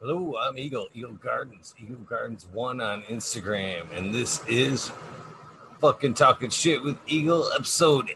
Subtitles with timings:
[0.00, 4.92] Hello, I'm Eagle, Eagle Gardens, Eagle Gardens One on Instagram, and this is
[5.80, 8.14] fucking talking shit with Eagle episode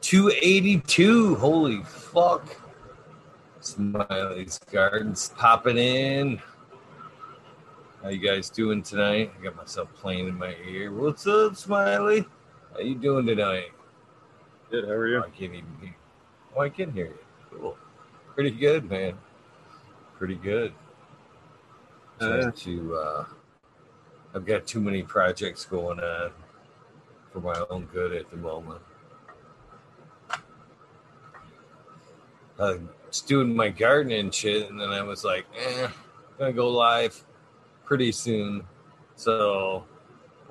[0.00, 1.34] 282.
[1.34, 2.56] Holy fuck.
[3.60, 6.40] Smiley's Gardens popping in.
[8.02, 9.32] How you guys doing tonight?
[9.38, 10.94] I got myself playing in my ear.
[10.94, 12.24] What's up, Smiley?
[12.72, 13.72] How you doing tonight?
[14.70, 14.86] Good.
[14.86, 15.18] How are you?
[15.18, 15.96] Oh, I can't even hear.
[16.56, 17.18] Oh, I can hear you.
[17.50, 17.76] Cool.
[18.34, 19.18] Pretty good, man.
[20.20, 20.74] Pretty good.
[22.20, 22.94] Uh, to.
[22.94, 23.24] Uh,
[24.34, 26.30] I've got too many projects going on
[27.32, 28.82] for my own good at the moment.
[32.58, 32.76] I
[33.08, 35.92] was doing my gardening and shit, and then I was like, eh, I'm
[36.38, 37.24] gonna go live
[37.86, 38.64] pretty soon.
[39.16, 39.86] So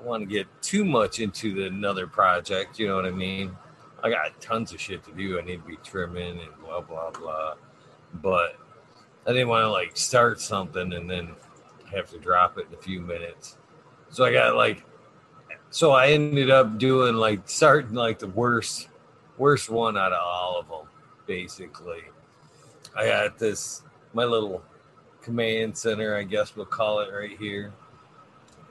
[0.00, 3.56] I want to get too much into the another project, you know what I mean?
[4.02, 5.38] I got tons of shit to do.
[5.38, 7.54] I need to be trimming and blah blah blah.
[8.14, 8.56] But
[9.26, 11.30] I didn't want to like start something and then
[11.92, 13.58] have to drop it in a few minutes.
[14.10, 14.84] So I got like
[15.70, 18.88] so I ended up doing like starting like the worst
[19.38, 20.88] worst one out of all of them
[21.26, 22.02] basically.
[22.96, 24.62] I got this my little
[25.22, 27.72] command center, I guess we'll call it right here.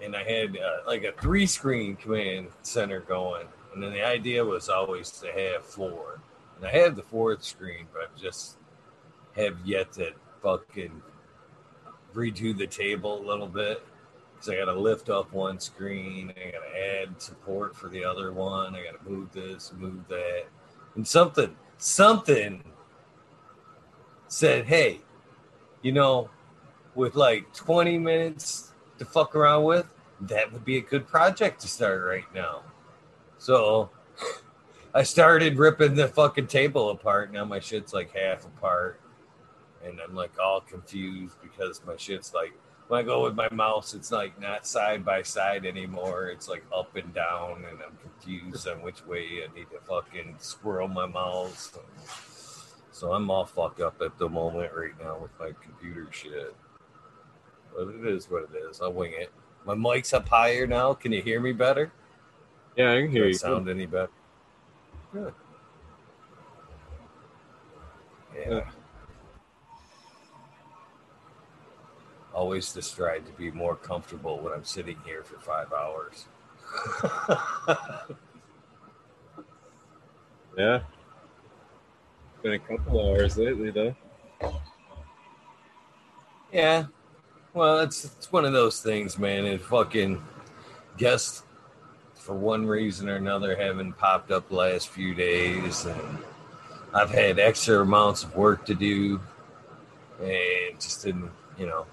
[0.03, 3.47] And I had uh, like a three screen command center going.
[3.73, 6.21] And then the idea was always to have four.
[6.57, 8.57] And I have the fourth screen, but I just
[9.35, 11.01] have yet to fucking
[12.13, 13.83] redo the table a little bit.
[14.33, 16.33] Because I got to lift up one screen.
[16.37, 18.73] I got to add support for the other one.
[18.73, 20.45] I got to move this, move that.
[20.95, 22.63] And something, something
[24.29, 25.01] said, hey,
[25.81, 26.29] you know,
[26.95, 29.87] with like 20 minutes to fuck around with,
[30.21, 32.61] that would be a good project to start right now.
[33.37, 33.89] So
[34.93, 37.31] I started ripping the fucking table apart.
[37.31, 38.99] Now my shit's like half apart.
[39.85, 42.53] And I'm like all confused because my shit's like,
[42.87, 46.29] when I go with my mouse, it's like not side by side anymore.
[46.29, 47.63] It's like up and down.
[47.69, 51.71] And I'm confused on which way I need to fucking swirl my mouse.
[52.91, 56.53] So I'm all fucked up at the moment right now with my computer shit.
[57.75, 58.81] But it is what it is.
[58.81, 59.31] I'll wing it.
[59.65, 60.93] My mic's up higher now.
[60.93, 61.91] Can you hear me better?
[62.75, 63.39] yeah, I can hear Does you.
[63.39, 64.09] sound any better?
[65.13, 65.33] Good.
[68.35, 68.49] Yeah.
[68.49, 68.69] Yeah.
[72.39, 76.27] Always the stride to be more comfortable when I'm sitting here for five hours.
[80.57, 80.81] Yeah.
[82.43, 83.95] Been a couple hours lately, though.
[86.51, 86.87] yeah.
[87.53, 89.45] Well, it's it's one of those things, man.
[89.45, 90.21] It fucking
[90.97, 91.43] guests
[92.15, 96.17] for one reason or another haven't popped up the last few days and
[96.93, 99.21] I've had extra amounts of work to do
[100.21, 101.85] and just didn't, you know,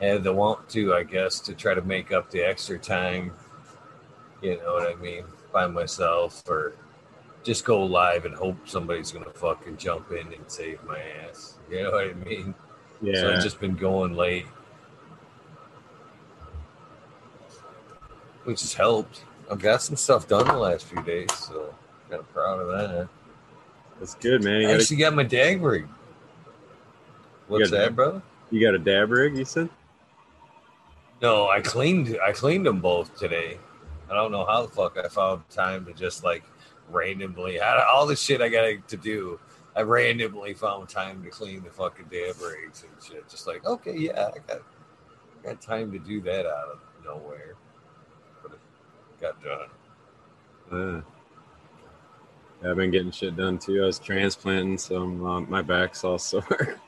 [0.00, 3.32] have the want to, I guess, to try to make up the extra time,
[4.42, 6.74] you know what I mean, by myself or
[7.42, 11.58] just go live and hope somebody's gonna fucking jump in and save my ass.
[11.70, 12.54] You know what I mean?
[13.02, 13.20] Yeah.
[13.20, 14.46] So I've just been going late,
[18.44, 19.24] which has helped.
[19.50, 21.74] I've got some stuff done the last few days, so
[22.08, 23.08] kind of proud of that.
[23.98, 24.62] That's good, man.
[24.62, 25.86] You I got, a, actually got my dab rig.
[27.46, 28.22] What's that, brother?
[28.50, 29.68] you got a dab rig, you said?
[31.24, 32.18] No, I cleaned.
[32.22, 33.56] I cleaned them both today.
[34.10, 36.44] I don't know how the fuck I found time to just like
[36.90, 39.40] randomly out of all the shit I got to do.
[39.74, 43.26] I randomly found time to clean the fucking dab rigs and shit.
[43.26, 44.60] Just like, okay, yeah, I got
[45.40, 47.54] I got time to do that out of nowhere,
[48.42, 49.68] but it got done.
[50.70, 51.00] Uh,
[52.62, 53.82] yeah, I've been getting shit done too.
[53.82, 56.78] I was transplanting, so I'm, uh, my back's all sore.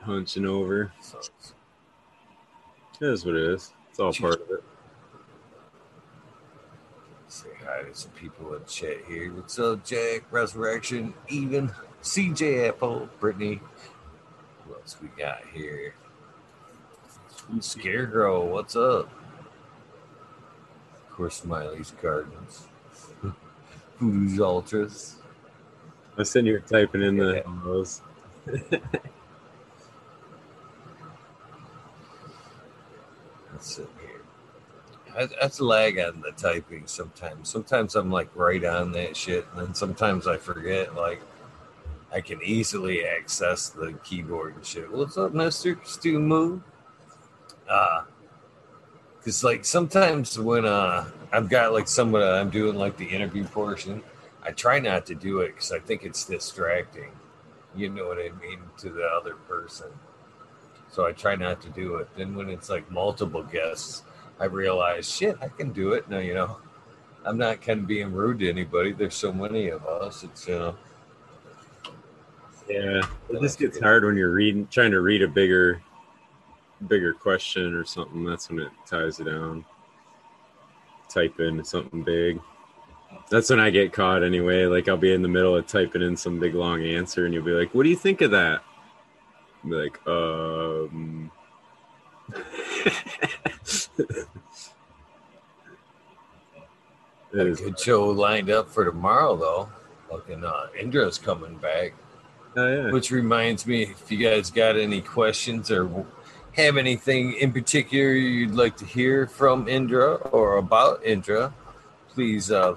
[0.00, 0.92] Hunching over.
[1.00, 1.20] So
[3.00, 3.72] It is what it is.
[3.88, 4.62] It's all part of it.
[7.28, 9.32] say hi to some people in chat here.
[9.32, 10.24] What's up, Jack?
[10.30, 11.72] Resurrection, even
[12.02, 13.62] CJ Apple, Brittany.
[14.66, 15.94] Who else we got here?
[17.60, 19.08] Scarecrow, what's up?
[20.92, 22.68] Of course, Smiley's Gardens.
[23.98, 25.16] Who's Ultras?
[26.18, 27.42] I'm sitting here typing in the
[33.60, 33.78] those.
[33.78, 34.20] Let's sit here.
[35.16, 37.48] I- That's lag on the typing sometimes.
[37.48, 40.94] Sometimes I'm like right on that shit, and then sometimes I forget.
[40.94, 41.20] Like
[42.12, 44.90] I can easily access the keyboard and shit.
[44.90, 46.62] What's up, Mister Stu Move?
[47.68, 48.02] Uh
[49.18, 53.44] because like sometimes when uh I've got like someone uh, I'm doing like the interview
[53.44, 54.02] portion,
[54.42, 57.10] I try not to do it because I think it's distracting.
[57.76, 59.88] You know what I mean to the other person.
[60.90, 62.08] So I try not to do it.
[62.16, 64.02] Then when it's like multiple guests,
[64.40, 66.08] I realize shit, I can do it.
[66.10, 66.58] Now you know,
[67.24, 68.92] I'm not kind of being rude to anybody.
[68.92, 70.24] There's so many of us.
[70.24, 70.76] It's you know.
[72.68, 75.82] Yeah, it just gets hard when you're reading, trying to read a bigger,
[76.86, 78.24] bigger question or something.
[78.24, 79.64] That's when it ties it down.
[81.08, 82.40] Type in something big.
[83.28, 84.66] That's when I get caught anyway.
[84.66, 87.44] Like I'll be in the middle of typing in some big long answer, and you'll
[87.44, 88.62] be like, "What do you think of that?"
[89.64, 91.30] Be like, um.
[97.32, 99.68] A good show lined up for tomorrow, though.
[100.10, 101.92] Fucking uh, Indra's coming back.
[102.56, 102.90] Oh, yeah.
[102.90, 106.04] Which reminds me, if you guys got any questions or
[106.54, 111.54] have anything in particular you'd like to hear from Indra or about Indra,
[112.08, 112.74] please uh,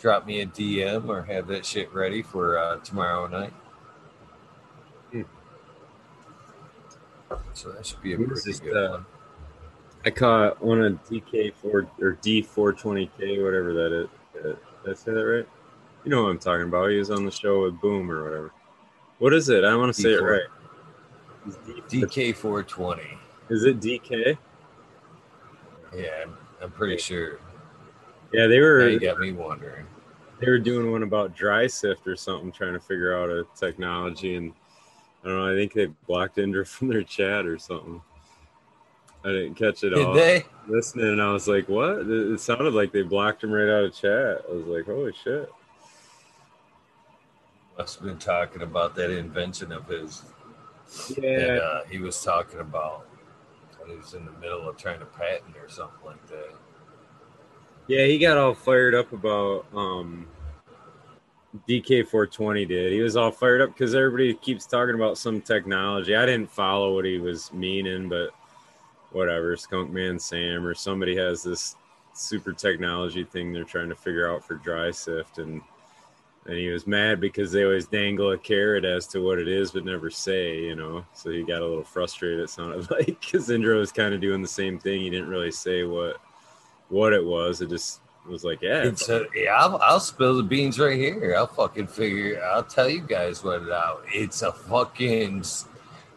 [0.00, 3.52] drop me a DM or have that shit ready for uh, tomorrow night.
[7.54, 9.06] So that should be a pretty this, good uh, one.
[10.04, 14.08] I caught one of DK four or D four twenty K, whatever that is.
[14.36, 14.48] Uh,
[14.84, 15.48] Did I say that right?
[16.04, 16.90] You know what I'm talking about.
[16.90, 18.52] He was on the show with Boom or whatever.
[19.18, 19.64] What is it?
[19.64, 20.30] I want to say it D4.
[20.30, 21.88] right.
[21.90, 23.18] DK four twenty.
[23.50, 24.38] Is it DK?
[25.94, 26.24] Yeah,
[26.62, 27.40] I'm, pretty sure.
[28.32, 29.86] Yeah, they Now were you got me wondering.
[30.40, 34.36] they were doing one about dry sift or something, trying to figure out a technology,
[34.36, 34.52] and
[35.22, 35.52] I don't know.
[35.52, 38.00] I think they blocked Indra from their chat or something.
[39.24, 40.14] I didn't catch it Did all.
[40.14, 40.44] they?
[40.66, 43.84] Listening, and I was like, "What?" It it sounded like they blocked him right out
[43.84, 44.42] of chat.
[44.48, 45.50] I was like, "Holy shit!"
[47.76, 50.22] Must have been talking about that invention of his
[51.16, 53.06] Yeah, that uh, he was talking about.
[53.86, 56.54] He was in the middle of trying to patent or something like that.
[57.88, 60.28] Yeah, he got all fired up about um
[61.68, 62.92] DK420 did.
[62.92, 66.14] He was all fired up because everybody keeps talking about some technology.
[66.14, 68.30] I didn't follow what he was meaning, but
[69.10, 69.56] whatever.
[69.56, 71.76] Skunk Man Sam or somebody has this
[72.12, 75.62] super technology thing they're trying to figure out for dry sift and
[76.46, 79.72] and he was mad because they always dangle a carrot as to what it is
[79.72, 81.04] but never say, you know.
[81.12, 82.40] So he got a little frustrated.
[82.40, 85.00] It sounded like because Indra was kind of doing the same thing.
[85.00, 86.16] He didn't really say what
[86.88, 87.60] what it was.
[87.60, 91.34] It just was like, yeah, It's a, yeah, I'll, I'll spill the beans right here.
[91.36, 92.42] I'll fucking figure.
[92.44, 94.02] I'll tell you guys what it out.
[94.12, 95.44] It's a fucking.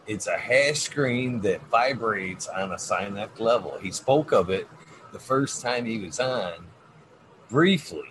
[0.06, 3.78] It's a hash screen that vibrates on a sonic level.
[3.80, 4.68] He spoke of it
[5.12, 6.66] the first time he was on,
[7.48, 8.10] briefly.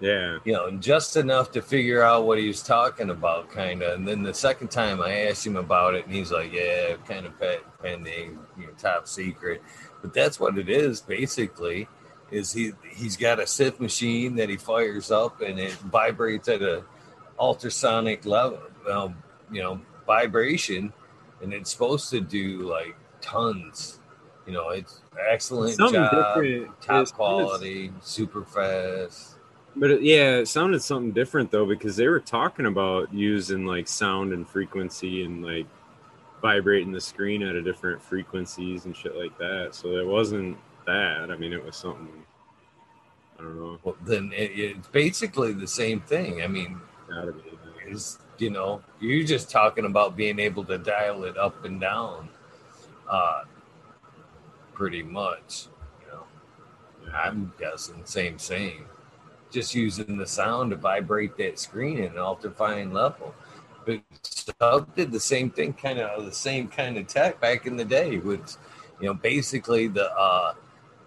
[0.00, 3.94] yeah, you know, just enough to figure out what he was talking about, kind of.
[3.98, 7.26] And then the second time I asked him about it, and he's like, "Yeah, kind
[7.26, 7.34] of
[7.80, 9.62] pending, you know, top secret."
[10.02, 11.86] But that's what it is, basically.
[12.30, 12.72] Is he?
[12.92, 16.84] He's got a sift machine that he fires up, and it vibrates at a
[17.38, 18.60] ultrasonic level,
[18.90, 19.16] um,
[19.50, 20.92] you know, vibration,
[21.42, 23.98] and it's supposed to do like tons.
[24.46, 26.80] You know, it's excellent Something job, different.
[26.80, 29.36] top It's- quality, super fast.
[29.76, 33.86] But it, yeah, it sounded something different though because they were talking about using like
[33.86, 35.66] sound and frequency and like
[36.42, 39.68] vibrating the screen at a different frequencies and shit like that.
[39.76, 40.56] So it wasn't
[40.90, 41.30] that.
[41.30, 42.08] I mean, it was something.
[43.38, 43.78] I don't know.
[43.82, 46.42] Well, then it, it's basically the same thing.
[46.42, 46.80] I mean,
[47.86, 52.28] is you know, you're just talking about being able to dial it up and down,
[53.08, 53.42] uh,
[54.72, 55.66] pretty much.
[56.00, 56.24] You know,
[57.14, 58.86] I'm guessing same same.
[59.50, 63.34] Just using the sound to vibrate that screen at an ultrafine level.
[63.84, 67.76] But Sub did the same thing, kind of the same kind of tech back in
[67.76, 68.56] the day with,
[69.00, 70.54] you know, basically the uh,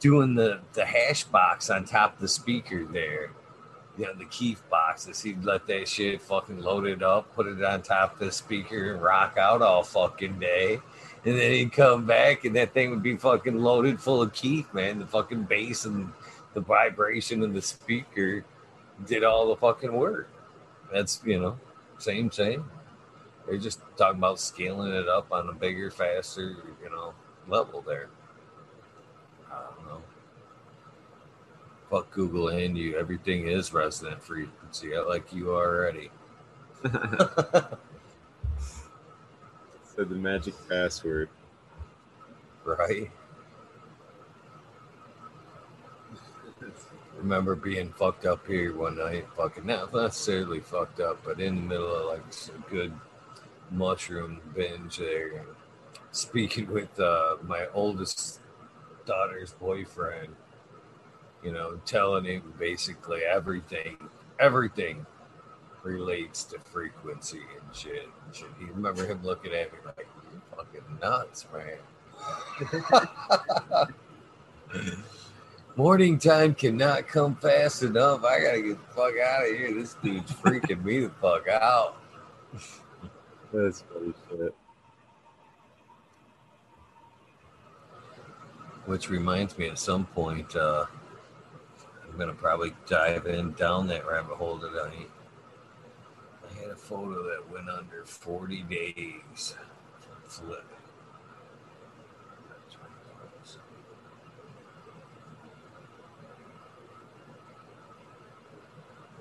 [0.03, 3.31] doing the the hash box on top of the speaker there.
[3.97, 5.21] You know, the kief boxes.
[5.21, 8.91] He'd let that shit fucking load it up, put it on top of the speaker,
[8.91, 10.79] and rock out all fucking day.
[11.23, 14.73] And then he'd come back, and that thing would be fucking loaded full of kief,
[14.73, 14.99] man.
[14.99, 16.11] The fucking bass and
[16.53, 18.43] the vibration of the speaker
[19.05, 20.27] did all the fucking work.
[20.91, 21.59] That's you know,
[21.97, 22.69] same same.
[23.45, 27.13] They're just talking about scaling it up on a bigger, faster, you know,
[27.47, 28.09] level there.
[29.53, 30.01] I don't know.
[31.93, 32.97] Fuck Google and you.
[32.97, 34.95] Everything is resonant frequency.
[34.95, 36.09] I like you already.
[36.81, 37.69] Said
[40.09, 41.29] the magic password.
[42.65, 43.11] right?
[47.17, 51.61] Remember being fucked up here one night, fucking not necessarily fucked up, but in the
[51.61, 52.91] middle of like a good
[53.69, 55.45] mushroom binge there.
[56.11, 58.39] Speaking with uh, my oldest
[59.05, 60.35] daughter's boyfriend,
[61.43, 63.97] you know, telling him basically everything,
[64.39, 65.05] everything
[65.83, 68.07] relates to frequency and shit.
[68.25, 68.47] And shit.
[68.59, 71.77] You remember him looking at me like, "You fucking nuts, man."
[75.75, 78.23] Morning time cannot come fast enough.
[78.23, 79.73] I gotta get the fuck out of here.
[79.73, 81.97] This dude's freaking me the fuck out.
[83.53, 84.55] That's funny shit.
[88.85, 90.85] Which reminds me, at some point, uh,
[92.13, 95.09] I'm gonna probably dive in down that rabbit hole tonight.
[96.47, 99.55] I had a photo that went under 40 days.
[100.27, 100.63] Flip.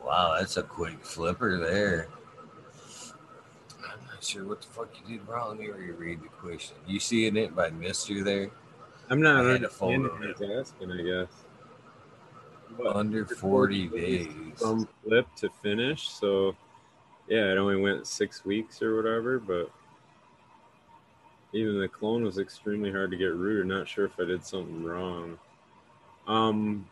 [0.05, 2.09] Wow, that's a quick flipper there.
[3.79, 5.81] I'm not sure what the fuck you did wrong here.
[5.81, 6.77] You read the question.
[6.87, 8.51] You seeing it by Mister there?
[9.09, 10.15] I'm not I had a photo
[10.61, 11.29] asking, I guess.
[12.77, 14.29] What, Under 40 days.
[14.57, 16.55] From flip to finish, so
[17.29, 19.71] yeah, it only went six weeks or whatever, but
[21.53, 23.67] even the clone was extremely hard to get rooted.
[23.67, 25.39] Not sure if I did something wrong.
[26.27, 26.87] Um,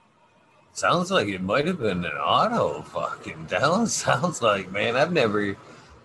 [0.72, 3.86] Sounds like it might have been an auto fucking down.
[3.88, 5.56] Sounds like man, I've never, you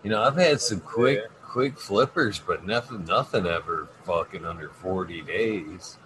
[0.06, 1.28] know, I've had some quick, Yeah.
[1.44, 5.98] quick flippers, but nothing, nothing ever fucking under forty days.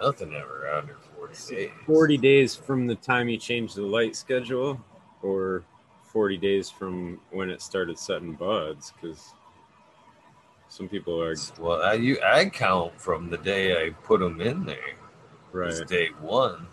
[0.00, 0.94] Nothing ever under
[1.34, 1.70] forty days.
[1.86, 4.80] 40 days from the time you changed the light schedule,
[5.22, 5.64] or
[6.04, 9.34] 40 days from when it started setting buds, because
[10.68, 14.64] some people are Well, I you I count from the day I put them in
[14.64, 14.96] there.
[15.54, 15.88] It's right.
[15.88, 16.66] day one.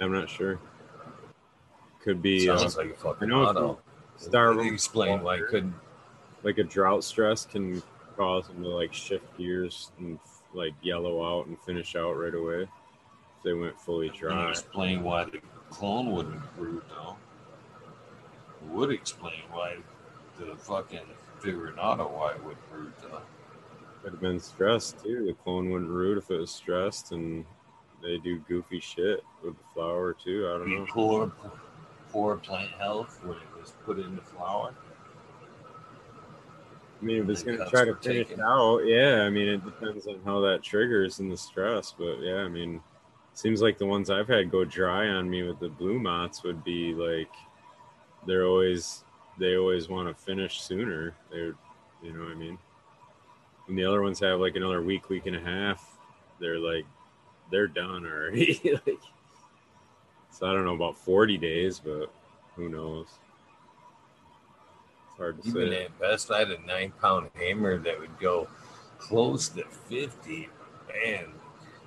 [0.00, 0.60] I'm not sure.
[2.02, 3.78] Could be uh, Sounds like a I fucking know auto.
[4.30, 5.74] Can explain why I couldn't.
[6.42, 7.82] like a drought stress can
[8.18, 10.18] cause them to like shift gears and
[10.52, 14.50] like yellow out and finish out right away if they went fully dry.
[14.50, 17.16] explain why the clone wouldn't root though?
[18.62, 19.76] It would explain why
[20.38, 21.00] the fucking
[21.78, 23.22] auto why it would root though.
[24.02, 25.26] Could have been stressed too.
[25.26, 27.44] The clone wouldn't root if it was stressed, and
[28.02, 30.46] they do goofy shit with the flower too.
[30.48, 30.86] I don't know.
[30.88, 31.32] poor,
[32.12, 34.74] poor plant health when it was put in the flower.
[37.00, 39.22] I mean, if it's gonna try to finish out, yeah.
[39.22, 42.80] I mean, it depends on how that triggers and the stress, but yeah, I mean,
[43.34, 46.64] seems like the ones I've had go dry on me with the blue mots would
[46.64, 47.30] be like
[48.26, 49.04] they're always
[49.38, 51.14] they always want to finish sooner.
[51.30, 51.54] They're
[52.02, 52.58] you know what I mean.
[53.68, 55.98] And the other ones have like another week, week and a half.
[56.40, 56.84] They're like
[57.50, 58.60] they're done already.
[58.86, 59.00] like,
[60.30, 62.12] so I don't know about forty days, but
[62.56, 63.06] who knows?
[65.18, 65.84] It's hard to Even say.
[65.86, 68.46] at best, I had a nine pound hammer that would go
[68.98, 70.48] close to 50,
[70.88, 71.26] man.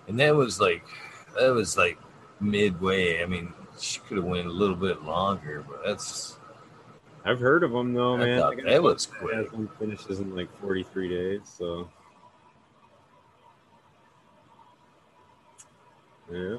[0.08, 0.84] And that was like,
[1.40, 1.98] that was like
[2.42, 3.24] midway.
[3.24, 6.38] I mean, she could have went a little bit longer, but that's,
[7.24, 8.40] I've heard of them though, I man.
[8.40, 9.54] thought that was one quick.
[9.54, 11.90] one finishes in like 43 days, so
[16.32, 16.58] yeah.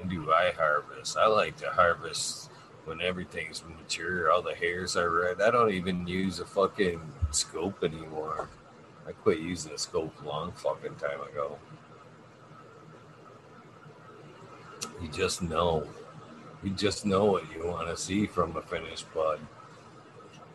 [0.00, 1.16] and do I harvest?
[1.16, 2.47] I like to harvest
[2.88, 5.42] when everything's mature, all the hairs are red.
[5.42, 8.48] I don't even use a fucking scope anymore.
[9.06, 11.58] I quit using a scope a long fucking time ago.
[15.02, 15.86] You just know.
[16.62, 19.38] You just know what you want to see from a finished bud.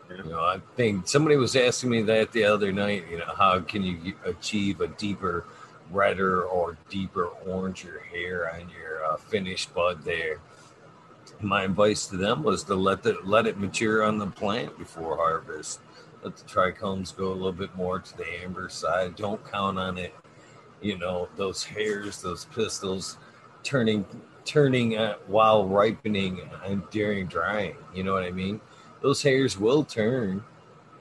[0.10, 3.06] You know, I think somebody was asking me that the other night.
[3.10, 5.46] You know, how can you achieve a deeper
[5.92, 10.40] redder or deeper orange oranger hair on your uh, finished bud there?
[11.44, 15.18] My advice to them was to let the let it mature on the plant before
[15.18, 15.82] harvest.
[16.24, 19.18] Let the trichomes go a little bit more to the amber side.
[19.18, 20.16] Don't count on it.
[20.82, 23.18] You know, those hairs, those pistils,
[23.62, 24.06] turning
[24.46, 27.76] turning uh, while ripening and during drying.
[27.94, 28.62] You know what I mean?
[29.02, 30.46] Those hairs will turn.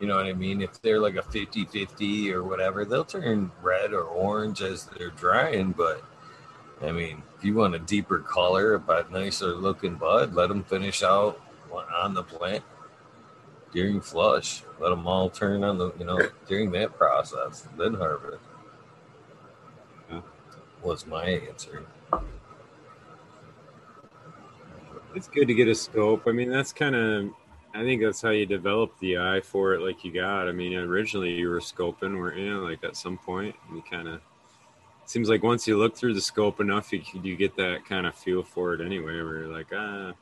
[0.01, 0.61] You know what I mean?
[0.61, 5.11] If they're like a 50 50 or whatever, they'll turn red or orange as they're
[5.11, 5.71] drying.
[5.71, 6.03] But
[6.83, 11.03] I mean, if you want a deeper color, but nicer looking bud, let them finish
[11.03, 11.43] out
[11.93, 12.63] on the plant
[13.73, 14.63] during flush.
[14.79, 18.45] Let them all turn on the, you know, during that process, then harvest.
[20.09, 20.21] Yeah.
[20.85, 21.85] Was my answer.
[25.13, 26.29] It's good to get a scope.
[26.29, 27.31] I mean, that's kind of
[27.75, 30.47] I think that's how you develop the eye for it like you got.
[30.47, 32.59] I mean, originally you were scoping, weren't you?
[32.59, 34.21] Like at some point, and you kind of
[35.13, 38.15] seems like once you look through the scope enough, you you get that kind of
[38.15, 39.23] feel for it anyway.
[39.23, 40.13] Where you're like, ah,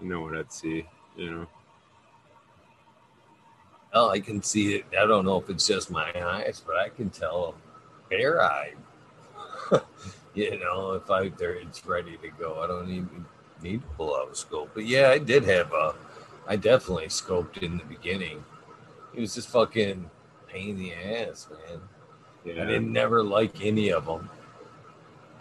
[0.00, 0.84] I know what I'd see,
[1.16, 1.46] you know.
[3.94, 4.86] Oh, I can see it.
[4.98, 7.54] I don't know if it's just my eyes, but I can tell
[8.10, 8.76] bare eyed.
[10.34, 12.62] You know, if I there it's ready to go.
[12.62, 13.26] I don't even
[13.62, 14.70] need to pull out a scope.
[14.72, 15.94] But yeah, I did have a
[16.48, 18.42] I definitely scoped in the beginning.
[19.14, 20.08] It was just fucking
[20.48, 21.80] pain in the ass, man.
[22.44, 22.62] Yeah.
[22.62, 24.28] I didn't never like any of them.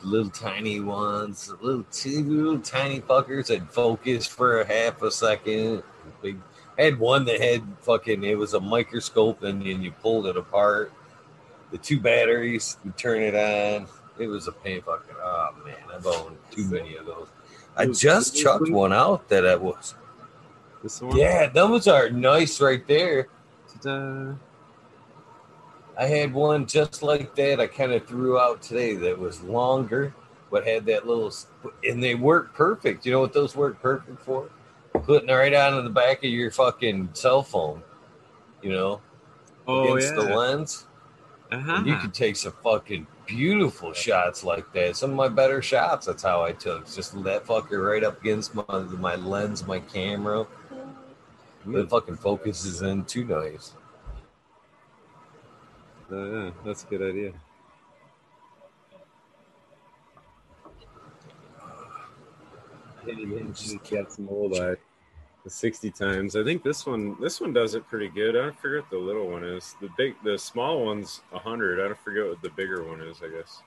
[0.03, 5.83] Little tiny ones, little two little tiny fuckers that focus for a half a second.
[6.21, 6.39] Big
[6.77, 10.37] I had one that had fucking it was a microscope and then you pulled it
[10.37, 10.91] apart.
[11.71, 13.87] The two batteries, you turn it on.
[14.17, 17.27] It was a pain fucking oh man, I've owned too many of those.
[17.77, 19.95] I just chucked one out that I was
[20.81, 21.15] This one?
[21.15, 23.27] yeah, those are nice right there.
[23.81, 24.33] Ta-da.
[25.97, 27.59] I had one just like that.
[27.59, 30.13] I kind of threw out today that was longer,
[30.49, 31.31] but had that little,
[31.83, 33.05] and they work perfect.
[33.05, 34.49] You know what those work perfect for?
[35.03, 37.83] Putting it right on the back of your fucking cell phone.
[38.61, 39.01] You know,
[39.67, 40.23] Oh, against yeah.
[40.23, 40.85] the lens.
[41.51, 41.83] Uh-huh.
[41.85, 44.95] You could take some fucking beautiful shots like that.
[44.95, 46.05] Some of my better shots.
[46.05, 46.85] That's how I took.
[46.85, 50.47] Just that fucker right up against my my lens, my camera.
[51.65, 53.73] The fucking focuses in too nice.
[56.11, 57.33] Uh, yeah, that's a good idea.
[63.53, 64.75] Just got some old eye.
[65.43, 66.35] The sixty times.
[66.35, 67.15] I think this one.
[67.19, 68.35] This one does it pretty good.
[68.35, 69.75] I don't forget what the little one is.
[69.81, 71.79] The big, the small one's hundred.
[71.79, 73.21] I don't forget what the bigger one is.
[73.23, 73.63] I guess.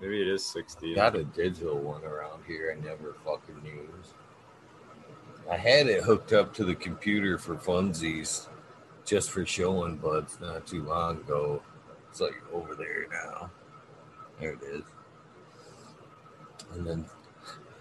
[0.00, 0.92] Maybe it is sixty.
[0.92, 2.76] I Got a digital one around here.
[2.76, 4.12] I never fucking used.
[5.50, 8.48] I had it hooked up to the computer for funsies,
[9.08, 11.62] just for showing buds not too long ago.
[12.10, 13.50] It's like over there now.
[14.38, 14.82] There it is.
[16.74, 17.04] And then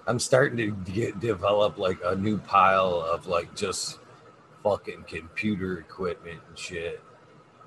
[0.08, 4.00] I'm starting to get develop like a new pile of like just
[4.64, 7.02] fucking computer equipment and shit.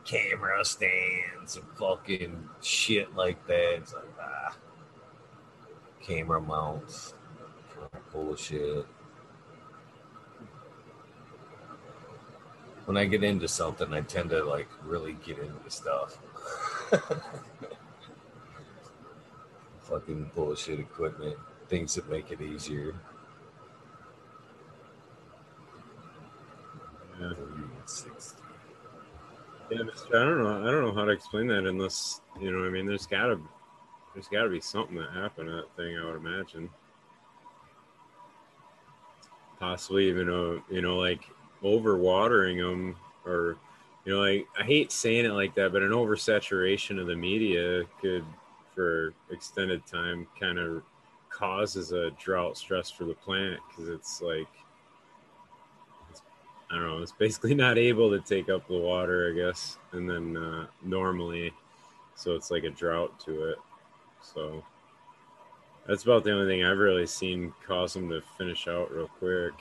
[0.05, 3.75] Camera stands and fucking shit like that.
[3.75, 4.57] It's like ah
[6.03, 7.13] camera mounts,
[8.11, 8.87] bullshit.
[12.87, 16.19] When I get into something, I tend to like really get into stuff.
[19.83, 21.37] Fucking bullshit equipment,
[21.69, 22.95] things that make it easier.
[27.21, 27.33] Yeah.
[29.71, 30.63] Yeah, I don't know.
[30.67, 32.67] I don't know how to explain that unless you know.
[32.67, 33.39] I mean, there's gotta,
[34.15, 35.97] there's gotta be something that happened to that thing.
[35.97, 36.71] I would imagine.
[39.61, 41.21] Possibly even a, you know, like
[41.63, 43.57] overwatering them, or
[44.05, 47.85] you know, like I hate saying it like that, but an oversaturation of the media
[48.01, 48.25] could,
[48.75, 50.83] for extended time, kind of
[51.29, 54.49] causes a drought stress for the plant because it's like
[56.11, 56.23] it's,
[56.71, 57.03] I don't know.
[57.03, 61.53] It's basically not able to take up the water, I guess, and then uh, normally,
[62.15, 63.59] so it's like a drought to it.
[64.23, 64.63] So
[65.87, 69.53] that's about the only thing I've really seen cause them to finish out real quick.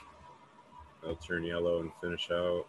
[1.02, 2.66] They'll turn yellow and finish out.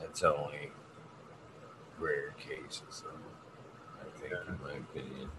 [0.00, 0.70] That's only
[1.98, 5.30] rare cases, though, I think, in my opinion.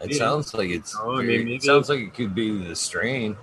[0.00, 0.18] It Yeah.
[0.18, 0.96] sounds like it's.
[0.98, 3.36] Oh, I mean, maybe- it sounds like it could be the strain.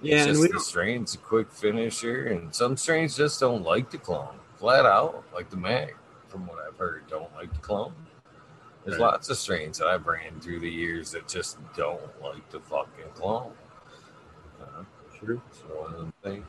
[0.00, 3.90] Yeah, it's and just the strain's a quick finisher, and some strains just don't like
[3.90, 5.96] to clone flat out, like the Mag.
[6.28, 7.94] From what I've heard, don't like to clone.
[8.84, 9.06] There's Right.
[9.06, 13.10] lots of strains that I've ran through the years that just don't like to fucking
[13.14, 13.56] clone.
[15.18, 15.42] True.
[15.50, 16.46] it's one of things.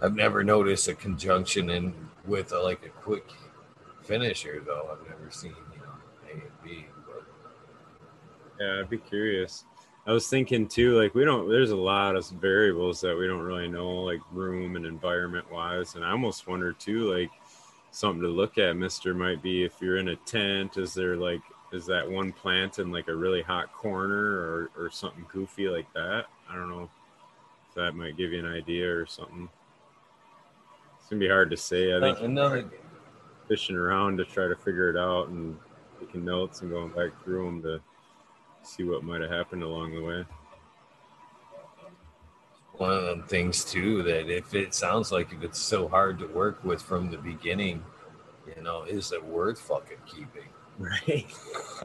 [0.00, 1.92] I've never noticed a conjunction in
[2.24, 3.30] with a, like a quick
[4.02, 4.88] finisher though.
[4.92, 5.92] I've never seen you know
[6.28, 7.24] A and B, but
[8.60, 9.64] Yeah, I'd be curious.
[10.06, 11.48] I was thinking too, like we don't.
[11.50, 15.94] There's a lot of variables that we don't really know, like room and environment wise,
[15.94, 17.30] and I almost wonder too, like
[17.90, 20.78] something to look at, Mister, might be if you're in a tent.
[20.78, 21.42] Is there like
[21.72, 25.92] is that one plant in like a really hot corner or or something goofy like
[25.92, 26.26] that?
[26.48, 26.88] I don't know
[27.78, 29.48] that might give you an idea or something.
[30.98, 31.96] It's gonna be hard to say.
[31.96, 32.22] I think Uh,
[33.48, 35.58] fishing around to try to figure it out and
[35.98, 37.80] taking notes and going back through them to
[38.62, 40.26] see what might have happened along the way.
[42.74, 46.26] one of them things too that if it sounds like if it's so hard to
[46.28, 47.82] work with from the beginning,
[48.46, 50.48] you know, is it worth fucking keeping?
[50.78, 51.26] Right.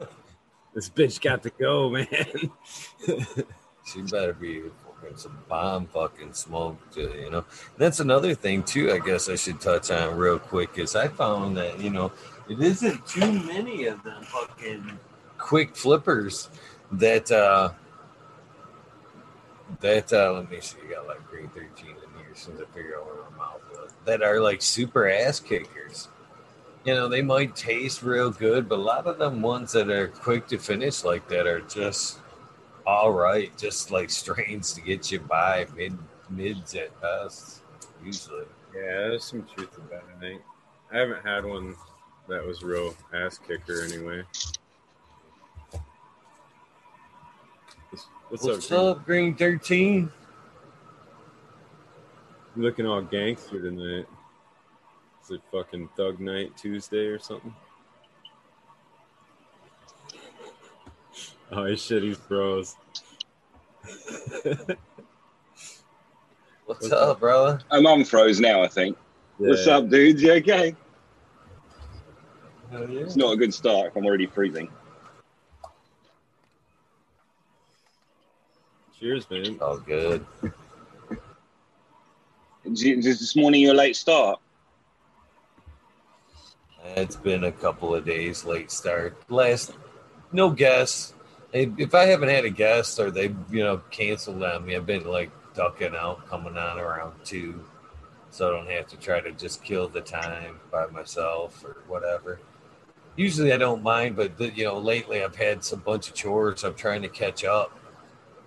[0.74, 2.06] this bitch got to go, man.
[3.86, 4.62] She better be
[5.04, 7.44] fucking some bomb fucking smoke you know.
[7.76, 11.56] That's another thing too, I guess I should touch on real quick is I found
[11.56, 12.12] that, you know,
[12.48, 14.98] it isn't too many of them fucking
[15.38, 16.48] quick flippers
[16.92, 17.72] that uh
[19.80, 22.98] that uh let me see, you got like grade 13 in here since I figure
[22.98, 23.92] out where my mouth was.
[24.04, 26.08] That are like super ass kickers.
[26.84, 30.08] you know, they might taste real good, but a lot of them ones that are
[30.08, 32.18] quick to finish like that are just
[32.86, 35.96] all right, just like strains to get you by mid
[36.30, 37.62] mids at best,
[38.04, 38.46] usually.
[38.74, 40.02] Yeah, there's some truth to that.
[40.16, 40.42] I think
[40.92, 41.76] I haven't had one
[42.28, 44.22] that was real ass kicker anyway.
[48.28, 50.10] What's, What's up, up, Green Thirteen?
[52.56, 54.06] looking all gangster tonight.
[55.22, 57.54] Is it fucking Thug Night Tuesday or something?
[61.52, 62.76] Oh, shit, he's froze.
[66.66, 67.60] What's, What's up, up, brother?
[67.70, 68.96] I'm on froze now, I think.
[69.38, 69.50] Yeah.
[69.50, 70.22] What's up, dudes?
[70.22, 70.74] You okay?
[72.72, 72.78] Yeah.
[72.80, 74.68] It's not a good start if I'm already freezing.
[78.98, 79.58] Cheers, man.
[79.60, 80.24] All good.
[82.64, 84.40] Is this morning your late start?
[86.96, 89.16] It's been a couple of days late start.
[89.28, 89.72] Last,
[90.32, 91.13] no guests.
[91.54, 95.06] If I haven't had a guest or they, you know, canceled on me, I've been
[95.06, 97.64] like ducking out, coming on around two,
[98.30, 102.40] so I don't have to try to just kill the time by myself or whatever.
[103.14, 106.64] Usually I don't mind, but the, you know, lately I've had some bunch of chores.
[106.64, 107.78] I'm trying to catch up.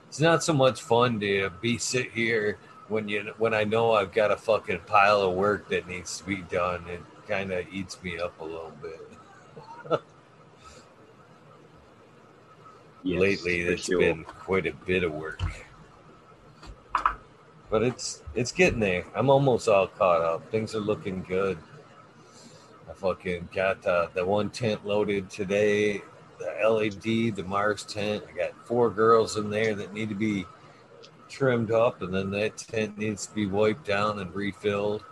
[0.09, 2.57] It's not so much fun to be sit here
[2.89, 6.25] when you when I know I've got a fucking pile of work that needs to
[6.25, 6.83] be done.
[6.89, 9.06] It kind of eats me up a little bit.
[13.03, 13.99] Yes, Lately, it's sure.
[13.99, 15.41] been quite a bit of work,
[17.69, 19.05] but it's it's getting there.
[19.15, 20.49] I'm almost all caught up.
[20.51, 21.57] Things are looking good.
[22.89, 26.01] I fucking got uh, the one tent loaded today.
[26.39, 28.23] The LED, the Mars tent.
[28.31, 30.45] I got four girls in there that need to be
[31.27, 35.03] trimmed up, and then that tent needs to be wiped down and refilled.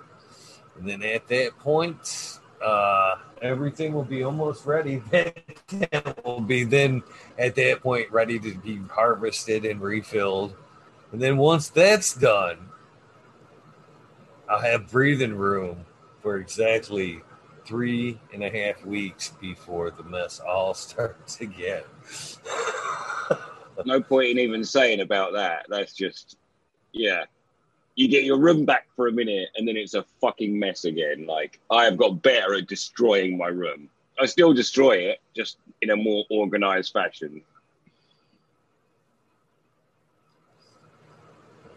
[0.78, 5.02] And then at that point, uh, everything will be almost ready.
[5.12, 5.38] That
[6.23, 7.04] will be then
[7.38, 10.56] at that point ready to be harvested and refilled.
[11.12, 12.69] And then once that's done,
[14.49, 15.86] I'll have breathing room
[16.21, 17.21] for exactly
[17.65, 21.84] three and a half weeks before the mess all starts again.
[23.86, 25.65] no point in even saying about that.
[25.69, 26.38] That's just,
[26.91, 27.25] yeah.
[27.95, 31.25] You get your room back for a minute and then it's a fucking mess again.
[31.25, 33.89] Like, I have got better at destroying my room.
[34.19, 37.41] I still destroy it, just in a more organized fashion.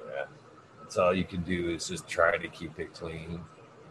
[0.07, 0.25] Yeah.
[0.81, 3.41] That's all you can do is just try to keep it clean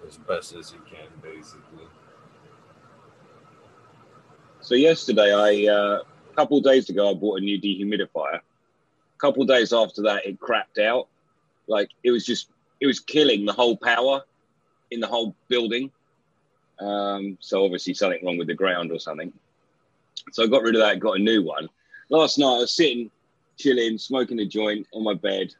[0.08, 1.88] as best as you can, basically.
[4.62, 6.04] So, yesterday I, uh,
[6.38, 8.36] couple days ago, I bought a new dehumidifier.
[8.36, 11.08] A couple days after that, it crapped out.
[11.68, 14.22] Like it was just, it was killing the whole power
[14.92, 15.92] in the whole building.
[16.80, 19.34] Um, so obviously something wrong with the ground or something.
[20.32, 21.70] So I got rid of that, got a new one.
[22.10, 23.12] Last night I was sitting,
[23.58, 25.54] chilling, smoking a joint on my bed.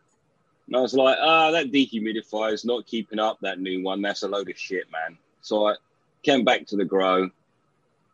[0.68, 4.02] And I was like, ah, that dehumidifier's not keeping up that new one.
[4.02, 5.18] That's a load of shit, man.
[5.42, 5.76] So I
[6.24, 7.30] came back to the grow.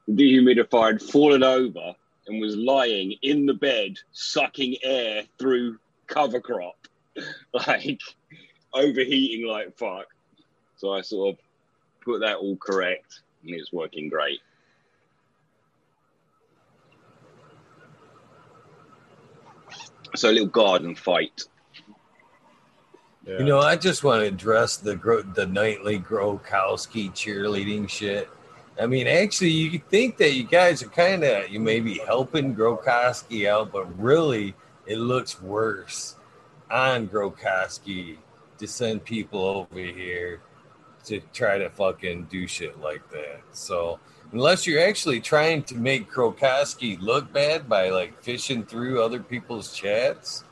[0.08, 1.96] The dehumidifier had fallen over
[2.28, 6.78] and was lying in the bed sucking air through cover crop,
[7.54, 8.00] like
[8.74, 10.08] overheating like fuck.
[10.78, 11.40] So I sort of
[12.04, 14.40] put that all correct and it's working great.
[20.16, 21.44] So a little garden fight.
[23.26, 23.40] Yeah.
[23.40, 24.96] You know, I just want to address the
[25.34, 28.30] the nightly Grokowski cheerleading shit.
[28.80, 32.56] I mean, actually, you think that you guys are kind of you may be helping
[32.56, 34.54] Grokowski out, but really,
[34.86, 36.16] it looks worse
[36.70, 38.18] on Grokowski
[38.58, 40.42] to send people over here
[41.06, 43.42] to try to fucking do shit like that.
[43.52, 44.00] So
[44.32, 49.74] unless you're actually trying to make Grokowski look bad by like fishing through other people's
[49.74, 50.44] chats,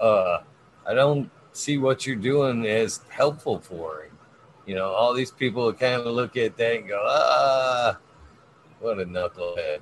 [0.00, 0.38] uh,
[0.86, 4.12] I don't see what you're doing as helpful for him.
[4.66, 7.98] You know, all these people kind of look at that and go, ah,
[8.80, 9.80] what a knucklehead.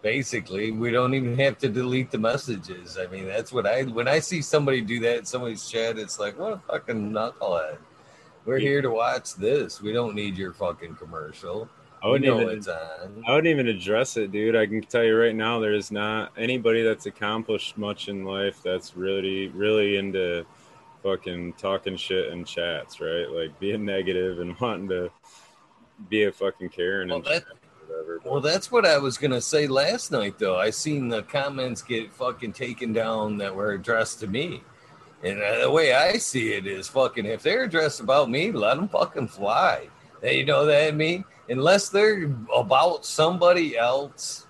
[0.00, 2.98] Basically, we don't even have to delete the messages.
[2.98, 6.18] I mean, that's what I, when I see somebody do that in somebody's chat, it's
[6.18, 7.78] like, what a fucking knucklehead.
[8.44, 9.80] We're here to watch this.
[9.80, 11.68] We don't need your fucking commercial.
[12.02, 12.64] I wouldn't even.
[12.68, 14.56] I wouldn't even address it, dude.
[14.56, 18.96] I can tell you right now, there's not anybody that's accomplished much in life that's
[18.96, 20.44] really, really into
[21.04, 23.28] fucking talking shit in chats, right?
[23.30, 25.10] Like being negative and wanting to
[26.08, 27.44] be a fucking Karen well, and that,
[27.86, 28.20] whatever.
[28.24, 30.56] Well, that's what I was gonna say last night, though.
[30.56, 34.62] I seen the comments get fucking taken down that were addressed to me,
[35.22, 38.76] and uh, the way I see it is fucking if they're addressed about me, let
[38.76, 39.88] them fucking fly.
[40.22, 41.24] You know that I mean?
[41.48, 44.46] unless they're about somebody else,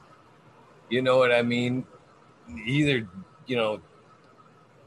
[0.88, 1.86] you know what I mean?
[2.66, 3.08] Either,
[3.46, 3.80] you know,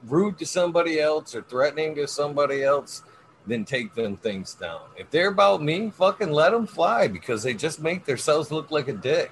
[0.08, 3.04] rude to somebody else or threatening to somebody else,
[3.48, 4.82] then take them things down.
[4.98, 8.88] If they're about me, fucking let them fly because they just make themselves look like
[8.88, 9.32] a dick.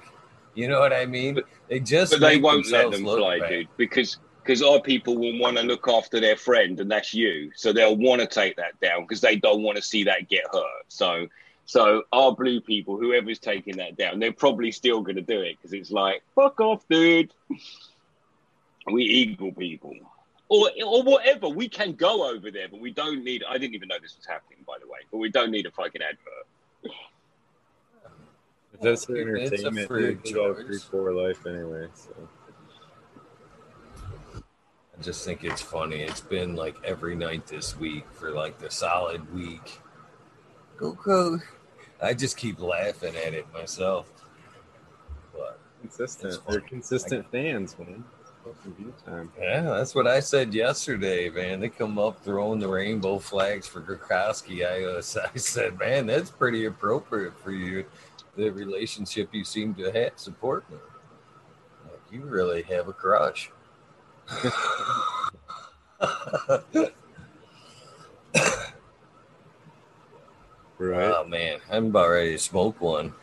[0.54, 1.40] You know what I mean?
[1.68, 3.48] They just But they won't let them fly, bad.
[3.48, 7.50] dude, because because our people will want to look after their friend, and that's you.
[7.54, 10.44] So they'll want to take that down because they don't want to see that get
[10.52, 10.84] hurt.
[10.88, 11.28] So
[11.66, 15.56] so our blue people, whoever's taking that down, they're probably still going to do it
[15.56, 17.32] because it's like fuck off, dude.
[18.90, 19.94] We eagle people.
[20.50, 23.42] Or, or whatever, we can go over there, but we don't need.
[23.48, 24.98] I didn't even know this was happening, by the way.
[25.10, 26.92] But we don't need a fucking advert.
[28.82, 30.66] That's for It's a entertainment, free dude, we got a choice.
[30.66, 31.88] free poor life anyway.
[31.94, 32.28] So
[34.98, 36.02] I just think it's funny.
[36.02, 39.80] It's been like every night this week for like the solid week.
[40.76, 41.38] Go, go.
[42.02, 44.06] I just keep laughing at it myself.
[45.32, 46.34] But consistent.
[46.34, 46.68] It's They're fun.
[46.68, 48.04] consistent fans, man.
[48.20, 49.32] It's fucking view time.
[49.38, 51.60] yeah, that's what I said yesterday, man.
[51.60, 54.64] They come up throwing the rainbow flags for Gronkowski.
[54.66, 57.84] I, uh, I said, man, that's pretty appropriate for you.
[58.36, 60.76] The relationship you seem to have support me.
[61.84, 63.50] Like, you really have a crush.
[70.78, 71.14] Right.
[71.16, 73.14] Oh man, I'm about ready to smoke one.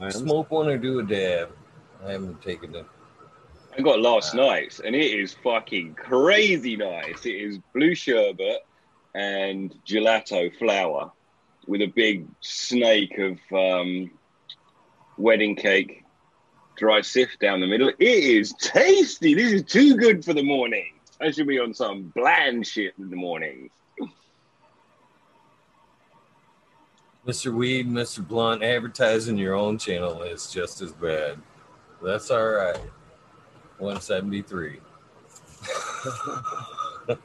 [0.00, 1.50] I Smoke one or do a dab.
[2.04, 2.86] I haven't taken it.
[3.76, 7.26] I got last night's, and it is fucking crazy nice.
[7.26, 8.66] It is blue sherbet
[9.14, 11.12] and gelato flower
[11.66, 14.10] with a big snake of um,
[15.18, 16.04] wedding cake
[16.78, 17.88] dry sift down the middle.
[17.88, 19.34] It is tasty.
[19.34, 20.94] This is too good for the morning.
[21.20, 23.70] I should be on some bland shit in the morning.
[27.26, 27.52] Mr.
[27.52, 28.26] Weed, Mr.
[28.26, 31.38] Blunt, advertising your own channel is just as bad.
[32.02, 32.80] That's all right.
[33.78, 34.80] 173.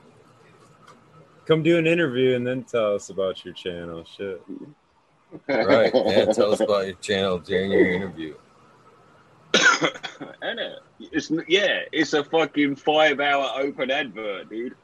[1.46, 4.04] Come do an interview and then tell us about your channel.
[4.04, 4.42] Shit.
[5.48, 5.92] Right.
[5.94, 8.36] Yeah, tell us about your channel during your interview.
[10.44, 10.80] Ain't it?
[11.00, 14.76] It's yeah, it's a fucking five hour open advert, dude.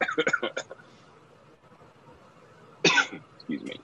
[2.86, 3.80] Excuse me.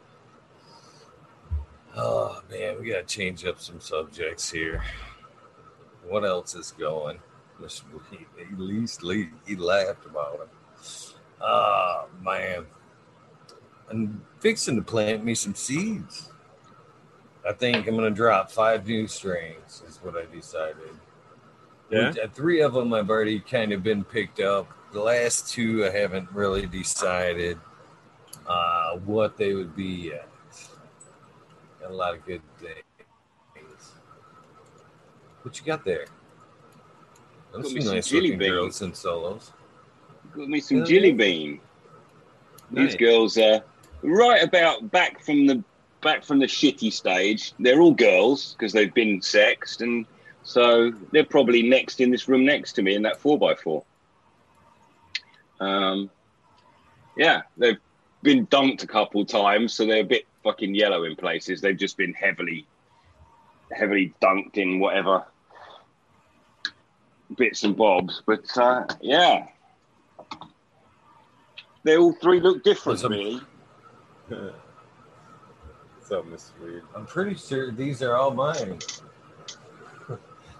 [1.95, 4.83] Oh man, we gotta change up some subjects here.
[6.07, 7.19] What else is going?
[7.63, 10.49] At least he he laughed about it.
[11.41, 12.65] Oh man.
[13.89, 16.31] I'm fixing to plant me some seeds.
[17.47, 20.89] I think I'm gonna drop five new strains, is what I decided.
[21.91, 22.09] Yeah.
[22.09, 24.67] Which, uh, Three of them I've already kind of been picked up.
[24.91, 27.59] The last two I haven't really decided
[28.47, 30.27] uh, what they would be yet.
[31.81, 33.91] Got a lot of good things.
[35.43, 36.05] What you got there?
[37.51, 38.51] Those Got some me some nice jelly beans.
[38.51, 39.51] girls and solos.
[40.35, 40.83] Got me some Yeah.
[40.85, 41.61] jelly bean.
[42.71, 42.95] These Nice.
[42.95, 43.63] girls are
[44.01, 45.63] right about back from the
[46.05, 47.53] back from the shitty stage.
[47.59, 50.05] They're all girls because they've been sexed, and
[50.43, 53.83] so they're probably next in this room next to me in that four by four.
[55.59, 56.11] Um,
[57.17, 57.79] yeah, they've
[58.21, 61.59] been dunked a couple times, so they're a bit fucking yellow in places.
[61.59, 62.67] They've just been heavily,
[63.71, 65.25] heavily dunked in whatever
[67.35, 68.21] bits and bobs.
[68.27, 69.47] But uh, yeah,
[71.83, 73.41] they all three look different, really.
[76.07, 76.51] What's up, Mr.
[76.63, 76.81] Weed?
[76.95, 78.77] I'm pretty sure these are all mine.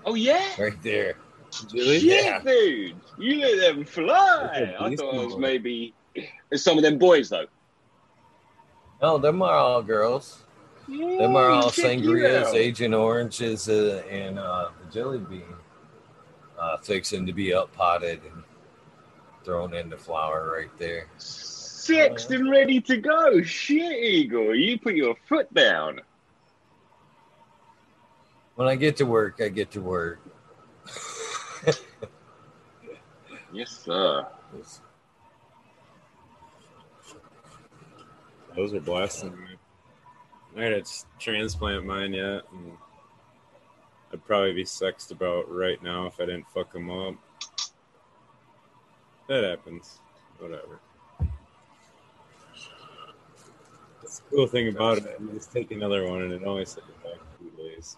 [0.07, 0.59] Oh yeah.
[0.59, 1.17] Right there.
[1.71, 2.39] Shit, Yeah.
[2.39, 4.75] dude, you let them fly.
[4.79, 5.93] I thought it was maybe
[6.53, 7.45] some of them boys though.
[9.03, 10.43] No, them are all girls.
[10.87, 12.53] Them are all check sangrias.
[12.53, 15.43] Agent Oranges, uh, and uh, the jelly bean
[16.59, 18.43] uh, fixing to be up potted and
[19.43, 21.07] thrown in the flower right there.
[21.85, 23.43] Sexed uh, and ready to go.
[23.43, 26.01] Shit, Eagle, you put your foot down.
[28.55, 30.19] When I get to work, I get to work.
[33.53, 34.25] Yes, sir.
[38.55, 39.55] Those are blasting me.
[40.57, 42.71] I had to transplant mine yet, and
[44.11, 47.15] I'd probably be sexed about right now if I didn't fuck them up.
[49.27, 49.99] That happens.
[50.39, 50.79] Whatever.
[54.15, 55.17] That's the cool thing about it.
[55.19, 57.97] You just take another one, and it only takes you back two days.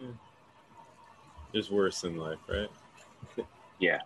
[0.00, 0.10] Yeah.
[1.52, 2.70] There's worse in life, right?
[3.80, 4.00] Yeah.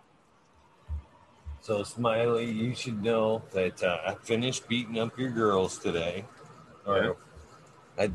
[1.59, 6.23] So, Smiley, you should know that uh, I finished beating up your girls today.
[6.85, 7.17] Or
[7.99, 8.09] I,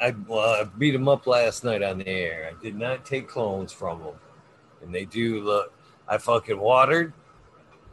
[0.00, 2.50] I well, I beat them up last night on the air.
[2.50, 4.14] I did not take clones from them,
[4.80, 5.74] and they do look.
[6.08, 7.12] I fucking watered.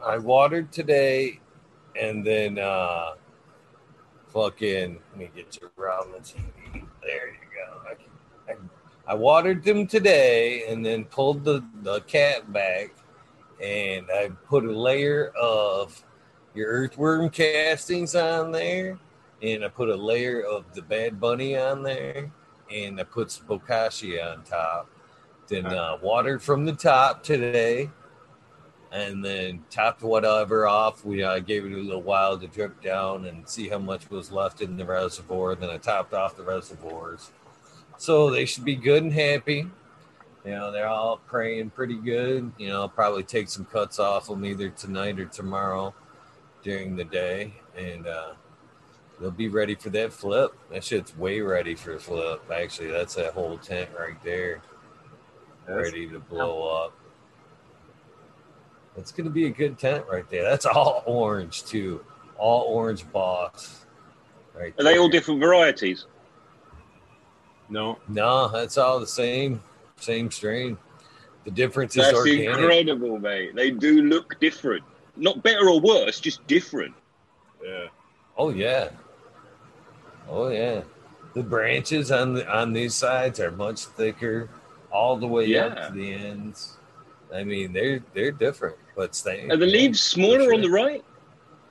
[0.02, 1.40] I watered today,
[1.94, 3.16] and then uh
[4.32, 4.98] fucking.
[5.10, 6.84] Let me get you around the TV.
[7.02, 7.80] There you go.
[7.88, 8.56] I, I,
[9.06, 12.94] I watered them today, and then pulled the the cat back,
[13.62, 16.02] and I put a layer of
[16.54, 18.98] your earthworm castings on there,
[19.42, 22.30] and I put a layer of the bad bunny on there,
[22.72, 24.88] and I put some bokashi on top.
[25.48, 27.90] Then uh, watered from the top today,
[28.92, 31.04] and then topped whatever off.
[31.04, 34.32] We uh, gave it a little while to drip down and see how much was
[34.32, 35.54] left in the reservoir.
[35.54, 37.30] Then I topped off the reservoirs,
[37.98, 39.66] so they should be good and happy.
[40.44, 42.52] You know, they're all praying pretty good.
[42.58, 45.94] You know, I'll probably take some cuts off them either tonight or tomorrow
[46.62, 48.32] during the day, and uh,
[49.20, 50.52] they'll be ready for that flip.
[50.70, 52.42] That shit's way ready for a flip.
[52.50, 54.62] Actually, that's that whole tent right there,
[55.68, 56.94] ready to blow up.
[58.96, 60.42] It's gonna be a good tent right there.
[60.42, 62.04] That's all orange too,
[62.38, 63.84] all orange boss.
[64.54, 64.74] Right.
[64.78, 66.06] Are they all different varieties?
[67.68, 69.62] No, No, that's all the same,
[69.96, 70.76] same strain.
[71.44, 72.46] The difference is organic.
[72.48, 72.88] That's organic.
[72.88, 73.54] incredible, mate.
[73.54, 74.82] They do look different.
[75.16, 76.94] Not better or worse, just different.
[77.64, 77.86] yeah,
[78.36, 78.90] Oh yeah.
[80.28, 80.82] Oh yeah.
[81.34, 84.48] The branches on the on these sides are much thicker,
[84.90, 85.66] all the way Yeah.
[85.66, 86.76] up to the ends.
[87.34, 89.50] I mean, they're they're different, but staying.
[89.52, 90.54] Are the leaves smaller sure.
[90.54, 91.04] on the right,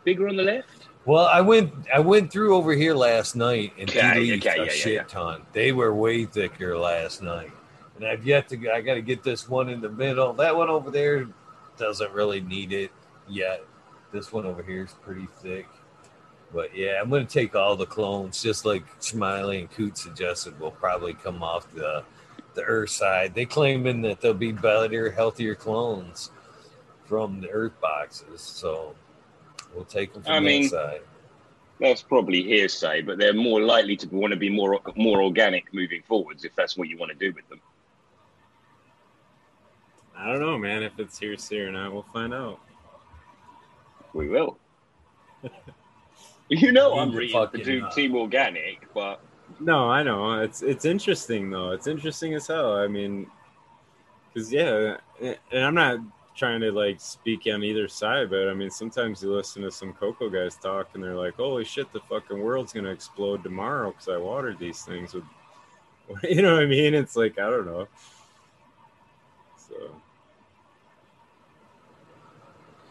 [0.03, 0.87] bigger on the left?
[1.05, 4.65] Well, I went I went through over here last night and Okay, deleted okay, a
[4.65, 5.03] yeah, shit yeah.
[5.03, 5.43] ton.
[5.53, 7.51] They were way thicker last night,
[7.95, 8.71] and I've yet to.
[8.71, 10.33] I got to get this one in the middle.
[10.33, 11.27] That one over there
[11.77, 12.91] doesn't really need it
[13.27, 13.65] yet.
[14.11, 15.67] This one over here is pretty thick,
[16.53, 20.59] but yeah, I'm going to take all the clones, just like Smiley and Coot suggested.
[20.59, 22.03] Will probably come off the
[22.55, 23.33] the Earth side.
[23.33, 26.31] They claiming that they'll be better, healthier clones
[27.05, 28.41] from the Earth boxes.
[28.41, 28.95] So
[29.73, 31.01] we'll take them from I that mean, side.
[31.79, 36.03] That's probably hearsay, but they're more likely to want to be more more organic moving
[36.07, 37.61] forwards if that's what you want to do with them.
[40.15, 40.83] I don't know, man.
[40.83, 42.59] If it's hearsay or not, we'll find out.
[44.13, 44.57] We will.
[46.49, 49.21] you know, I'm to reading to do uh, team organic, but
[49.59, 50.39] No, I know.
[50.39, 51.71] It's it's interesting though.
[51.71, 52.77] It's interesting as hell.
[52.77, 53.27] I mean,
[54.33, 55.99] because yeah, and I'm not
[56.35, 59.93] trying to like speak on either side, but I mean, sometimes you listen to some
[59.93, 64.07] coco guys talk, and they're like, "Holy shit, the fucking world's gonna explode tomorrow because
[64.07, 65.23] I watered these things with."
[66.23, 66.95] You know what I mean?
[66.95, 67.87] It's like I don't know.
[69.55, 69.75] So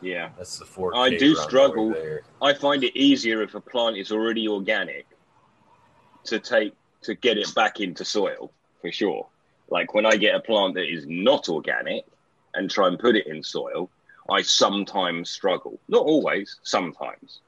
[0.01, 0.95] yeah, That's the four.
[0.95, 1.91] I do struggle.
[1.91, 2.23] right there.
[2.41, 5.07] I find it easier if a plant is already organic
[6.25, 9.27] to take to get it back into soil for sure.
[9.71, 12.05] Like when I get a plant that is not organic
[12.55, 13.91] and try and put it in soil,
[14.31, 15.79] I sometimes struggle.
[15.89, 17.41] Not always, sometimes.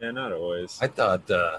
[0.00, 0.78] yeah, not always.
[0.80, 1.58] I thought uh,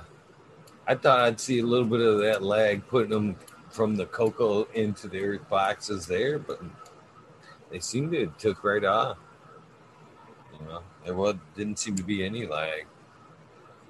[0.87, 3.35] I thought I'd see a little bit of that lag putting them
[3.69, 6.59] from the coco into the earth boxes there, but
[7.69, 9.17] they seemed to have took right off.
[10.59, 12.85] You know, there was didn't seem to be any lag.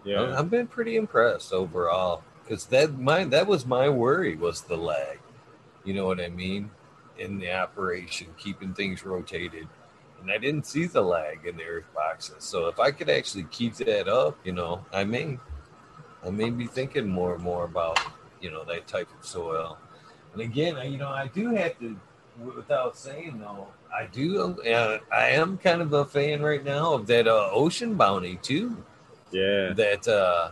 [0.04, 4.78] Yeah, I've been pretty impressed overall because that my that was my worry was the
[4.78, 5.20] lag.
[5.84, 6.72] You know what I mean?
[7.18, 9.68] In the operation, keeping things rotated,
[10.22, 12.44] and I didn't see the lag in the earth boxes.
[12.44, 15.38] So if I could actually keep that up, you know, I may,
[16.26, 18.00] I may be thinking more and more about
[18.42, 19.78] you know that type of soil.
[20.34, 22.00] And again, you know, I do have to,
[22.56, 27.08] without saying though, I do, uh, I am kind of a fan right now of
[27.08, 28.84] that uh, ocean bounty too
[29.32, 29.74] yeah.
[29.74, 30.52] that uh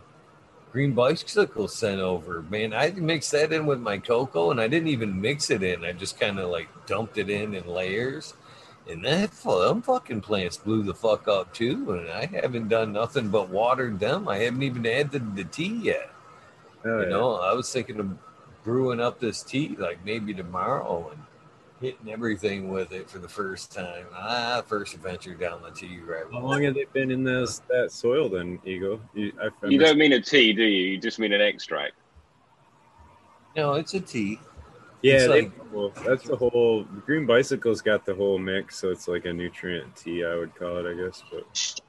[0.71, 2.41] green bicycle sent over.
[2.43, 5.83] Man i mixed that in with my coco and i didn't even mix it in.
[5.83, 8.33] I just kind of like dumped it in in layers.
[8.89, 13.29] And that them fucking plants blew the fuck up too and i haven't done nothing
[13.29, 14.27] but watered them.
[14.27, 16.11] I haven't even added the tea yet.
[16.85, 17.09] Oh, you yeah.
[17.09, 18.17] know i was thinking of
[18.63, 21.21] brewing up this tea like maybe tomorrow and
[21.79, 26.23] hitting everything with it for the first time I first adventure down the tea right
[26.31, 28.99] How long have they been in this that soil then, Eagle?
[29.13, 30.91] You, I, I You don't mean a tea, do you?
[30.93, 31.93] You just mean an extract.
[33.55, 34.39] no it's a tea
[35.01, 39.07] Yeah, they- like- well, that's the whole Green Bicycle's got the whole mix, so it's
[39.07, 41.23] like a nutrient tea, I would call it, I guess.
[41.31, 41.81] But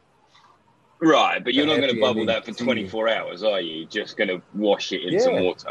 [1.00, 2.64] Right, but you're not going to bubble that for tea.
[2.64, 3.76] 24 hours, are you?
[3.82, 5.70] You're just going to wash it in some water.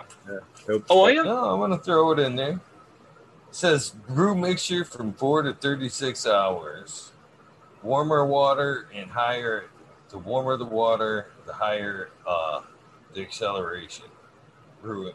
[0.70, 0.86] Nope.
[0.89, 1.22] Oh, are you?
[1.26, 2.59] No, I'm gonna throw it in there.
[3.58, 7.12] Says brew mixture from four to thirty-six hours.
[7.82, 9.66] Warmer water and higher.
[10.10, 12.62] The warmer the water, the higher uh,
[13.16, 14.05] the acceleration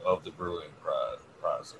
[0.04, 0.70] of the brewing
[1.40, 1.76] process.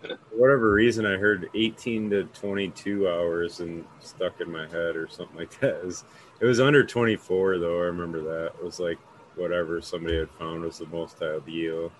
[0.00, 5.06] For whatever reason, I heard 18 to 22 hours and stuck in my head or
[5.06, 5.80] something like that.
[5.80, 6.04] It was,
[6.40, 7.78] it was under 24 though.
[7.78, 8.96] I remember that it was like
[9.36, 11.92] whatever somebody had found was the most ideal.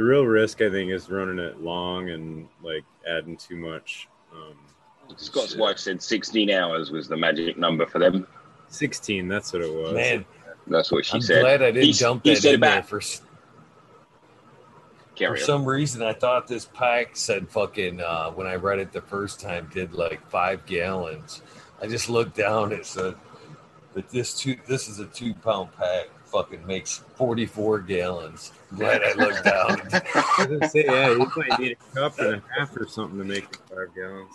[0.00, 4.08] But the real risk, I think, is running it long and like adding too much.
[4.32, 4.56] Um,
[5.16, 5.58] Scott's shit.
[5.60, 8.26] wife said 16 hours was the magic number for them.
[8.68, 9.92] 16, that's what it was.
[9.92, 10.24] Man,
[10.68, 11.42] That's what she I'm said.
[11.42, 13.00] glad I didn't He- dump he that said in there for
[15.16, 15.46] Carry For on.
[15.46, 19.38] some reason, I thought this pack said fucking, uh, when I read it the first
[19.38, 21.42] time, did like five gallons.
[21.82, 23.16] I just looked down, it said
[23.92, 28.52] that this two, this is a two pound pack, fucking makes 44 gallons.
[28.76, 29.80] Glad I looked down.
[29.92, 33.44] I say, yeah, you might need a cup and a half or something to make
[33.44, 34.34] it five gallons.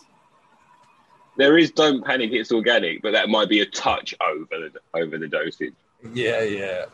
[1.37, 5.17] There is don't panic, it's organic, but that might be a touch over the over
[5.17, 5.73] the dosage.
[6.13, 6.85] yeah, yeah.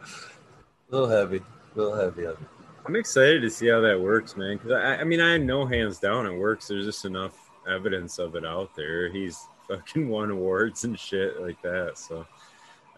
[0.00, 1.42] A little heavy,
[1.74, 2.26] a little heavy.
[2.26, 2.38] on it.
[2.84, 4.56] I'm excited to see how that works, man.
[4.56, 6.68] Because I, I mean, I know hands down it works.
[6.68, 9.08] There's just enough evidence of it out there.
[9.08, 11.96] He's fucking won awards and shit like that.
[11.96, 12.26] So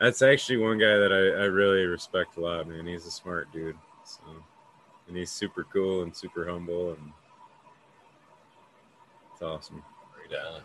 [0.01, 2.87] that's actually one guy that I, I really respect a lot, man.
[2.87, 3.77] He's a smart dude.
[4.05, 4.23] So
[5.09, 7.13] and he's super cool and super humble and
[9.33, 9.83] it's awesome.
[10.19, 10.63] Right on.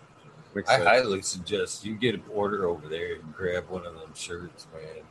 [0.67, 4.67] I highly suggest you get an order over there and grab one of them shirts,
[4.73, 5.03] man.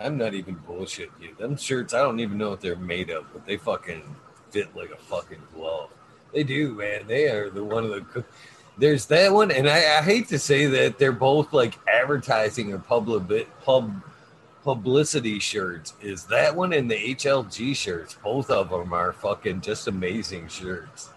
[0.00, 1.34] I'm not even bullshitting you.
[1.38, 4.02] Them shirts, I don't even know what they're made of, but they fucking
[4.50, 5.90] fit like a fucking glove.
[6.32, 7.06] They do, man.
[7.06, 8.24] They are the one of the.
[8.80, 12.72] Co- There's that one, and I, I hate to say that they're both like advertising
[12.72, 14.02] or public pub
[14.62, 15.94] publicity shirts.
[16.02, 18.16] Is that one and the HLG shirts?
[18.22, 21.10] Both of them are fucking just amazing shirts.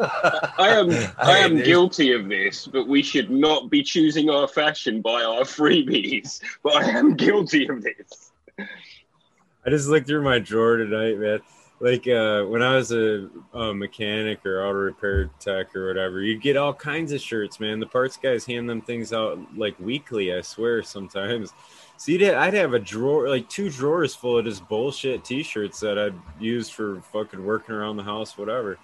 [0.00, 5.02] I am I am guilty of this, but we should not be choosing our fashion
[5.02, 6.40] by our freebies.
[6.62, 8.30] But I am guilty of this.
[8.58, 11.40] I just looked through my drawer tonight, man.
[11.80, 16.42] Like uh, when I was a, a mechanic or auto repair tech or whatever, you'd
[16.42, 17.78] get all kinds of shirts, man.
[17.78, 20.34] The parts guys hand them things out like weekly.
[20.34, 21.52] I swear, sometimes.
[21.96, 25.98] So you'd I'd have a drawer, like two drawers full of just bullshit T-shirts that
[25.98, 28.78] I'd use for fucking working around the house, whatever.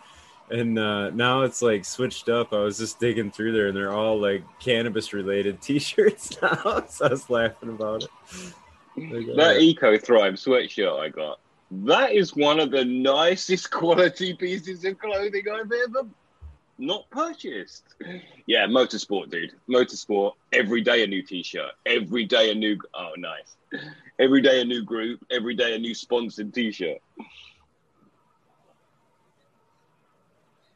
[0.50, 2.52] And uh, now it's like switched up.
[2.52, 6.84] I was just digging through there, and they're all like cannabis-related T-shirts now.
[6.88, 8.10] so I was laughing about it.
[8.96, 11.40] Like, uh, That Eco Thrive sweatshirt I got.
[11.82, 16.06] That is one of the nicest quality pieces of clothing I've ever
[16.78, 17.84] not purchased.
[18.46, 19.52] Yeah, motorsport, dude.
[19.68, 20.32] Motorsport.
[20.52, 21.72] Every day a new T-shirt.
[21.86, 22.78] Every day a new.
[22.94, 23.56] Oh, nice.
[24.18, 25.24] Every day a new group.
[25.30, 26.98] Every day a new sponsored T-shirt.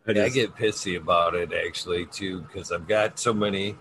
[0.06, 3.76] I get pissy about it actually too because I've got so many.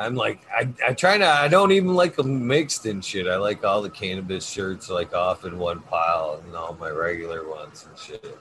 [0.00, 3.26] I'm like, I, I try to, I don't even like them mixed and shit.
[3.26, 7.46] I like all the cannabis shirts like off in one pile and all my regular
[7.46, 8.38] ones and shit.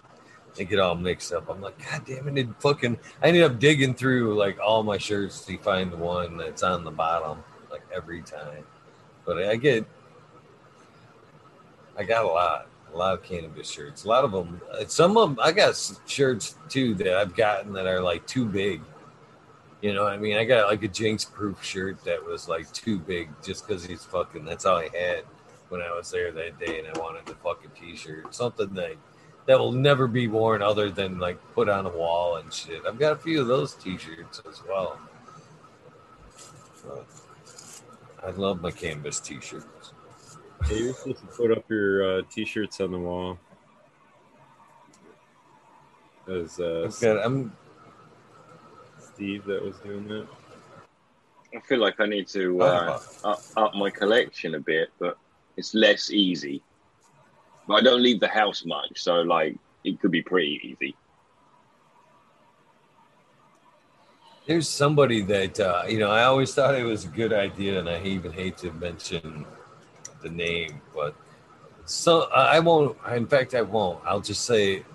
[0.56, 1.50] They get all mixed up.
[1.50, 5.46] I'm like, God damn it, fucking, I ended up digging through like all my shirts
[5.46, 8.64] to find the one that's on the bottom like every time.
[9.26, 9.86] But I get,
[11.98, 14.06] I got a lot, a lot of cannabis shirts.
[14.06, 15.76] A lot of them, uh, some of them, I got
[16.08, 18.82] shirts too that I've gotten that are like too big.
[19.82, 23.00] You know, what I mean, I got like a Jinxproof shirt that was like too
[23.00, 24.44] big just because he's fucking.
[24.44, 25.24] That's all I had
[25.70, 28.96] when I was there that day, and I wanted the fucking t-shirt, something that
[29.46, 32.82] that will never be worn other than like put on a wall and shit.
[32.86, 35.00] I've got a few of those t-shirts as well.
[36.86, 37.06] But
[38.24, 39.94] I love my canvas t-shirts.
[40.70, 43.40] Yeah, you're supposed to put up your uh, t-shirts on the wall.
[46.28, 47.56] As uh, I've got, I'm
[49.20, 50.26] Steve that was doing that.
[51.54, 55.18] I feel like I need to uh, up, up my collection a bit, but
[55.58, 56.64] it's less easy.
[57.68, 60.96] But I don't leave the house much, so like it could be pretty easy.
[64.48, 66.12] There's somebody that uh, you know.
[66.12, 69.46] I always thought it was a good idea, and I even hate to mention
[70.22, 71.14] the name, but
[71.84, 72.96] so I won't.
[73.14, 74.00] In fact, I won't.
[74.06, 74.86] I'll just say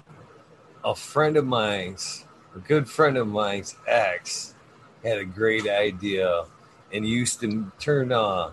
[0.83, 2.25] a friend of mine's,
[2.55, 4.55] a good friend of mine's ex,
[5.03, 6.45] had a great idea,
[6.93, 8.51] and used to turn uh,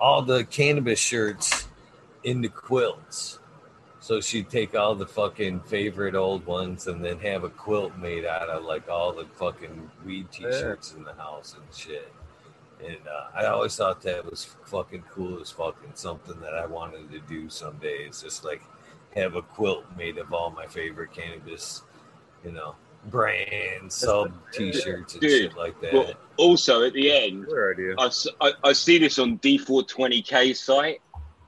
[0.00, 1.68] all the cannabis shirts
[2.24, 3.38] into quilts.
[4.00, 8.26] So she'd take all the fucking favorite old ones and then have a quilt made
[8.26, 12.12] out of like all the fucking weed t-shirts in the house and shit.
[12.84, 17.10] And uh, I always thought that was fucking cool as fucking something that I wanted
[17.12, 18.04] to do someday.
[18.06, 18.60] It's just like
[19.16, 21.82] have a quilt made of all my favorite cannabis,
[22.44, 22.74] you know,
[23.10, 25.92] brands, sub t-shirts and Dude, shit like that.
[25.92, 27.94] But also at the end, I, idea.
[27.98, 31.00] I, s- I- I see this on D420K site.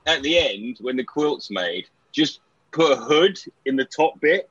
[0.06, 2.40] at the end when the quilt's made, just
[2.72, 4.48] put a hood in the top bit.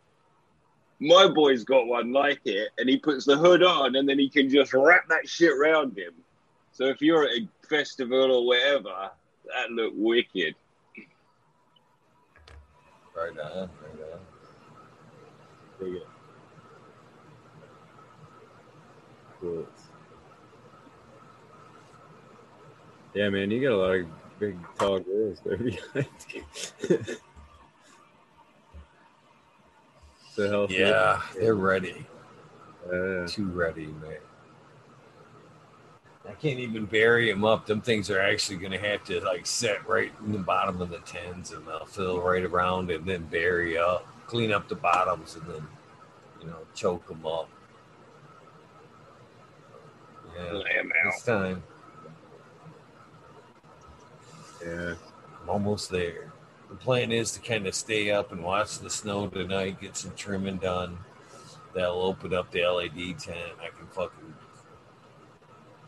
[1.00, 4.30] My boy's got one like it, and he puts the hood on, and then he
[4.30, 6.14] can just wrap that shit around him.
[6.72, 9.12] So if you're at a festival or whatever,
[9.54, 10.56] that look wicked.
[13.16, 13.70] Right on, right
[15.82, 16.02] on.
[23.14, 24.08] Yeah, man, you got a lot of
[24.40, 25.58] big tall girls there
[25.94, 26.44] behind you.
[30.36, 30.68] the hell?
[30.70, 32.06] Yeah, they're ready.
[32.86, 34.18] Uh, Too ready, man.
[36.28, 37.66] I can't even bury them up.
[37.68, 40.90] Them things are actually going to have to like set right in the bottom of
[40.90, 45.36] the tins, and they'll fill right around, and then bury up, clean up the bottoms,
[45.36, 45.68] and then
[46.42, 47.50] you know choke them up.
[50.36, 50.64] Yeah, out.
[51.08, 51.64] it's time.
[54.66, 54.94] yeah.
[55.42, 56.32] I'm almost there.
[56.70, 60.12] The plan is to kind of stay up and watch the snow tonight, get some
[60.16, 60.98] trimming done.
[61.76, 63.54] That'll open up the LED tent.
[63.62, 64.34] I can fucking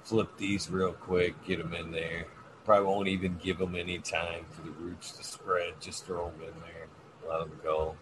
[0.03, 2.25] flip these real quick, get them in there.
[2.65, 5.73] Probably won't even give them any time for the roots to spread.
[5.81, 6.87] Just throw them in there,
[7.29, 7.95] let them go.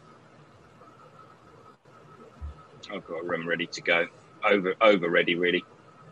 [2.91, 4.07] I've got a room ready to go.
[4.43, 5.63] Over over ready really.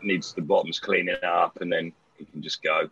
[0.04, 2.90] Needs the bottoms cleaning up and then you can just go.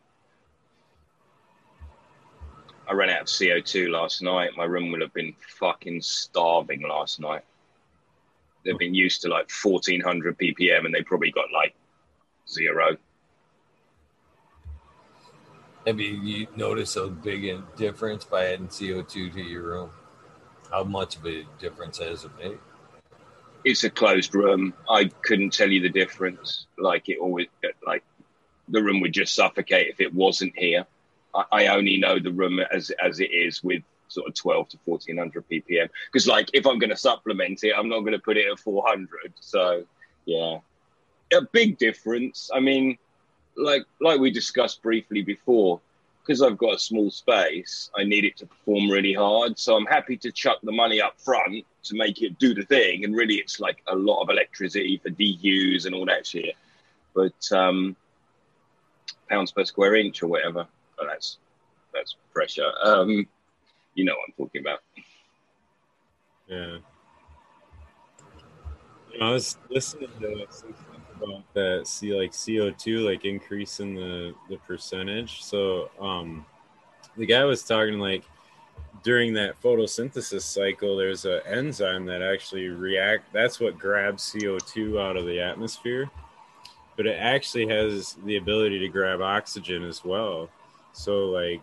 [2.89, 4.51] I ran out of CO2 last night.
[4.57, 7.43] My room will have been fucking starving last night.
[8.65, 11.75] They've been used to like 1400 ppm and they probably got like
[12.49, 12.97] zero.
[15.87, 19.91] Have you, you noticed a big difference by adding CO2 to your room?
[20.71, 22.59] How much of a difference has it made?
[23.65, 24.75] It's a closed room.
[24.89, 26.67] I couldn't tell you the difference.
[26.79, 27.47] Like it always,
[27.87, 28.03] like
[28.69, 30.87] the room would just suffocate if it wasn't here.
[31.35, 34.79] I, I only know the room as as it is with sort of 12 to
[34.85, 35.89] 1400 ppm.
[36.07, 38.59] Because like if I'm going to supplement it, I'm not going to put it at
[38.59, 39.33] 400.
[39.41, 39.85] So
[40.27, 40.59] yeah,
[41.33, 42.51] a big difference.
[42.53, 42.99] I mean,
[43.57, 45.81] like like we discussed briefly before,
[46.23, 49.59] because I've got a small space, I need it to perform really hard.
[49.59, 53.05] So I'm happy to chuck the money up front to make it do the thing.
[53.05, 56.55] And really, it's like a lot of electricity for DUs and all that shit.
[57.15, 57.97] But um,
[59.29, 60.67] pounds per square inch or whatever.
[60.99, 61.39] Oh, that's
[61.93, 62.71] that's pressure.
[62.83, 63.27] Um,
[63.95, 64.81] you know what I'm talking about.
[66.47, 66.79] Yeah.
[69.13, 70.47] You know, I was listening to
[71.23, 75.43] about that see like CO2 like increasing the the percentage.
[75.43, 76.47] So um
[77.17, 78.25] the guy was talking like
[79.03, 85.17] during that photosynthesis cycle there's an enzyme that actually react that's what grabs CO2 out
[85.17, 86.11] of the atmosphere.
[86.97, 90.51] But it actually has the ability to grab oxygen as well.
[90.93, 91.63] So like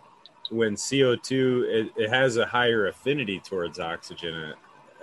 [0.50, 4.54] when CO2 it, it has a higher affinity towards oxygen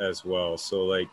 [0.00, 0.58] as well.
[0.58, 1.08] So like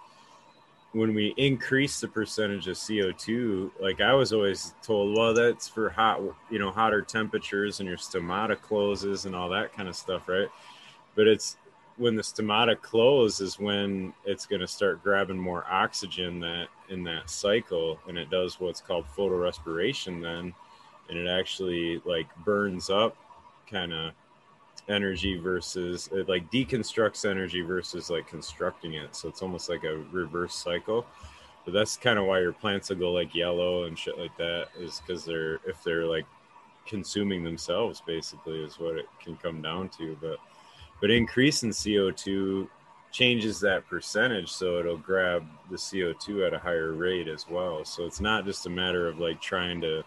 [0.94, 5.90] when we increase the percentage of CO2, like I was always told, well, that's for
[5.90, 6.22] hot,
[6.52, 10.48] you know, hotter temperatures and your stomata closes and all that kind of stuff, right?
[11.16, 11.58] But it's
[11.98, 17.04] when the stomata closes is when it's going to start grabbing more oxygen that in
[17.04, 20.54] that cycle, and it does what's called photorespiration then,
[21.10, 23.16] and it actually like burns up
[23.70, 24.14] kind of
[24.90, 29.16] energy versus it like deconstructs energy versus like constructing it.
[29.16, 31.06] So it's almost like a reverse cycle.
[31.66, 34.68] But that's kind of why your plants will go like yellow and shit like that
[34.78, 36.26] is because they're if they're like
[36.86, 40.18] consuming themselves basically is what it can come down to.
[40.20, 40.38] But
[41.04, 42.66] but increasing co2
[43.12, 48.06] changes that percentage so it'll grab the co2 at a higher rate as well so
[48.06, 50.02] it's not just a matter of like trying to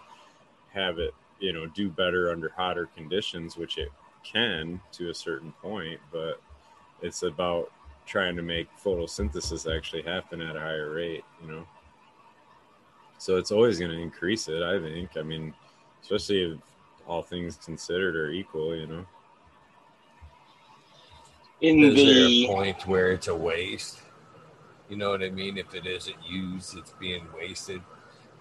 [0.72, 3.90] have it you know do better under hotter conditions which it
[4.32, 6.40] can to a certain point, but
[7.02, 7.70] it's about
[8.06, 11.66] trying to make photosynthesis actually happen at a higher rate, you know.
[13.18, 15.16] So it's always going to increase it, I think.
[15.16, 15.54] I mean,
[16.02, 16.58] especially if
[17.06, 19.06] all things considered are equal, you know.
[21.60, 24.00] In Is there the a point where it's a waste?
[24.90, 25.56] You know what I mean?
[25.56, 27.80] If it isn't used, it's being wasted.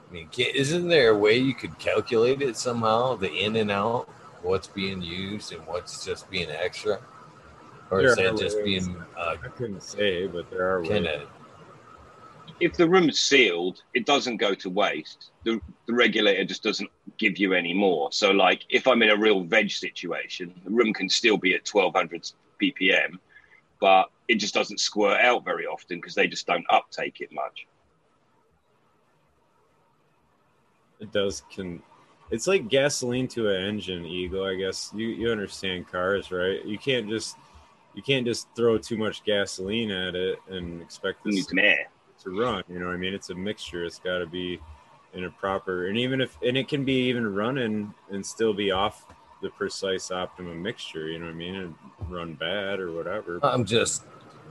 [0.10, 3.16] I mean, isn't there a way you could calculate it somehow?
[3.16, 4.10] The in and out,
[4.44, 7.00] what's being used and what's just being extra,
[7.90, 8.88] or is that just ways.
[8.88, 11.28] being uh, I couldn't say, but there are kind ways.
[12.60, 15.32] if the room's sealed, it doesn't go to waste.
[15.44, 18.12] The, the regulator just doesn't give you any more.
[18.12, 21.68] So, like, if I'm in a real veg situation, the room can still be at
[21.68, 22.32] 1200
[22.62, 23.18] ppm,
[23.80, 27.68] but it just doesn't squirt out very often because they just don't uptake it much.
[31.00, 31.82] It does can
[32.32, 34.46] it's like gasoline to an engine, Eagle.
[34.46, 36.64] I guess you you understand cars, right?
[36.66, 37.38] You can't just
[37.94, 41.88] you can't just throw too much gasoline at it and expect this need some air.
[42.24, 42.64] to run.
[42.68, 43.14] You know what I mean?
[43.14, 43.86] It's a mixture.
[43.86, 44.60] It's got to be
[45.14, 48.72] in a proper, and even if, and it can be even running and still be
[48.72, 49.06] off
[49.42, 51.08] the precise optimum mixture.
[51.08, 51.56] You know what I mean?
[51.56, 51.76] And
[52.10, 53.40] run bad or whatever.
[53.44, 54.04] I'm just,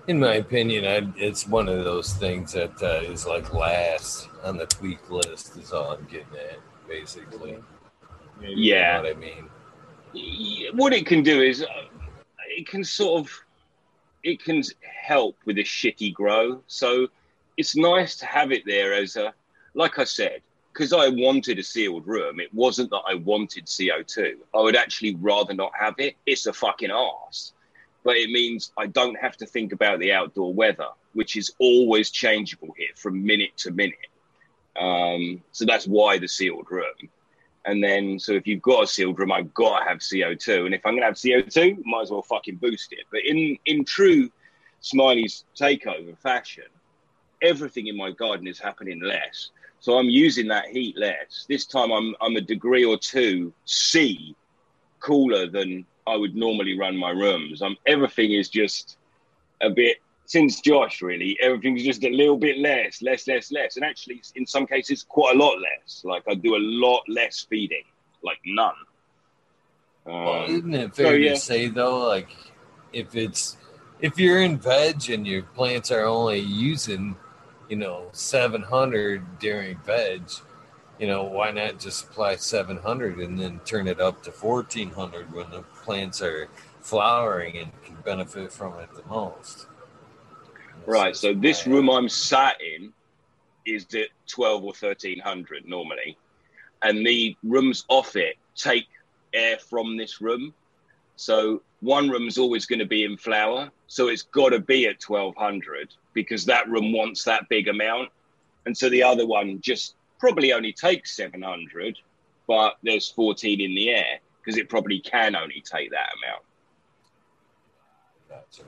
[0.06, 4.56] in my opinion, I, it's one of those things that uh, is like last on
[4.56, 5.56] the tweak list.
[5.56, 6.58] Is all I'm getting at,
[6.88, 7.58] basically.
[8.40, 8.54] Maybe.
[8.60, 8.98] Yeah.
[8.98, 10.76] You know what I mean?
[10.76, 11.66] What it can do is uh,
[12.48, 13.44] it can sort of
[14.22, 16.62] it can help with a shitty grow.
[16.66, 17.08] So
[17.56, 19.34] it's nice to have it there as a,
[19.74, 20.40] like I said,
[20.74, 22.40] because I wanted a sealed room.
[22.40, 24.34] It wasn't that I wanted CO2.
[24.52, 26.16] I would actually rather not have it.
[26.26, 27.52] It's a fucking arse.
[28.02, 32.10] But it means I don't have to think about the outdoor weather, which is always
[32.10, 34.10] changeable here from minute to minute.
[34.76, 37.08] Um, so that's why the sealed room.
[37.64, 40.66] And then, so if you've got a sealed room, I've got to have CO2.
[40.66, 43.04] And if I'm going to have CO2, might as well fucking boost it.
[43.12, 44.28] But in, in true
[44.80, 46.64] Smiley's takeover fashion,
[47.40, 49.50] everything in my garden is happening less.
[49.84, 51.44] So I'm using that heat less.
[51.46, 54.34] This time I'm, I'm a degree or two C
[54.98, 57.60] cooler than I would normally run my rooms.
[57.60, 58.96] Um, everything is just
[59.60, 63.76] a bit, since Josh really, everything's just a little bit less, less, less, less.
[63.76, 66.02] And actually, in some cases, quite a lot less.
[66.02, 67.84] Like I do a lot less feeding,
[68.22, 68.72] like none.
[70.06, 71.34] Well, Um, isn't it fair so, yeah.
[71.34, 72.30] to say though, like
[72.94, 73.58] if it's
[74.00, 77.16] if you're in veg and your plants are only using,
[77.68, 80.22] you know, 700 during veg,
[80.98, 85.50] you know, why not just supply 700 and then turn it up to 1400 when
[85.50, 86.48] the plants are
[86.80, 89.66] flowering and can benefit from it the most?
[90.86, 91.16] Right.
[91.16, 92.92] So this room I'm sat in
[93.66, 96.18] is at twelve or thirteen hundred normally,
[96.82, 98.86] and the rooms off it take
[99.32, 100.52] air from this room.
[101.16, 105.00] So one room's always going to be in flower, so it's got to be at
[105.00, 108.10] twelve hundred because that room wants that big amount,
[108.66, 111.98] and so the other one just probably only takes seven hundred,
[112.46, 116.42] but there's fourteen in the air because it probably can only take that amount.
[118.28, 118.62] Gotcha.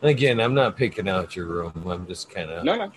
[0.00, 1.72] And again, I'm not picking out your room.
[1.86, 2.92] I'm just kind of No, no.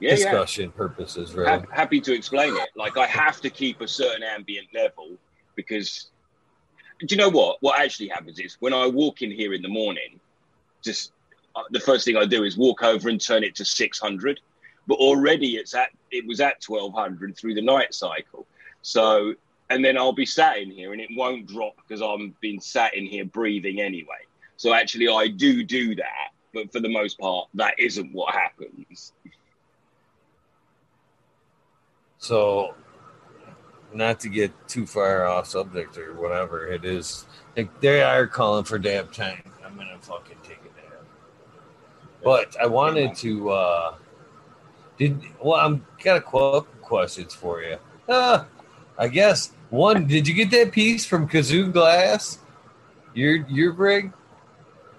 [0.00, 0.16] Yeah, yeah.
[0.16, 1.50] discussion purposes, really.
[1.50, 2.68] Ha- happy to explain it.
[2.76, 5.16] Like I have to keep a certain ambient level
[5.54, 6.10] because
[7.06, 7.58] do you know what?
[7.60, 10.20] What actually happens is when I walk in here in the morning,
[10.82, 11.12] just
[11.56, 14.40] uh, the first thing I do is walk over and turn it to 600.
[14.86, 18.46] But already it's at it was at 1200 through the night cycle.
[18.82, 19.34] So
[19.70, 22.94] and then I'll be sat in here and it won't drop because I'm been sat
[22.94, 24.22] in here breathing anyway.
[24.56, 29.12] So actually I do do that, but for the most part that isn't what happens.
[32.18, 32.74] So,
[33.94, 37.26] not to get too far off subject or whatever, it is
[37.56, 39.42] like they are calling for dab time.
[39.64, 41.04] I'm gonna fucking take a dab.
[42.22, 43.50] But I wanted to.
[43.50, 43.94] uh
[44.98, 45.60] Did well?
[45.60, 47.78] I'm got a couple questions for you.
[48.08, 48.44] Uh,
[48.98, 50.06] I guess one.
[50.06, 52.38] Did you get that piece from Kazoo Glass?
[53.14, 54.12] Your your rig?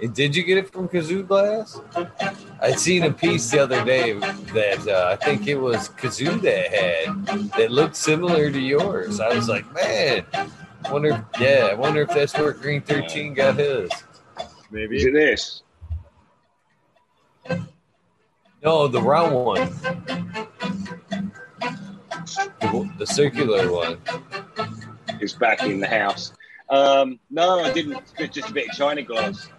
[0.01, 1.79] And Did you get it from Kazoo Glass?
[2.61, 6.73] I'd seen a piece the other day that uh, I think it was Kazoo that
[6.73, 9.19] had that looked similar to yours.
[9.19, 11.25] I was like, man, I wonder.
[11.39, 13.89] Yeah, I wonder if that's where Green Thirteen got his.
[14.69, 14.97] Maybe.
[14.97, 15.63] Is it this?
[18.63, 19.69] No, the round one,
[22.59, 23.97] the, the circular one.
[25.21, 26.33] is back in the house.
[26.69, 28.01] Um, no, I didn't.
[28.17, 29.49] It's just a bit of china glass.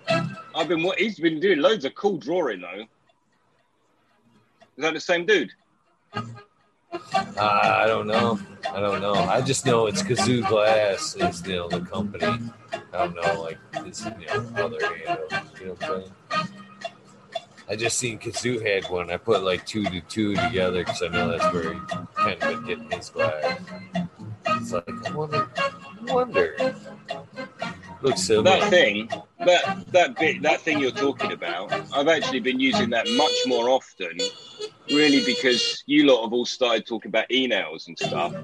[0.57, 0.83] I've been.
[0.83, 2.81] what He's been doing loads of cool drawing though.
[2.81, 2.87] Is
[4.79, 5.53] that the same dude?
[6.13, 6.23] Uh,
[7.39, 8.39] I don't know.
[8.73, 9.15] I don't know.
[9.15, 12.39] I just know it's Kazoo Glass is you know the company.
[12.73, 15.29] I don't know like this you know other handle.
[15.61, 16.13] You know what I'm saying?
[17.69, 19.11] I just seen Kazoo had one.
[19.11, 21.81] I put like two to two together because I know that's where he
[22.15, 23.61] kind of been getting his glass.
[24.47, 25.51] It's like I wonder.
[26.05, 26.75] Wonder.
[28.03, 28.61] Looks similar.
[28.61, 31.73] That thing, that that bit, that thing you're talking about.
[31.95, 34.19] I've actually been using that much more often,
[34.91, 38.35] really, because you lot have all started talking about e-nails and stuff,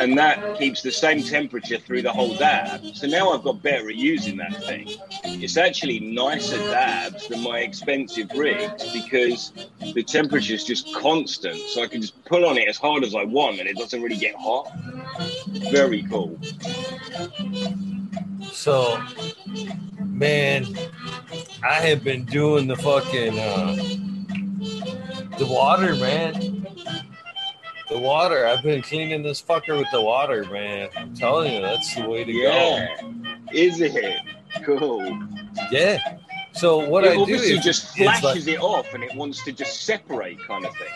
[0.00, 2.82] and that keeps the same temperature through the whole dab.
[2.94, 4.88] So now I've got better at using that thing.
[5.22, 11.82] It's actually nicer dabs than my expensive rigs because the temperature is just constant, so
[11.82, 14.16] I can just pull on it as hard as I want, and it doesn't really
[14.16, 14.72] get hot.
[15.70, 16.40] Very cool.
[18.64, 18.98] So,
[20.06, 20.66] man,
[21.62, 23.76] I have been doing the fucking uh,
[25.36, 26.66] the water, man.
[27.90, 28.46] The water.
[28.46, 30.88] I've been cleaning this fucker with the water, man.
[30.96, 32.38] I'm telling you, that's the way to go.
[32.38, 32.96] Yeah.
[33.52, 34.22] Is it?
[34.64, 35.22] Cool.
[35.70, 35.98] Yeah.
[36.54, 39.44] So what it I do is just it's like- flashes it off and it wants
[39.44, 40.88] to just separate kind of thing.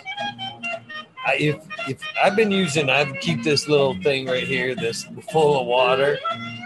[1.27, 5.61] I, if if I've been using, I keep this little thing right here, this full
[5.61, 6.19] of water,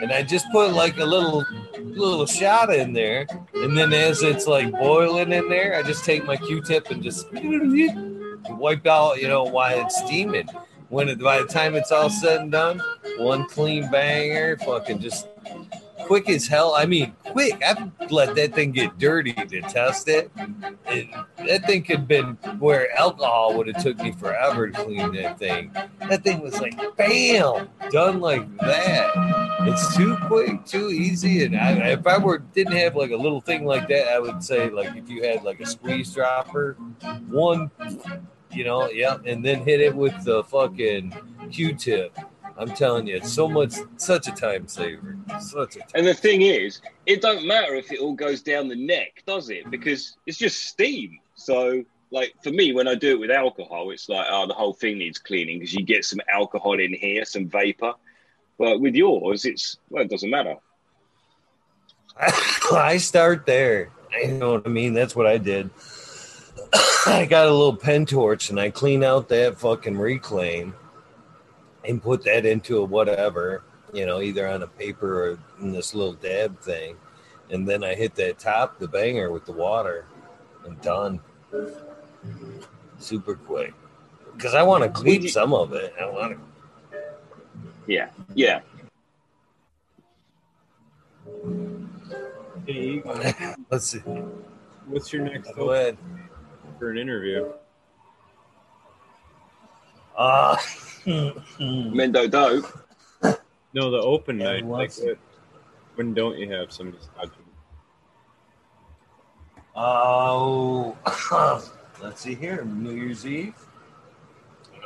[0.03, 1.47] and I just put like a little
[1.79, 3.25] little shot in there,
[3.55, 7.29] and then as it's like boiling in there, I just take my Q-tip and just
[7.33, 10.49] wipe out, you know, while it's steaming.
[10.89, 12.83] When it, by the time it's all said and done,
[13.19, 15.29] one clean banger, fucking just
[16.07, 16.75] quick as hell.
[16.75, 17.63] I mean, quick.
[17.65, 20.31] I've let that thing get dirty to test it.
[20.87, 25.15] And that thing could have been where alcohol would have took me forever to clean
[25.15, 25.71] that thing.
[26.09, 29.11] That thing was like, bam, done like that.
[29.61, 31.45] It's too quick, too easy.
[31.45, 34.43] And I, if I were didn't have like a little thing like that, I would
[34.43, 36.75] say like if you had like a squeeze dropper,
[37.29, 37.71] one,
[38.51, 41.15] you know, yeah, and then hit it with the fucking
[41.51, 42.19] Q-tip.
[42.59, 45.17] I'm telling you, it's so much, such a time saver.
[45.41, 45.89] Such a time.
[45.95, 49.51] And the thing is, it don't matter if it all goes down the neck, does
[49.51, 49.71] it?
[49.71, 51.19] Because it's just steam.
[51.35, 54.75] So, like for me, when I do it with alcohol, it's like, oh, the whole
[54.75, 57.95] thing needs cleaning because you get some alcohol in here, some vapor.
[58.59, 60.57] But with yours, it's well, it doesn't matter.
[62.73, 63.91] I start there.
[64.23, 64.93] You know what I mean?
[64.93, 65.71] That's what I did.
[67.07, 70.75] I got a little pen torch and I clean out that fucking reclaim
[71.87, 73.62] and put that into a whatever,
[73.93, 76.97] you know, either on a paper or in this little dab thing.
[77.51, 80.07] And then I hit that top, the banger with the water
[80.64, 81.20] and done.
[82.99, 83.74] Super quick.
[84.35, 85.93] Because I want to clean some of it.
[86.01, 86.99] I want to
[87.87, 88.61] Yeah, yeah.
[92.66, 93.03] Hey,
[93.70, 93.99] let's see.
[94.87, 95.99] what's your next Go ahead.
[96.78, 97.53] for an interview?
[100.17, 100.57] Uh,
[101.07, 102.67] Mendo dope.
[103.75, 104.65] No, the open Yeah, night.
[104.67, 105.19] Like, what's- what,
[105.95, 107.33] when don't you have somebody watching?
[109.75, 110.97] Oh,
[112.03, 112.65] let's see here.
[112.65, 113.55] New Year's Eve,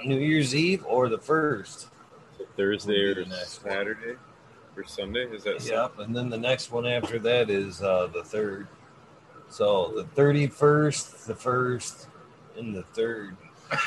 [0.04, 1.88] New Year's Eve, or the first.
[2.56, 3.72] Thursday or the next one.
[3.72, 4.14] Saturday
[4.76, 5.24] or Sunday?
[5.26, 8.68] Is that Yep, and then the next one after that is uh, the third.
[9.48, 12.06] So the thirty-first, the first,
[12.56, 13.36] and the third.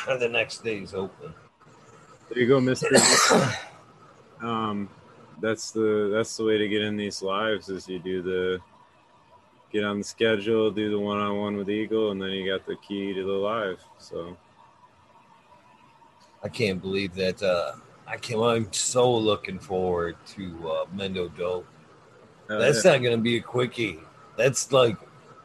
[0.07, 1.33] The next day's open.
[2.29, 2.89] There you go, Mister.
[4.41, 4.89] um,
[5.41, 8.59] that's the that's the way to get in these lives is you do the
[9.71, 12.65] get on the schedule, do the one on one with Eagle, and then you got
[12.65, 13.79] the key to the live.
[13.97, 14.35] So
[16.43, 17.41] I can't believe that.
[17.41, 17.73] Uh,
[18.07, 18.41] I can't.
[18.41, 21.67] I'm so looking forward to uh, Mendo Dope.
[22.49, 23.99] uh, That's not going to be a quickie.
[24.35, 24.97] That's like,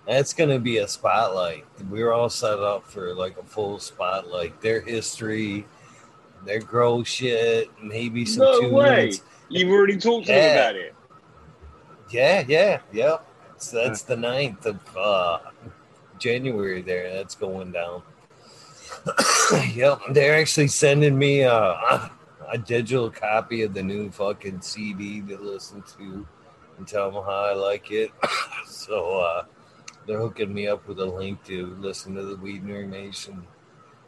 [0.07, 1.65] that's going to be a spotlight.
[1.89, 4.61] We're all set up for like a full spotlight.
[4.61, 5.67] Their history,
[6.45, 8.73] their grow shit, maybe some No tunes.
[8.73, 9.13] way.
[9.49, 10.55] You've already talked to them Yeah.
[10.61, 10.95] about it.
[12.11, 13.17] Yeah, yeah, yeah.
[13.57, 15.39] So that's the 9th of uh,
[16.19, 17.13] January there.
[17.15, 18.03] That's going down.
[19.75, 20.01] yep.
[20.11, 21.51] They're actually sending me a,
[22.53, 26.27] a digital copy of the new fucking CD to listen to
[26.79, 28.11] and tell them how I like it.
[28.67, 29.45] so uh,
[30.07, 33.47] they're hooking me up with a link to listen to the Weedner Nation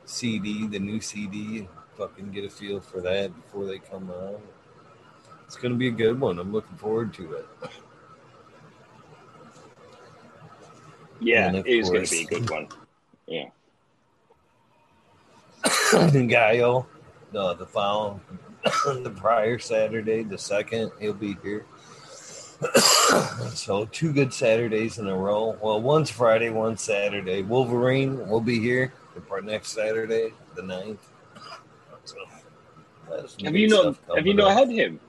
[0.04, 4.40] CD, the new CD, and fucking get a feel for that before they come out.
[5.46, 6.38] It's going to be a good one.
[6.38, 7.46] I'm looking forward to it.
[11.20, 12.68] Yeah, it is going to be a good one.
[13.26, 13.48] Yeah.
[15.64, 16.86] Gaio,
[17.32, 18.20] the the following,
[19.02, 21.64] the prior Saturday, the second, he'll be here.
[23.54, 25.56] so two good Saturdays in a row.
[25.60, 27.42] Well, one's Friday, one Saturday.
[27.42, 30.98] Wolverine will be here the next Saturday, the 9th.
[32.04, 32.16] So,
[33.44, 33.96] Have you not?
[34.14, 35.00] Have you not had him?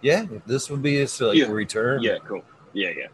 [0.00, 1.46] Yeah, this would be his like Yeah.
[1.46, 2.02] return.
[2.02, 2.42] Yeah, cool.
[2.72, 3.06] Yeah, yeah.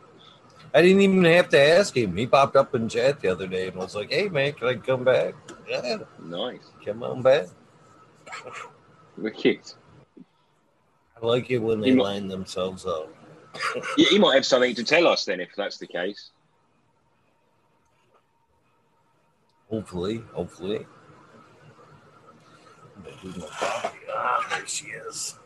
[0.75, 2.17] I didn't even have to ask him.
[2.17, 4.75] He popped up in chat the other day and was like, "Hey man, can I
[4.75, 5.35] come back?"
[5.69, 6.61] Yeah, Nice.
[6.85, 7.49] come on back.
[9.17, 9.61] Wicked.
[11.23, 13.13] I like it when they He mu- line themselves up.
[13.97, 16.31] Yeah, he might have something to tell us then if that's the case.
[19.71, 20.87] Hopefully, hopefully.
[23.03, 23.99] But who's my coffee?
[24.15, 25.39] Ah, there she is.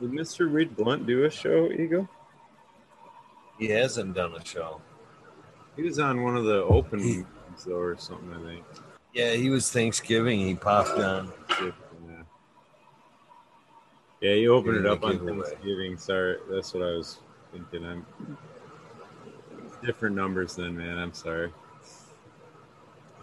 [0.00, 0.50] Did Mr.
[0.52, 2.08] Reed Blunt do a show, Eagle?
[3.58, 4.80] He hasn't done a show.
[5.76, 8.64] He was on one of the open ones, though, or something, I think.
[9.16, 10.40] Yeah, he was Thanksgiving.
[10.40, 11.32] He popped on.
[11.48, 11.70] Yeah.
[14.20, 15.26] Yeah, you opened it up on.
[15.26, 15.96] Thanksgiving.
[15.96, 17.18] Sorry, that's what I was
[17.50, 17.86] thinking.
[17.86, 18.04] I'm
[19.82, 20.98] different numbers then, man.
[20.98, 21.50] I'm sorry.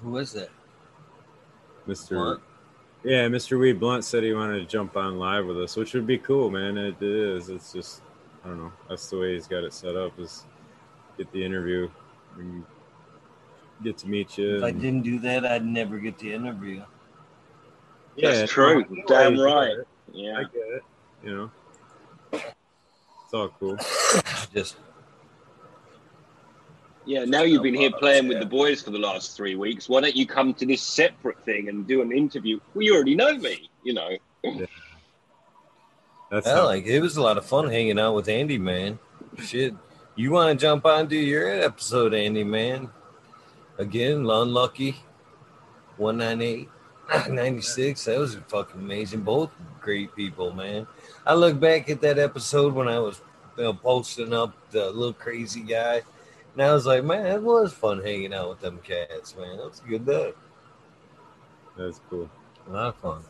[0.02, 0.50] Who is that?
[1.88, 2.10] Mr.
[2.10, 2.42] Blunt?
[3.04, 3.60] Yeah, Mr.
[3.60, 6.50] Weed Blunt said he wanted to jump on live with us, which would be cool,
[6.50, 6.76] man.
[6.76, 7.50] It is.
[7.50, 8.02] It's just,
[8.44, 8.74] I don't know.
[8.90, 10.20] That's the way he's got it set up.
[10.20, 10.46] Is
[11.20, 11.88] get the interview,
[12.40, 12.64] and
[13.84, 14.58] get to meet you.
[14.58, 16.82] If I didn't do that, I'd never get the interview.
[18.22, 18.86] That's true.
[18.90, 19.70] no, Damn right.
[19.70, 19.88] get it.
[20.14, 20.44] I Yeah.
[20.44, 20.84] get it.
[21.24, 21.52] You know,
[22.34, 23.78] it's all cool.
[24.54, 24.76] Just
[27.06, 29.90] Yeah, now you've been here playing with the boys for the last three weeks.
[29.90, 32.60] Why don't you come to this separate thing and do an interview?
[32.74, 34.10] Well, you already know me, you know.
[36.32, 39.00] That's yeah, how, like it was a lot of fun hanging out with Andy, man.
[39.40, 39.74] Shit,
[40.16, 42.90] you want to jump on do your episode, Andy, man?
[43.78, 44.96] Again, unlucky,
[45.98, 46.70] one nine eight.
[47.30, 49.22] 96 that was fucking amazing.
[49.22, 49.52] Both
[49.82, 50.88] great people man.
[51.26, 53.22] I look back at that episode when i was
[53.58, 56.02] you know, posting up the little crazy guy
[56.54, 59.58] and i was like man it was fun hanging out with them cats man.
[59.58, 60.34] That was a good day.
[61.78, 62.30] That's cool.
[62.68, 63.22] a lot of fun.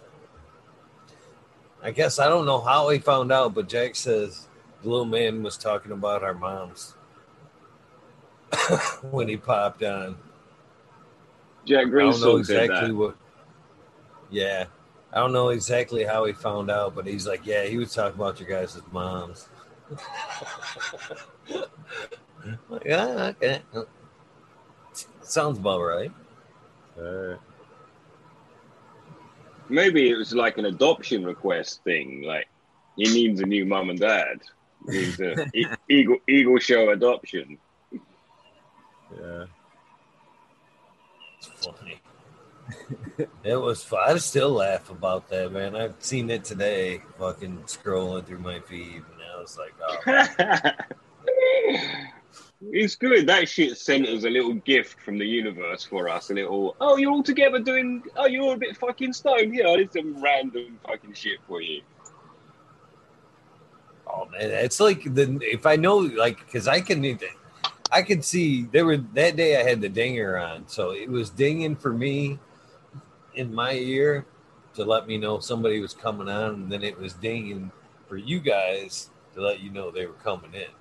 [1.82, 4.48] I guess i don't know how he found out but jack says
[4.82, 6.96] the little man was talking about our moms
[9.12, 10.16] when he popped on
[11.66, 13.16] Jack I don't know exactly what.
[14.30, 14.66] Yeah,
[15.12, 18.20] I don't know exactly how he found out, but he's like, yeah, he was talking
[18.20, 19.48] about your guys' moms.
[22.70, 23.62] like, yeah, okay,
[25.22, 26.12] sounds about right.
[27.00, 27.36] Uh,
[29.70, 32.24] Maybe it was like an adoption request thing.
[32.24, 32.48] Like
[32.96, 34.42] he needs a new mum and dad.
[34.86, 37.58] He needs a e- Eagle Eagle Show adoption.
[37.92, 39.46] yeah.
[41.72, 42.02] Funny.
[43.44, 43.84] it was.
[43.84, 44.00] Fun.
[44.06, 45.76] I still laugh about that, man.
[45.76, 50.72] I've seen it today, fucking scrolling through my feed, and I was like, oh,
[52.72, 53.28] it's good.
[53.28, 56.30] That shit sent us a little gift from the universe for us.
[56.30, 59.54] A little, oh, you're all together doing, oh, you're all a bit fucking stoned.
[59.54, 61.82] Here, I did some random fucking shit for you.
[64.08, 67.04] Oh man, it's like the if I know like because I can
[67.94, 71.30] I could see there were that day I had the dinger on, so it was
[71.30, 72.40] dinging for me
[73.36, 74.26] in my ear
[74.74, 77.72] to let me know somebody was coming on, and then it was dinging
[78.08, 80.72] for you guys to let you know they were coming in.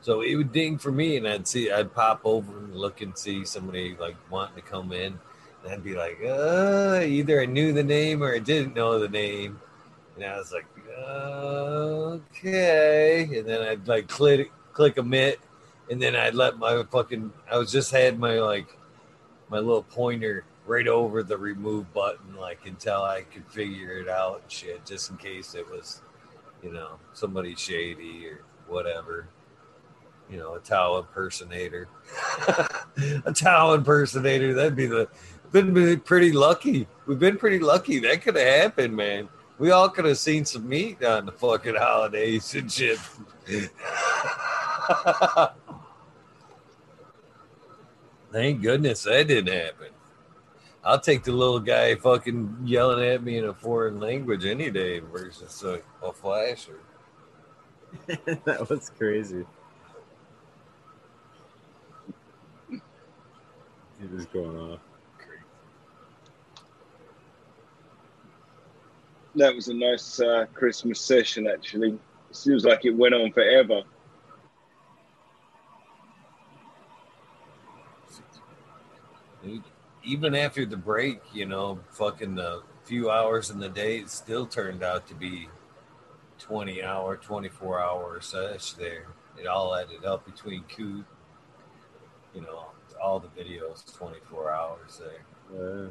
[0.00, 3.18] So it would ding for me, and I'd see I'd pop over and look and
[3.18, 5.18] see somebody like wanting to come in,
[5.64, 9.08] and I'd be like, uh, either I knew the name or I didn't know the
[9.08, 9.58] name,
[10.14, 10.66] and I was like,
[12.30, 13.28] okay.
[13.38, 15.40] And then I'd like click click emit,
[15.90, 18.76] and then I'd let my fucking I was just had my like
[19.48, 24.42] my little pointer right over the remove button, like until I could figure it out
[24.42, 26.02] and shit, just in case it was,
[26.62, 29.28] you know, somebody shady or whatever.
[30.30, 31.88] You know, a towel impersonator.
[33.24, 34.52] a Tao impersonator.
[34.52, 35.08] That'd be the
[35.52, 36.86] been been pretty lucky.
[37.06, 37.98] We've been pretty lucky.
[38.00, 39.30] That could have happened, man.
[39.58, 42.98] We all could have seen some meat on the fucking holidays and shit.
[48.30, 49.88] Thank goodness that didn't happen.
[50.84, 55.00] I'll take the little guy fucking yelling at me in a foreign language any day
[55.00, 56.80] versus a, a flasher.
[58.44, 59.44] that was crazy.
[62.70, 64.80] He was going off.
[69.34, 71.90] That was a nice uh, Christmas session, actually.
[71.90, 73.82] It Seems like it went on forever.
[80.08, 84.46] Even after the break, you know, fucking the few hours in the day, it still
[84.46, 85.48] turned out to be
[86.38, 89.08] 20 hour, 24 hour sesh there.
[89.38, 91.04] It all added up between Coot,
[92.34, 92.68] you know,
[93.02, 95.90] all the videos, 24 hours there.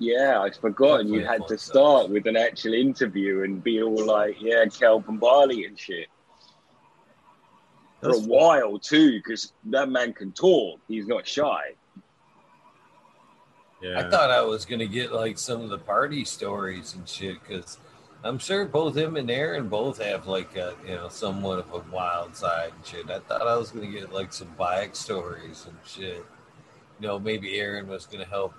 [0.00, 1.74] Yeah, I'd forgotten you had to stuff.
[1.74, 6.06] start with an actual interview and be all like, yeah, Kelp and Barley and shit.
[8.00, 8.28] For a That's fun.
[8.28, 10.78] while, too, because that man can talk.
[10.88, 11.74] He's not shy.
[13.82, 13.98] yeah.
[14.06, 17.78] I thought I was gonna get like some of the party stories and shit because
[18.24, 21.78] I'm sure both him and Aaron both have like a you know somewhat of a
[21.92, 23.08] wild side and shit.
[23.10, 26.24] I thought I was gonna get like some bike stories and shit.
[27.00, 28.54] You know, maybe Aaron was gonna help,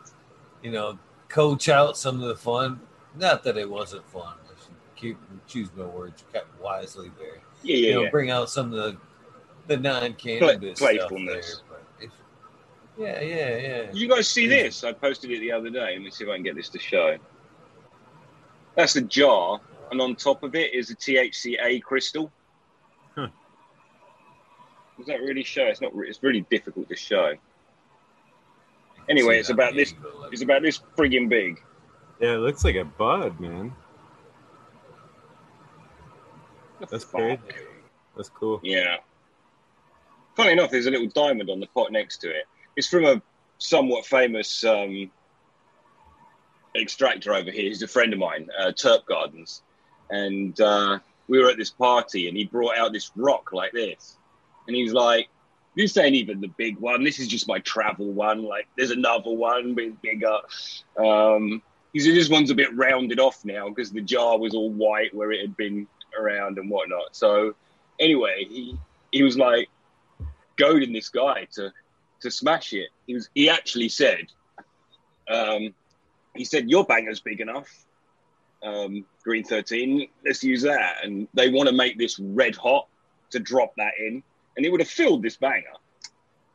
[0.63, 2.79] you know, coach out some of the fun.
[3.17, 4.35] Not that it wasn't fun.
[4.45, 5.17] I should keep
[5.47, 6.23] choose my words
[6.61, 7.39] wisely there.
[7.63, 8.09] Yeah, yeah, You know, yeah.
[8.09, 8.97] bring out some of the
[9.69, 11.17] the non-cannabis Play- stuff there.
[11.17, 11.61] playfulness.
[11.69, 12.11] But if,
[12.97, 13.81] yeah, yeah, yeah.
[13.85, 14.83] Did you guys see this?
[14.83, 15.93] I posted it the other day.
[15.93, 17.17] Let me see if I can get this to show.
[18.75, 19.61] That's a jar,
[19.91, 22.31] and on top of it is a THCA crystal.
[23.15, 23.27] Huh.
[24.97, 25.65] Does that really show?
[25.65, 25.91] It's not.
[25.97, 27.33] It's really difficult to show.
[29.07, 29.93] Anyway, it's about this.
[30.31, 31.61] It's about this friggin' big.
[32.19, 33.73] Yeah, it looks like a bud, man.
[36.89, 37.39] That's great.
[38.15, 38.59] That's cool.
[38.63, 38.97] Yeah.
[40.39, 42.45] Funny enough, there's a little diamond on the pot next to it.
[42.77, 43.21] It's from a
[43.57, 45.11] somewhat famous um,
[46.73, 47.63] extractor over here.
[47.63, 49.63] He's a friend of mine, uh, Turp Gardens,
[50.09, 54.15] and uh, we were at this party, and he brought out this rock like this,
[54.65, 55.27] and he was like,
[55.75, 57.03] "This ain't even the big one.
[57.03, 58.41] This is just my travel one.
[58.43, 60.37] Like, there's another one, but bigger."
[60.97, 61.61] Um,
[61.91, 65.13] he said, "This one's a bit rounded off now because the jar was all white
[65.13, 65.85] where it had been
[66.17, 67.55] around and whatnot." So,
[67.99, 68.79] anyway, he
[69.11, 69.67] he was like
[70.59, 71.71] goading this guy to
[72.21, 72.89] to smash it.
[73.07, 74.27] He was he actually said,
[75.27, 75.73] um,
[76.35, 77.69] he said, "Your banger's big enough."
[78.61, 82.87] Um, Green thirteen, let's use that, and they want to make this red hot
[83.31, 84.21] to drop that in,
[84.57, 85.73] and it would have filled this banger.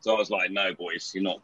[0.01, 1.41] So I was like, "No, boys, you're not,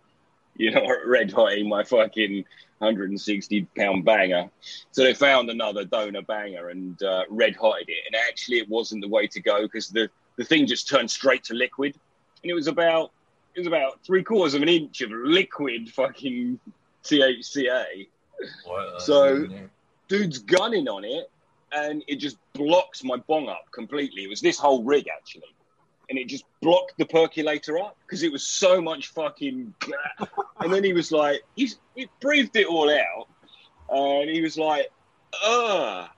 [0.56, 2.44] you're not red hotting my fucking
[2.78, 4.50] 160 pound banger."
[4.90, 9.00] So they found another donor banger and uh, red hotted it, and actually it wasn't
[9.00, 11.98] the way to go because the the thing just turned straight to liquid,
[12.42, 13.12] and it was about
[13.54, 16.58] it was about three quarters of an inch of liquid fucking
[17.04, 18.08] THCA.
[18.98, 19.48] So,
[20.08, 21.30] dude's gunning on it,
[21.72, 24.24] and it just blocks my bong up completely.
[24.24, 25.54] It was this whole rig actually,
[26.08, 29.74] and it just blocked the percolator up because it was so much fucking.
[30.60, 33.28] and then he was like, he, he breathed it all out,
[33.90, 34.90] and he was like,
[35.44, 36.08] "Ugh."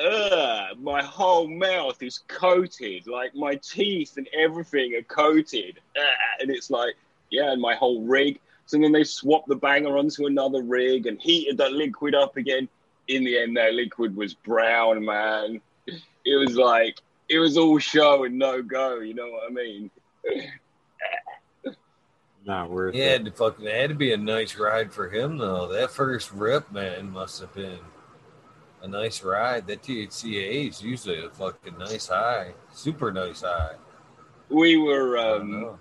[0.00, 5.80] Ugh, my whole mouth is coated, like my teeth and everything are coated.
[5.96, 6.04] Ugh.
[6.40, 6.94] And it's like,
[7.30, 8.38] yeah, and my whole rig.
[8.66, 12.68] So then they swapped the banger onto another rig and heated that liquid up again.
[13.08, 15.60] In the end, that liquid was brown, man.
[15.86, 19.90] It was like, it was all show and no go, you know what I mean?
[22.44, 23.26] Not worth Yeah, it.
[23.26, 25.68] it fucking it had to be a nice ride for him though.
[25.68, 27.78] That first rip, man, must have been
[28.82, 29.66] a nice ride.
[29.66, 33.74] That THCA is usually a fucking nice high, super nice high.
[34.48, 35.78] We were, um,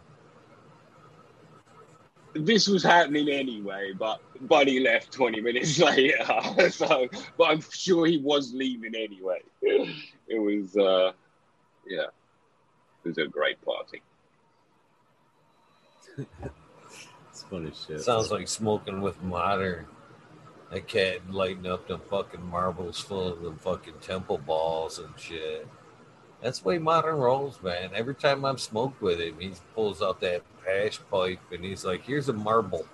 [2.34, 6.18] this was happening anyway, but Buddy left 20 minutes later.
[6.70, 9.42] so, but I'm sure he was leaving anyway.
[10.30, 11.14] It was, uh,
[11.88, 14.02] yeah, it was a great party.
[16.18, 18.02] It's funny shit.
[18.02, 19.86] Sounds like smoking with modern.
[20.72, 25.68] That cat lighting up them fucking marbles full of them fucking temple balls and shit.
[26.42, 27.92] That's the way modern rolls, man.
[27.94, 32.04] Every time I'm smoked with him, he pulls out that hash pipe and he's like,
[32.04, 32.86] "Here's a marble."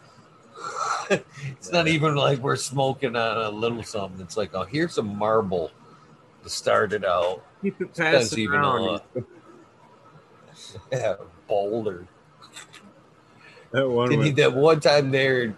[1.10, 4.22] it's not even like we're smoking on a little something.
[4.22, 5.72] It's like, "Oh, here's a marble
[6.44, 9.02] to start it out." Keep it That's passing even around.
[10.92, 11.16] Yeah,
[11.48, 12.08] boulder.
[13.72, 15.56] That one Did he that one time there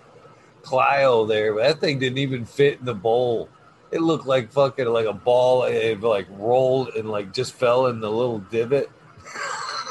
[0.66, 3.49] Clio there, but that thing didn't even fit in the bowl.
[3.91, 5.63] It looked like fucking like a ball.
[5.63, 8.89] It like rolled and like just fell in the little divot.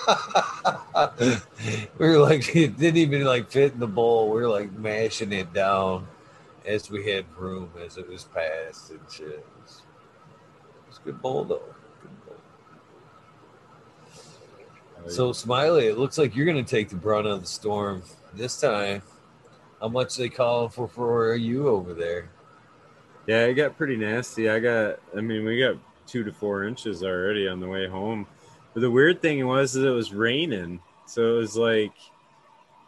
[1.99, 4.31] we were like, it didn't even like fit in the bowl.
[4.31, 6.07] We were like mashing it down
[6.66, 9.29] as we had room as it was passed and shit.
[9.29, 11.75] It was, it was a good bowl though.
[12.03, 12.37] Good bowl.
[15.11, 18.03] So Smiley, it looks like you're going to take the brunt of the storm
[18.35, 19.03] this time.
[19.81, 22.31] How much they calling for for you over there?
[23.27, 24.51] yeah, it got pretty nasty.
[24.51, 28.27] I got, I mean, we got two to four inches already on the way home.
[28.75, 31.93] But the weird thing was that it was raining, so it was like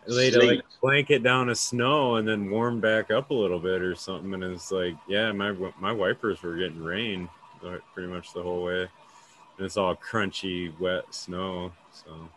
[0.06, 3.60] I laid a like blanket down of snow and then warmed back up a little
[3.60, 4.34] bit or something.
[4.34, 7.28] And it's like, yeah, my my wipers were getting rain
[7.94, 11.72] pretty much the whole way, and it's all crunchy, wet snow.
[11.92, 12.28] So,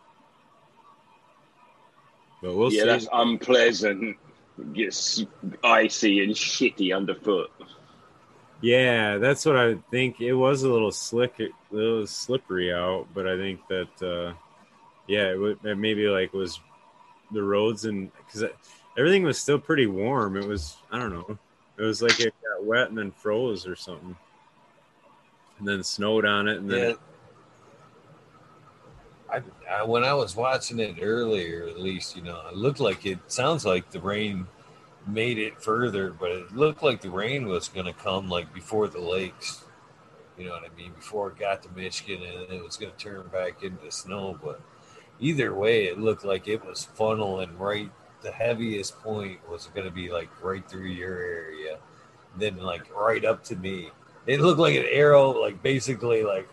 [2.43, 2.88] but we'll yeah, see.
[2.88, 4.16] that's unpleasant.
[4.74, 5.26] Gets
[5.64, 7.51] icy and shitty underfoot.
[8.62, 10.20] Yeah, that's what I think.
[10.20, 14.34] It was a little slick, it was slippery out, but I think that, uh,
[15.07, 16.60] yeah, it, would, it maybe like was
[17.32, 18.43] the roads and because
[18.97, 20.36] everything was still pretty warm.
[20.36, 21.38] It was, I don't know,
[21.78, 24.18] it was like it got wet and then froze or something,
[25.60, 26.95] and then snowed on it, and then Yeah.
[29.32, 33.05] I, I, when I was watching it earlier, at least you know, it looked like
[33.05, 34.47] it sounds like the rain
[35.07, 38.88] made it further, but it looked like the rain was going to come like before
[38.88, 39.63] the lakes.
[40.38, 40.93] You know what I mean?
[40.93, 44.39] Before it got to Michigan, and it was going to turn back into snow.
[44.41, 44.61] But
[45.19, 47.91] either way, it looked like it was funneling right.
[48.21, 51.77] The heaviest point was going to be like right through your area,
[52.38, 53.91] then like right up to me.
[54.27, 56.47] It looked like an arrow, like basically like!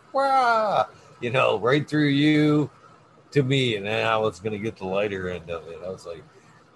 [1.27, 2.71] You know, right through you
[3.33, 5.81] to me, and then I was gonna get the lighter end of it.
[5.85, 6.23] I was like,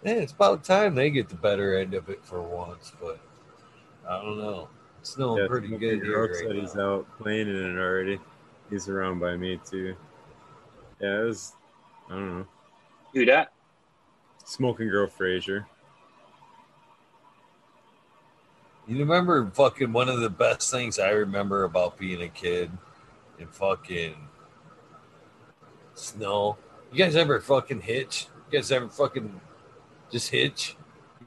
[0.04, 2.90] man, it's about time they get the better end of it for once.
[3.00, 3.20] But
[4.08, 4.68] I don't know.
[4.98, 6.20] It's snowing Yeah, pretty good here.
[6.20, 6.94] Rock right said he's now.
[6.94, 8.18] out playing in it already.
[8.70, 9.94] He's around by me too.
[11.00, 11.52] Yeah, it was.
[12.08, 12.46] I don't know.
[13.14, 13.52] Who that?
[14.44, 15.64] Smoking Girl Frazier.
[18.88, 22.72] You remember fucking one of the best things I remember about being a kid
[23.38, 24.16] and fucking
[26.00, 26.56] snow.
[26.92, 28.26] You guys ever fucking hitch?
[28.50, 29.40] You guys ever fucking
[30.10, 30.76] just hitch?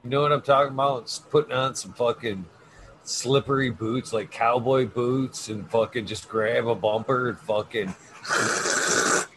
[0.03, 1.03] You know what I'm talking about?
[1.03, 2.45] It's putting on some fucking
[3.03, 7.89] slippery boots, like cowboy boots, and fucking just grab a bumper and fucking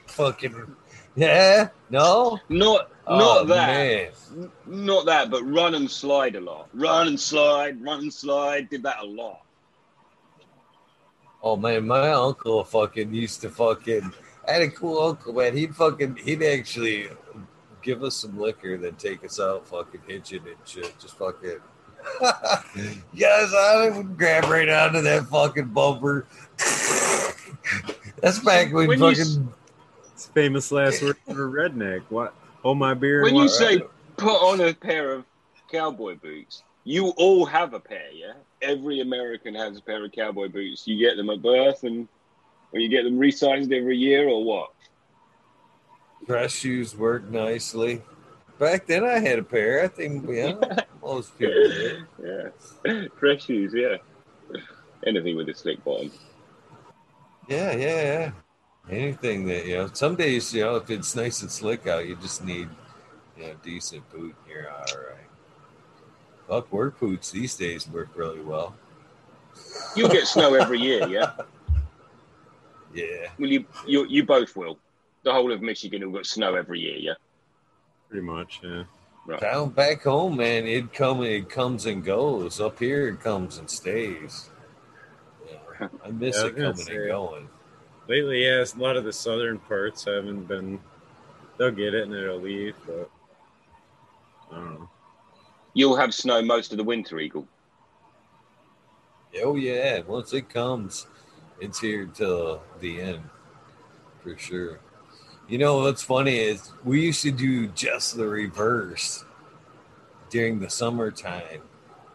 [0.07, 0.76] fucking
[1.14, 1.68] yeah.
[1.91, 3.66] No, Not Oh, not that.
[4.34, 4.51] man.
[4.66, 6.68] Not that, but run and slide a lot.
[6.74, 8.68] Run and slide, run and slide.
[8.68, 9.43] Did that a lot.
[11.43, 14.12] Oh man, my uncle fucking used to fucking.
[14.49, 15.57] I had a cool uncle, man.
[15.57, 17.09] He'd fucking he'd actually
[17.83, 20.99] give us some liquor, then take us out fucking hitching and shit.
[20.99, 21.59] Just fucking.
[23.13, 26.27] yes, I would grab right onto that fucking bumper.
[28.21, 29.53] That's back when, When fucking.
[30.13, 32.03] It's famous last word for redneck.
[32.09, 32.35] What?
[32.63, 33.23] Hold my beer.
[33.23, 33.83] When you what- say
[34.17, 35.25] put on a pair of
[35.71, 38.33] cowboy boots, you all have a pair, yeah?
[38.63, 40.87] Every American has a pair of cowboy boots.
[40.87, 42.09] You get them at birth and
[42.73, 44.71] or you get them resized every year or what?
[46.27, 48.03] dress shoes work nicely.
[48.59, 49.85] Back then, I had a pair.
[49.85, 50.55] I think yeah,
[51.03, 52.07] most people did.
[52.23, 53.05] yeah.
[53.19, 53.97] dress shoes, yeah.
[55.07, 56.11] Anything with a slick bottom.
[57.49, 58.31] Yeah, yeah, yeah.
[58.91, 59.91] Anything that you know.
[59.93, 62.69] Some days, you know, if it's nice and slick out, you just need,
[63.37, 64.35] you know, decent boot.
[64.45, 65.27] And you're all right.
[66.49, 68.75] Fuck, work boots these days work really well.
[69.95, 71.33] You'll get snow every year, yeah?
[72.97, 74.79] Yeah, Well, you, you, you both will.
[75.23, 77.13] The whole of Michigan will get snow every year, yeah?
[78.09, 78.85] Pretty much, yeah.
[79.39, 82.61] down back home, man, it come it comes and goes.
[82.61, 84.49] Up here, it comes and stays.
[85.49, 87.49] Yeah, I miss Yeah, it coming say- and going.
[88.09, 90.79] Lately, yeah, a lot of the southern parts haven't been.
[91.59, 93.11] They'll get it and it'll leave, but
[94.53, 94.89] I don't know.
[95.75, 97.49] You'll have snow most of the winter, Eagle.
[99.43, 101.07] Oh yeah, once it comes,
[101.61, 103.23] it's here till the end,
[104.23, 104.81] for sure.
[105.49, 109.25] You know what's funny is we used to do just the reverse
[110.31, 111.63] during the summertime.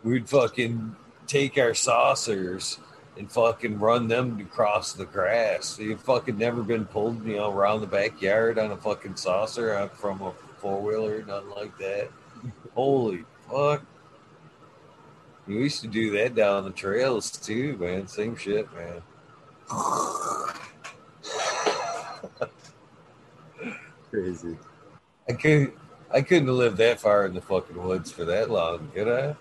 [0.03, 0.95] We'd fucking
[1.27, 2.77] take our saucers
[3.17, 5.65] and fucking run them across the grass.
[5.65, 9.75] So you've fucking never been pulled, you know, around the backyard on a fucking saucer
[9.75, 12.09] uh, from a four wheeler, nothing like that.
[12.75, 13.83] Holy fuck.
[15.47, 18.07] We used to do that down the trails too, man.
[18.07, 19.01] Same shit, man.
[24.09, 24.57] Crazy.
[25.29, 25.73] I couldn't.
[26.13, 29.35] I couldn't have lived that far in the fucking woods for that long, could I?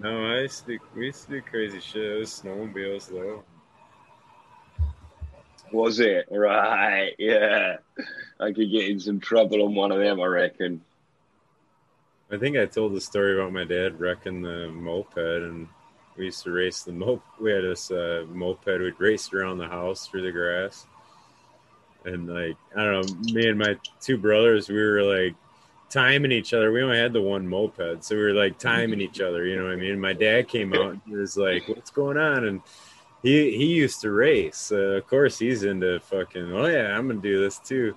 [0.00, 2.02] No, I used to do, we used to do crazy shit.
[2.02, 3.44] It was snowmobiles though.
[5.70, 6.28] Was it?
[6.30, 7.76] Right, yeah.
[8.40, 10.80] I could get in some trouble on one of them, I reckon.
[12.30, 15.68] I think I told the story about my dad wrecking the moped, and
[16.18, 17.40] we used to race the moped.
[17.40, 18.66] We had this uh, moped.
[18.66, 20.86] We'd race around the house through the grass,
[22.04, 25.34] and like I don't know, me and my two brothers, we were like
[25.88, 26.72] timing each other.
[26.72, 29.46] We only had the one moped, so we were like timing each other.
[29.46, 30.00] You know what I mean?
[30.00, 32.60] My dad came out and he was like, "What's going on?" and
[33.22, 34.70] he he used to race.
[34.72, 36.52] Uh, of course, he's into fucking.
[36.52, 37.96] Oh yeah, I'm gonna do this too.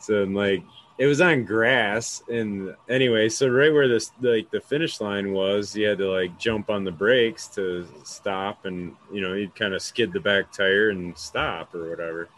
[0.00, 0.62] So I'm like
[1.02, 5.74] it was on grass and anyway so right where this like the finish line was
[5.74, 9.74] you had to like jump on the brakes to stop and you know you'd kind
[9.74, 12.28] of skid the back tire and stop or whatever.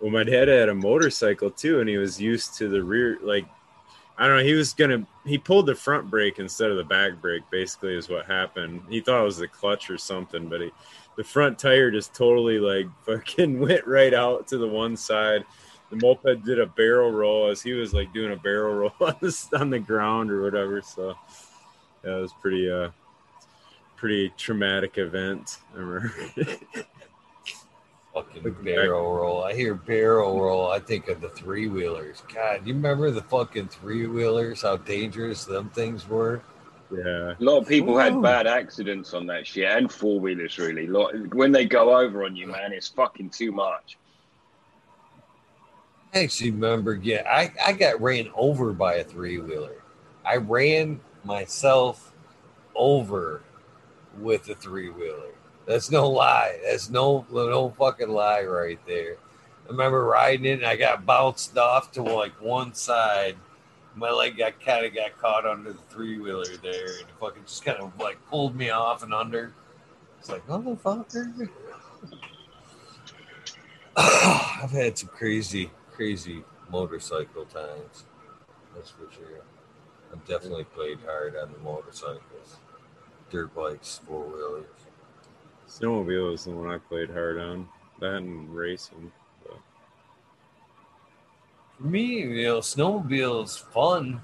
[0.00, 3.44] Well my dad had a motorcycle too and he was used to the rear like
[4.16, 7.20] i don't know he was gonna he pulled the front brake instead of the back
[7.20, 8.80] brake basically is what happened.
[8.88, 10.70] He thought it was the clutch or something but he
[11.16, 15.44] the front tire just totally like fucking went right out to the one side
[15.90, 19.16] the moped did a barrel roll as he was like doing a barrel roll on
[19.20, 20.80] the, on the ground or whatever.
[20.82, 21.14] So
[22.04, 22.90] yeah, it was pretty uh
[23.96, 25.58] pretty traumatic event.
[25.74, 26.14] I remember.
[28.14, 29.44] Fucking barrel roll.
[29.44, 30.68] I hear barrel roll.
[30.68, 32.24] I think of the three wheelers.
[32.34, 34.62] God, you remember the fucking three wheelers?
[34.62, 36.42] How dangerous them things were.
[36.90, 37.34] yeah.
[37.34, 37.98] A lot of people Ooh.
[37.98, 40.88] had bad accidents on that shit, and four wheelers really.
[40.88, 43.96] Lot when they go over on you, man, it's fucking too much.
[46.12, 49.82] I actually remember, yeah, I, I got ran over by a three wheeler.
[50.24, 52.12] I ran myself
[52.74, 53.42] over
[54.18, 55.34] with a three wheeler.
[55.66, 56.58] That's no lie.
[56.64, 59.16] That's no no fucking lie right there.
[59.66, 63.36] I remember riding it and I got bounced off to like one side.
[63.94, 67.44] My leg got kind of got caught under the three wheeler there and it fucking
[67.44, 69.52] just kind of like pulled me off and under.
[70.18, 71.48] It's like, motherfucker.
[73.96, 75.70] I've had some crazy,
[76.00, 78.06] crazy motorcycle times.
[78.74, 79.42] That's for sure.
[80.10, 82.56] I've definitely played hard on the motorcycles,
[83.28, 84.64] dirt bikes, four wheelers.
[85.68, 87.68] Snowmobile is the one I played hard on.
[88.00, 89.12] That and racing.
[89.42, 89.58] But
[91.76, 94.22] For me, you know, snowmobile is fun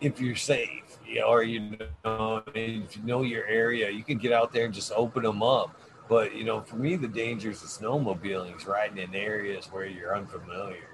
[0.00, 4.18] if you're safe, you know, or you know, if you know your area, you can
[4.18, 5.74] get out there and just open them up.
[6.08, 10.16] But you know, for me, the dangers of snowmobiling is riding in areas where you're
[10.16, 10.88] unfamiliar,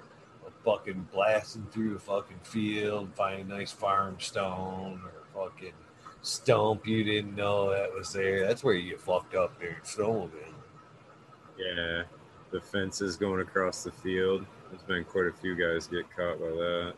[0.63, 5.73] fucking blasting through the fucking field, find a nice farm stone or fucking
[6.21, 8.45] stump you didn't know that was there.
[8.47, 10.53] That's where you get fucked up there in snowmobiling.
[11.57, 12.03] yeah,
[12.51, 14.45] the fences going across the field.
[14.69, 16.93] There's been quite a few guys get caught by that.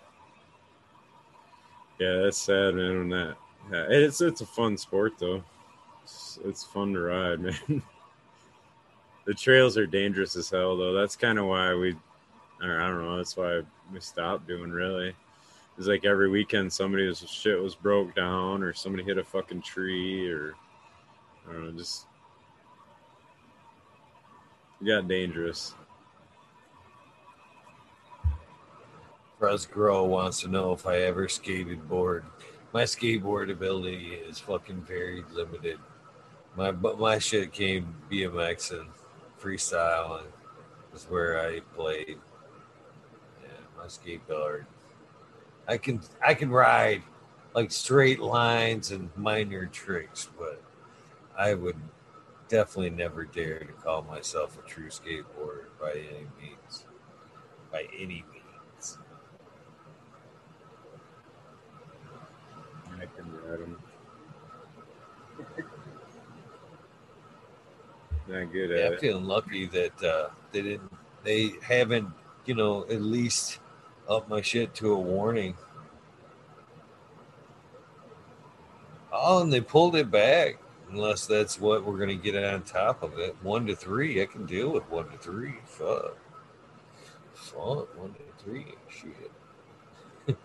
[2.00, 2.98] Yeah, that's sad, man.
[2.98, 3.36] On that,
[3.72, 5.44] yeah, it's it's a fun sport though.
[6.04, 7.82] It's, it's fun to ride, man.
[9.26, 10.94] The trails are dangerous as hell though.
[10.94, 11.96] That's kind of why we,
[12.62, 13.18] or I don't know.
[13.18, 15.16] That's why we stopped doing really.
[15.78, 20.30] It's like every weekend somebody's shit was broke down or somebody hit a fucking tree
[20.30, 20.54] or
[21.50, 22.06] I don't know, just
[24.86, 25.74] got dangerous.
[29.40, 32.24] Russ Grow wants to know if I ever skated board.
[32.72, 35.80] My skateboard ability is fucking very limited.
[36.56, 38.88] My but my shit came BMX and
[39.44, 40.28] freestyle and
[40.96, 42.18] is where I played.
[43.42, 44.66] Yeah, my skateboard.
[45.68, 47.04] I can I can ride
[47.54, 50.62] like straight lines and minor tricks, but
[51.38, 51.78] I would
[52.48, 56.86] definitely never dare to call myself a true skateboarder by any means.
[57.72, 58.98] By any means.
[62.96, 63.78] I can ride them.
[68.28, 69.00] Not good Yeah, I'm it.
[69.02, 70.92] feeling lucky that uh, they didn't.
[71.24, 72.10] They haven't,
[72.46, 73.60] you know, at least
[74.10, 75.56] up my shit to a warning.
[79.12, 80.58] Oh, and they pulled it back.
[80.90, 83.36] Unless that's what we're gonna get on top of it.
[83.42, 85.56] One to three, I can deal with one to three.
[85.66, 86.18] Fuck.
[87.34, 88.68] Fuck, one to three.
[88.90, 89.32] Shit.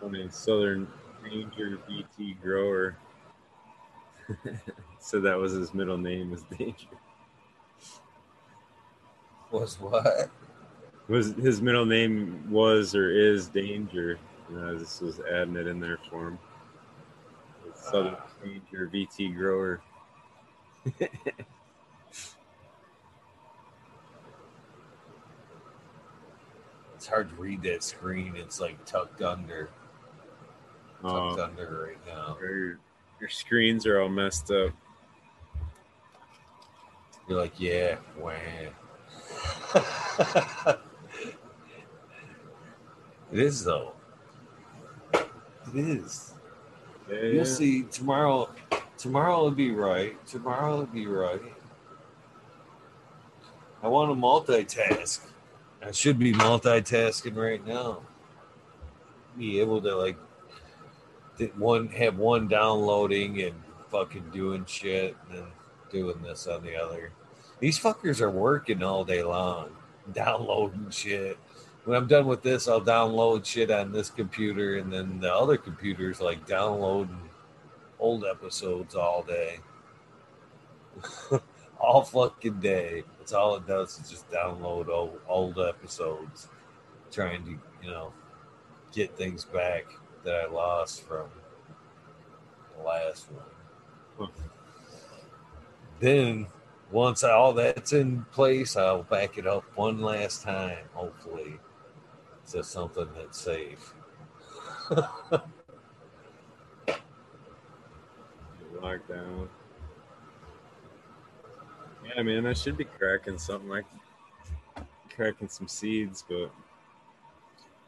[0.00, 0.88] Funny Southern
[1.22, 2.96] Danger BT grower.
[4.98, 6.86] so that was his middle name was Danger.
[9.50, 10.30] Was what?
[11.08, 14.18] Was his middle name was or is Danger?
[14.48, 16.38] Know, this was adding it in there for him.
[17.74, 18.20] Southern uh.
[18.44, 19.80] Danger VT grower.
[27.06, 28.34] It's hard to read that screen.
[28.34, 29.68] It's like tucked under.
[31.02, 32.36] Tucked Oh, under right now.
[33.20, 34.72] Your screens are all messed up.
[37.28, 38.32] You're like, yeah, wah.
[43.32, 43.92] it is though.
[45.12, 45.24] It
[45.74, 46.34] is.
[47.10, 48.50] Yeah, You'll see tomorrow.
[48.96, 50.24] Tomorrow will be right.
[50.26, 51.40] Tomorrow will be right.
[53.82, 55.20] I want to multitask.
[55.84, 58.02] I should be multitasking right now.
[59.36, 60.16] Be able to like
[61.56, 63.54] one have one downloading and
[63.90, 65.44] fucking doing shit and
[65.90, 67.12] doing this on the other.
[67.60, 69.70] These fuckers are working all day long,
[70.12, 71.38] downloading shit.
[71.84, 75.56] When I'm done with this, I'll download shit on this computer, and then the other
[75.56, 77.30] computer's like downloading
[77.98, 79.60] old episodes all day.
[81.78, 83.04] all fucking day.
[83.18, 86.48] That's all it does is just download old, old episodes,
[87.12, 87.50] trying to,
[87.82, 88.12] you know,
[88.92, 89.84] get things back
[90.26, 91.28] that I lost from
[92.76, 93.28] the last
[94.18, 94.28] one.
[96.00, 96.48] Then,
[96.90, 101.54] once all that's in place, I'll back it up one last time, hopefully,
[102.50, 103.94] to something that's safe.
[108.74, 109.48] Lockdown.
[112.04, 113.86] Yeah, man, I should be cracking something like
[115.14, 116.50] cracking some seeds, but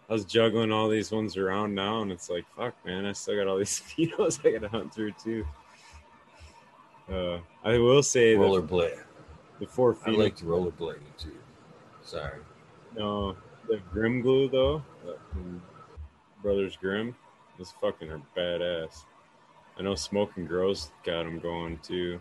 [0.09, 3.37] I was juggling all these ones around now, and it's like, fuck, man, I still
[3.37, 5.45] got all these mosquitoes I gotta hunt through too.
[7.13, 9.03] Uh, I will say Rollerblade.
[9.61, 11.37] the four I feet, like to rollerblade too.
[12.03, 12.39] Sorry.
[12.97, 13.37] no,
[13.69, 15.13] the Grim glue though, uh,
[16.43, 17.15] Brothers Grimm,
[17.59, 19.05] those fucking are badass.
[19.79, 22.21] I know Smoking and Grows got them going too,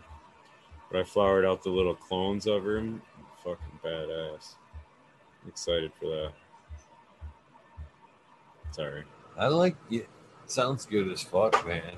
[0.90, 3.02] but I flowered out the little clones of them.
[3.42, 4.54] fucking badass.
[5.42, 6.32] I'm excited for that.
[8.72, 9.04] Sorry.
[9.36, 10.08] I like it.
[10.46, 11.96] Sounds good as fuck, man.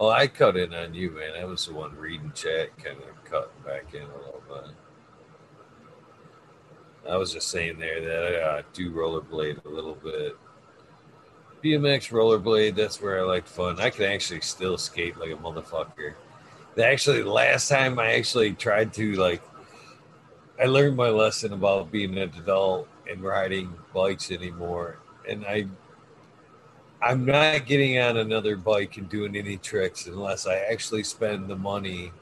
[0.00, 1.32] Oh, I cut in on you, man.
[1.40, 4.74] I was the one reading chat, kind of cutting back in a little bit.
[7.08, 10.36] I was just saying there that I uh, do rollerblade a little bit.
[11.62, 13.80] BMX rollerblade, that's where I like fun.
[13.80, 16.14] I can actually still skate like a motherfucker.
[16.82, 19.42] Actually, last time I actually tried to like,
[20.60, 24.98] I learned my lesson about being an adult and riding bikes anymore,
[25.28, 25.66] and I,
[27.00, 31.56] I'm not getting on another bike and doing any tricks unless I actually spend the
[31.56, 32.12] money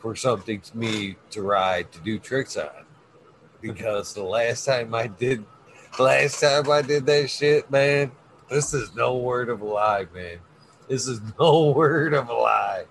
[0.00, 2.84] for something to me to ride to do tricks on.
[3.62, 5.44] Because the last time I did,
[5.98, 8.12] last time I did that shit, man,
[8.50, 10.38] this is no word of a lie, man.
[10.88, 12.84] This is no word of a lie.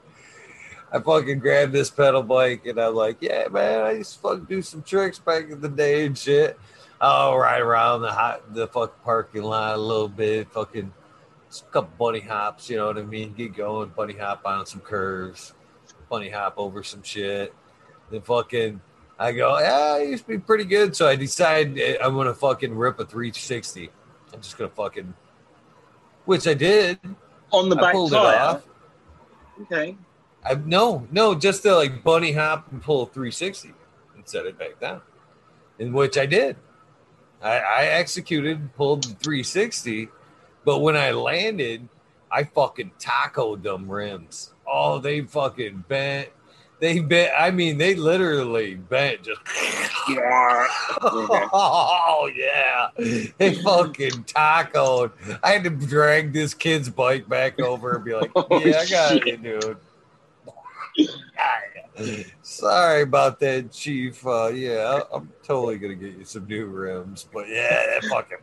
[0.92, 4.46] I fucking grabbed this pedal bike and I'm like, yeah, man, I used to fucking
[4.46, 6.60] do some tricks back in the day and shit.
[7.02, 10.94] I'll ride around the hot, the fucking parking lot a little bit, fucking
[11.62, 13.34] a couple bunny hops, you know what I mean?
[13.34, 15.54] Get going, bunny hop on some curves,
[16.10, 17.54] bunny hop over some shit.
[18.10, 18.82] Then fucking,
[19.20, 20.96] I go, yeah, I used to be pretty good.
[20.96, 23.90] So I decide eh, I'm gonna fucking rip a 360.
[24.34, 25.14] I'm just gonna fucking,
[26.26, 27.00] which I did.
[27.52, 28.62] On the back it tire.
[29.62, 29.98] Okay.
[30.44, 33.72] I no, no, just to like bunny hop and pull a 360
[34.16, 35.02] and set it back down.
[35.80, 36.56] In which I did.
[37.44, 40.08] I, I executed, pulled the 360,
[40.66, 41.88] but when I landed,
[42.32, 44.54] I fucking tacoed them rims.
[44.66, 46.30] Oh, they fucking bent.
[46.80, 47.32] They bent.
[47.38, 49.24] I mean, they literally bent.
[49.24, 49.42] Just.
[50.10, 50.68] Yeah.
[51.56, 52.90] Oh yeah,
[53.38, 55.12] they fucking tacoed.
[55.44, 58.90] I had to drag this kid's bike back over and be like, Oh, "Yeah, I
[58.90, 59.78] got it, dude."
[62.42, 64.26] Sorry about that, Chief.
[64.26, 68.38] Uh, yeah, I'm totally gonna get you some new rims, but yeah, that fucking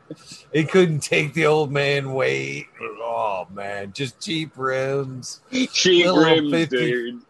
[0.52, 2.66] it couldn't take the old man weight.
[2.80, 5.40] Oh man, just cheap rims.
[5.72, 6.76] Cheap rims, 50.
[6.76, 7.22] dude.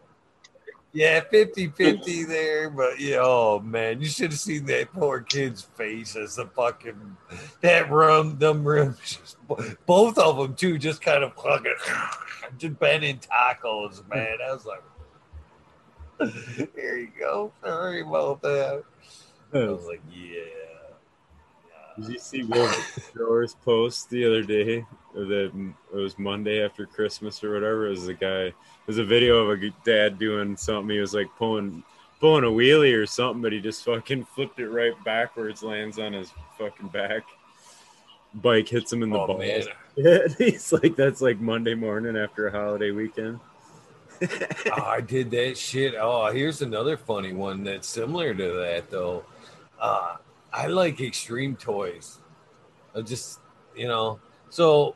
[0.93, 5.61] Yeah, 50 50 there, but yeah, oh man, you should have seen that poor kid's
[5.61, 7.15] face as the fucking
[7.61, 9.37] that rum, them rims,
[9.85, 11.75] both of them too, just kind of fucking
[12.57, 14.37] just bending tacos, man.
[14.45, 14.83] I was like,
[16.75, 18.83] here you go, sorry about that.
[19.53, 20.61] I was like, yeah.
[21.99, 22.71] Did you see Will
[23.13, 24.85] Shores post the other day?
[25.13, 27.87] Or that it was Monday after Christmas or whatever.
[27.87, 28.43] It was a guy.
[28.45, 28.55] It
[28.87, 30.89] was a video of a dad doing something.
[30.89, 31.83] He was like pulling
[32.21, 36.13] pulling a wheelie or something, but he just fucking flipped it right backwards, lands on
[36.13, 37.23] his fucking back.
[38.35, 39.67] Bike hits him in the Oh balls.
[39.97, 43.39] Yeah, he's like, that's like Monday morning after a holiday weekend.
[44.21, 45.95] Oh, I did that shit.
[45.99, 49.25] Oh, here's another funny one that's similar to that though.
[49.79, 50.17] Uh,
[50.53, 52.19] I like extreme toys.
[52.95, 53.39] I just,
[53.75, 54.19] you know,
[54.49, 54.95] so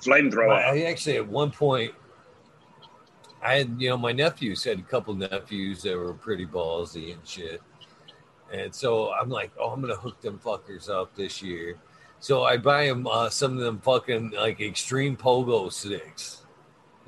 [0.00, 0.52] Flamethrower.
[0.52, 1.92] I actually at one point,
[3.42, 7.26] I had you know my nephews had a couple nephews that were pretty ballsy and
[7.26, 7.62] shit,
[8.52, 11.76] and so I'm like, oh, I'm gonna hook them fuckers up this year.
[12.20, 16.39] So I buy them uh, some of them fucking like extreme pogo sticks.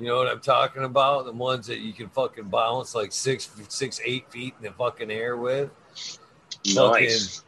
[0.02, 1.26] You know what I'm talking about?
[1.26, 5.12] The ones that you can fucking bounce like six, six, eight feet in the fucking
[5.12, 5.70] air with.
[6.74, 7.44] Nice.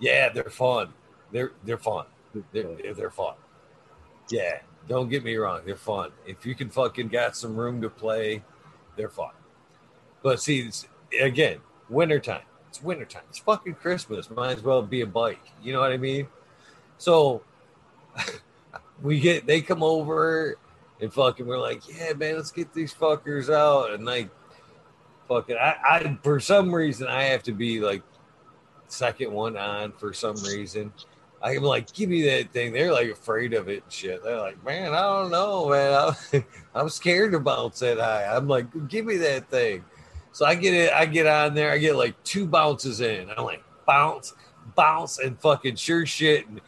[0.00, 0.88] Yeah, they're fun.
[1.32, 2.06] They're they're fun.
[2.50, 3.34] They're, they're, fun.
[4.30, 5.60] Yeah, don't get me wrong.
[5.66, 6.12] They're fun.
[6.26, 8.42] If you can fucking got some room to play,
[8.96, 9.34] they're fun.
[10.22, 10.88] But see, it's,
[11.20, 11.58] again,
[11.90, 12.44] wintertime.
[12.70, 13.24] It's wintertime.
[13.28, 14.30] It's fucking Christmas.
[14.30, 15.44] Might as well be a bike.
[15.62, 16.26] You know what I mean?
[16.96, 17.42] So
[19.02, 20.56] we get, they come over
[21.00, 23.92] and fucking, we're like, yeah, man, let's get these fuckers out.
[23.92, 24.30] And like,
[25.28, 28.02] fucking, I, I, for some reason, I have to be like
[28.88, 30.92] second one on for some reason.
[31.42, 32.72] I'm like, give me that thing.
[32.72, 34.24] They're like afraid of it shit.
[34.24, 36.14] They're like, man, I don't know, man.
[36.32, 36.44] I'm,
[36.74, 38.24] I'm scared to bounce that high.
[38.24, 39.84] I'm like, give me that thing.
[40.32, 40.92] So I get it.
[40.92, 41.70] I get on there.
[41.70, 43.30] I get like two bounces in.
[43.36, 44.32] I'm like, bounce,
[44.74, 46.48] bounce, and fucking sure shit.
[46.48, 46.60] And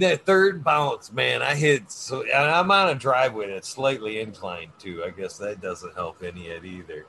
[0.00, 1.90] that third bounce, man, I hit.
[1.90, 5.02] So I'm on a driveway that's slightly inclined too.
[5.04, 7.06] I guess that doesn't help any yet either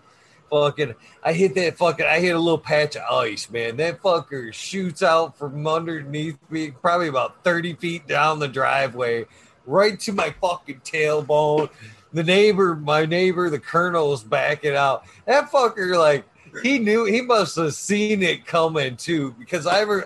[0.49, 3.77] fucking I hit that fucking I hit a little patch of ice, man.
[3.77, 9.25] That fucker shoots out from underneath me, probably about 30 feet down the driveway,
[9.65, 11.69] right to my fucking tailbone.
[12.13, 15.03] The neighbor, my neighbor, the colonel's backing out.
[15.25, 16.25] That fucker, like,
[16.63, 20.03] he knew he must have seen it coming too, because I re-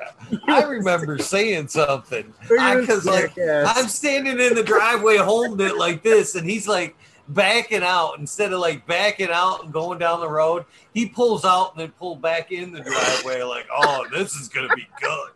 [0.47, 2.33] I remember saying something.
[2.81, 3.37] Because like
[3.77, 6.95] I'm standing in the driveway holding it like this, and he's like
[7.27, 10.65] backing out instead of like backing out and going down the road.
[10.93, 13.41] He pulls out and then pull back in the driveway.
[13.43, 15.29] Like, oh, this is gonna be good.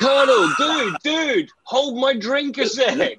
[0.00, 3.18] Colonel, dude, dude, hold my drink a sec.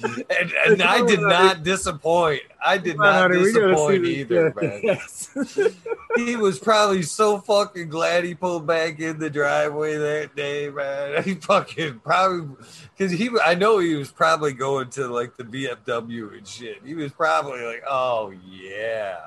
[0.00, 2.42] And, and I did not disappoint.
[2.64, 4.80] I did not Honey, we gotta see disappoint either, man.
[4.84, 5.36] Yes.
[6.16, 11.22] He was probably so fucking glad he pulled back in the driveway that day, man.
[11.24, 12.56] He fucking probably
[12.96, 16.78] because he, I know he was probably going to like the VFW and shit.
[16.84, 19.26] He was probably like, oh yeah,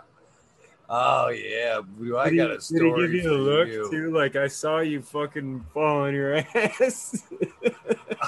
[0.92, 1.82] oh yeah,
[2.18, 3.02] I Did got a story.
[3.02, 3.90] Did he give you a look you.
[3.90, 4.12] too?
[4.12, 7.24] Like I saw you fucking fall on your ass.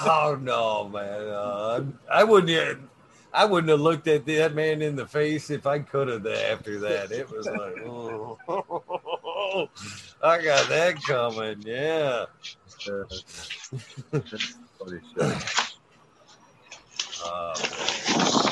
[0.04, 1.28] Oh no, man!
[1.28, 2.50] Uh, I wouldn't.
[2.50, 2.88] Even,
[3.34, 6.24] I wouldn't have looked at that man in the face if I could have.
[6.24, 8.38] After that, it was like, oh,
[10.22, 11.60] I got that coming.
[11.66, 12.26] Yeah.
[14.78, 15.74] Funny shit.
[17.26, 18.43] Uh,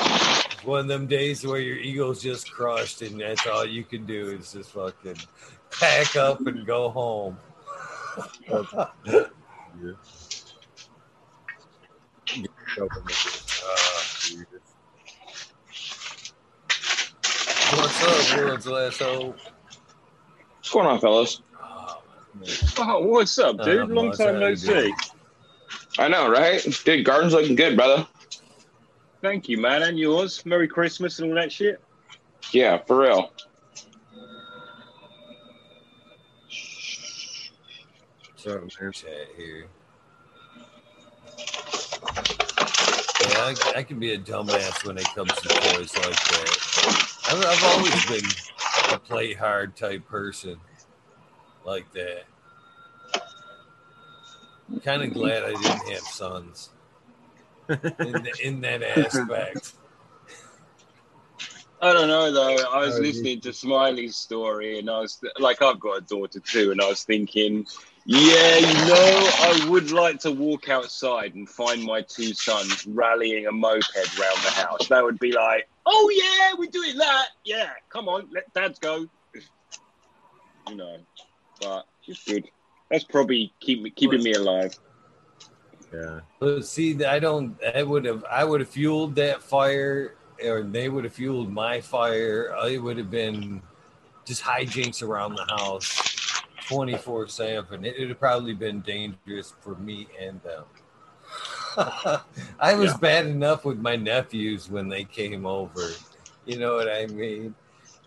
[0.63, 4.27] one of them days where your ego's just crushed, and that's all you can do
[4.29, 5.17] is just fucking
[5.71, 7.37] pack up and go home.
[8.49, 9.93] Yeah.
[12.79, 12.87] Uh,
[17.75, 19.37] what's up, world's last hope?
[20.57, 21.41] What's going on, fellas?
[21.61, 22.01] Oh,
[22.79, 23.81] Oh, what's up, dude?
[23.91, 24.93] Uh, Long time no see.
[25.99, 26.65] I know, right?
[26.83, 28.07] Dude, garden's looking good, brother.
[29.23, 30.45] Thank you, man, and yours.
[30.45, 31.81] Merry Christmas and all that shit.
[32.51, 33.31] Yeah, for real.
[38.35, 38.91] So, man.
[38.91, 39.67] chat here.
[43.21, 46.57] Yeah, I, I can be a dumbass when it comes to toys like that.
[47.29, 48.29] I've, I've always been
[48.93, 50.57] a play hard type person
[51.63, 52.25] like that.
[54.83, 56.72] Kind of glad I didn't have sons
[57.99, 59.73] in, in that aspect.
[61.81, 62.55] I don't know though.
[62.71, 66.01] I was Oh, you- listening to Smiley's story, and I was like, I've got a
[66.01, 67.65] daughter too, and I was thinking,
[68.05, 73.47] yeah, you know, I would like to walk outside and find my two sons rallying
[73.47, 74.87] a moped round the house.
[74.87, 77.27] That would be like, oh yeah, we're doing that.
[77.43, 79.05] Yeah, come on, let dads go.
[80.69, 80.97] You know,
[81.59, 82.47] but it's good.
[82.89, 84.73] That's probably keep me keeping me alive.
[85.93, 86.21] Yeah.
[86.39, 87.55] But see, I don't.
[87.75, 88.25] I would have.
[88.29, 92.55] I would have fueled that fire, or they would have fueled my fire.
[92.55, 93.61] Uh, it would have been
[94.25, 97.85] just hijinks around the house, twenty four seven.
[97.85, 100.63] It would have probably been dangerous for me and them.
[102.59, 102.97] I was Yeah.
[102.97, 105.89] bad enough with my nephews when they came over.
[106.45, 107.55] You know what I mean?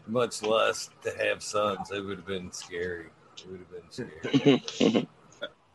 [0.06, 1.90] Much less to have sons.
[1.90, 3.06] It would have been scary.
[3.38, 5.08] It would have been scary.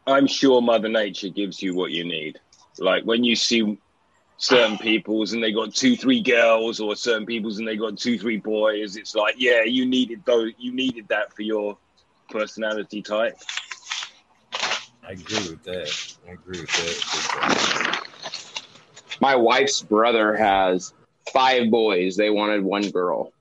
[0.08, 2.40] I'm sure Mother Nature gives you what you need.
[2.80, 3.78] Like when you see
[4.38, 8.18] certain people's and they got two, three girls, or certain people's and they got two,
[8.18, 10.52] three boys, it's like, yeah, you needed those.
[10.58, 11.78] You needed that for your
[12.30, 13.38] personality type.
[15.04, 16.16] I agree with that.
[16.28, 18.08] I agree with that.
[19.20, 20.94] My wife's brother has
[21.32, 22.16] five boys.
[22.16, 23.32] They wanted one girl.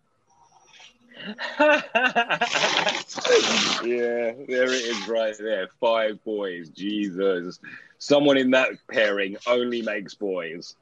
[3.85, 5.69] Yeah, there it is, right there.
[5.81, 6.71] Five boys.
[6.71, 7.59] Jesus,
[7.99, 10.77] someone in that pairing only makes boys.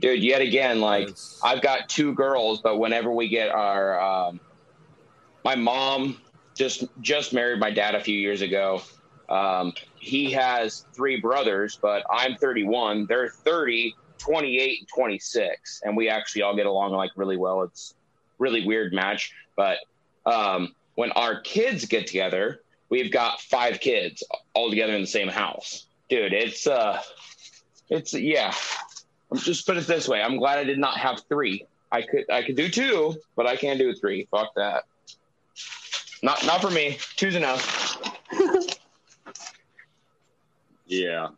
[0.00, 4.40] Dude, yet again, like It's- I've got two girls, but whenever we get our, um,
[5.44, 6.20] my mom
[6.54, 8.82] just just married my dad a few years ago.
[9.28, 13.06] Um, he has three brothers, but I'm 31.
[13.06, 17.62] They're 30, 28, and 26, and we actually all get along like really well.
[17.62, 17.94] It's
[18.38, 19.78] really weird match, but
[20.26, 24.22] um, when our kids get together, we've got five kids
[24.54, 25.86] all together in the same house.
[26.08, 27.00] Dude, it's uh,
[27.88, 28.52] it's yeah.
[29.30, 30.22] I'm just put it this way.
[30.22, 31.66] I'm glad I did not have three.
[31.90, 34.28] I could I could do two, but I can't do three.
[34.30, 34.84] Fuck that.
[36.22, 36.98] Not not for me.
[37.16, 38.00] Two's enough.
[40.92, 41.28] Yeah.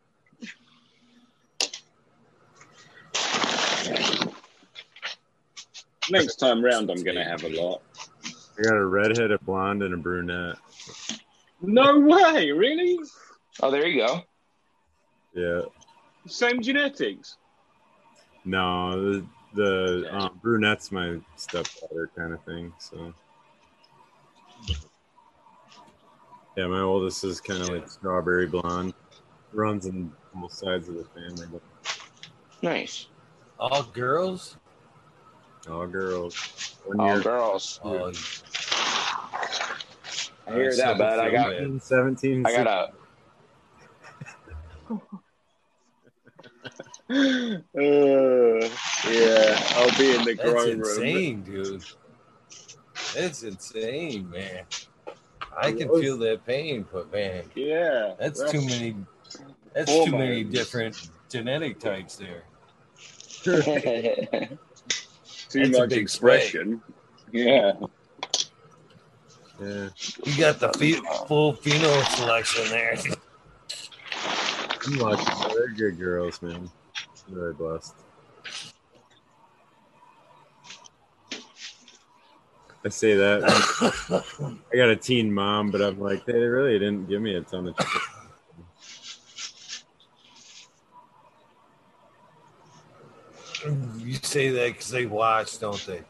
[6.10, 7.80] Next time round, I'm gonna have a lot.
[8.58, 10.56] I got a redhead, a blonde, and a brunette.
[11.60, 12.98] No way, really?
[13.60, 14.20] Oh, there you go.
[15.34, 15.62] Yeah.
[16.26, 17.36] Same genetics.
[18.44, 22.72] No, the, the um, brunette's my stepdaughter kind of thing.
[22.78, 23.12] So.
[26.56, 28.94] Yeah, my oldest is kind of like strawberry blonde.
[29.52, 31.62] Runs in both sides of the family, but
[32.62, 33.08] Nice.
[33.58, 34.56] all girls.
[35.68, 36.76] All girls.
[36.84, 37.80] One All year, girls.
[37.82, 38.12] Oh,
[40.46, 42.92] I hear that, but I got 17, 17, I got a
[47.10, 48.68] Uh,
[49.10, 50.80] yeah, I'll be in the That's grown room.
[50.80, 51.82] insane, dude.
[53.14, 54.64] That's insane, man.
[55.56, 56.00] I can Gross.
[56.00, 58.96] feel that pain, but man, Yeah, that's, too many.
[59.74, 60.52] That's too many hormones.
[60.52, 62.44] different genetic types there.
[65.54, 66.82] Too That's a much big expression.
[67.30, 67.74] Yeah.
[69.62, 69.88] Yeah.
[70.24, 72.98] You got the fe- full pheno selection there.
[74.84, 75.54] I'm lucky.
[75.54, 76.68] They're good girls, man.
[77.28, 77.94] I'm very blessed.
[82.84, 83.44] I say that.
[84.72, 87.68] I got a teen mom, but I'm like, they really didn't give me a ton
[87.68, 87.76] of.
[94.04, 96.02] You say that because they watch, don't they?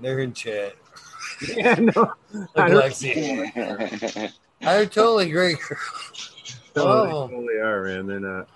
[0.00, 0.74] They're in chat.
[1.56, 2.12] yeah, no.
[2.56, 2.98] I Like
[4.60, 5.56] don't- totally agree.
[6.74, 7.04] No, Oh.
[7.26, 8.06] they totally are, man.
[8.06, 8.48] They're not,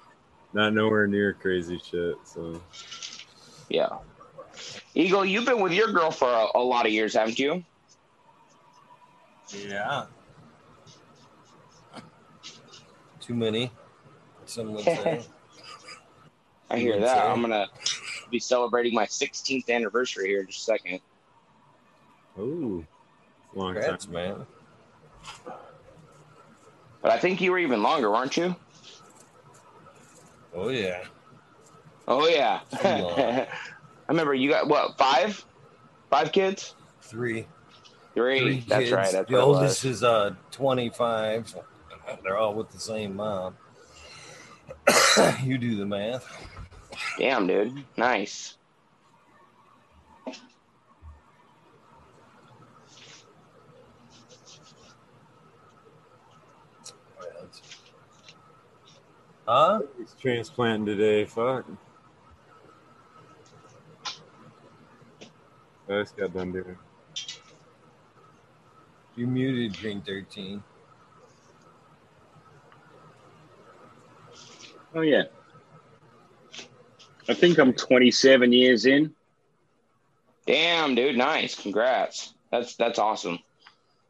[0.52, 2.16] not nowhere near crazy shit.
[2.24, 2.60] So
[3.68, 3.88] yeah.
[4.94, 7.62] Eagle, you've been with your girl for a, a lot of years, haven't you?
[9.50, 10.06] Yeah.
[13.20, 13.70] Too many.
[14.46, 15.22] Some would say.
[16.70, 17.16] I hear that.
[17.16, 17.22] say.
[17.28, 17.66] I'm gonna
[18.30, 21.00] be celebrating my 16th anniversary here in just a second.
[22.38, 22.84] oh,
[23.54, 24.14] long Congrats, time.
[24.14, 24.46] man.
[27.02, 28.54] But I think you were even longer, weren't you?
[30.54, 31.04] Oh yeah.
[32.08, 32.60] Oh yeah.
[32.82, 33.48] I
[34.08, 35.44] remember you got what five,
[36.10, 36.74] five kids.
[37.02, 37.46] Three.
[38.14, 38.40] Three.
[38.40, 38.92] Three That's kids.
[38.92, 39.12] right.
[39.12, 41.54] That's the oldest is uh 25.
[42.22, 43.56] They're all with the same mom.
[45.44, 46.24] you do the math.
[47.18, 47.84] Damn, dude.
[47.96, 48.56] Nice.
[59.46, 59.82] Huh?
[59.96, 61.24] He's transplanting today.
[61.24, 61.64] Fuck.
[65.88, 66.76] I just got done doing.
[69.14, 70.62] You muted Green 13.
[74.94, 75.24] Oh yeah.
[77.28, 79.14] I think I'm 27 years in.
[80.46, 81.16] Damn, dude.
[81.16, 81.60] Nice.
[81.60, 82.34] Congrats.
[82.52, 83.40] That's that's awesome,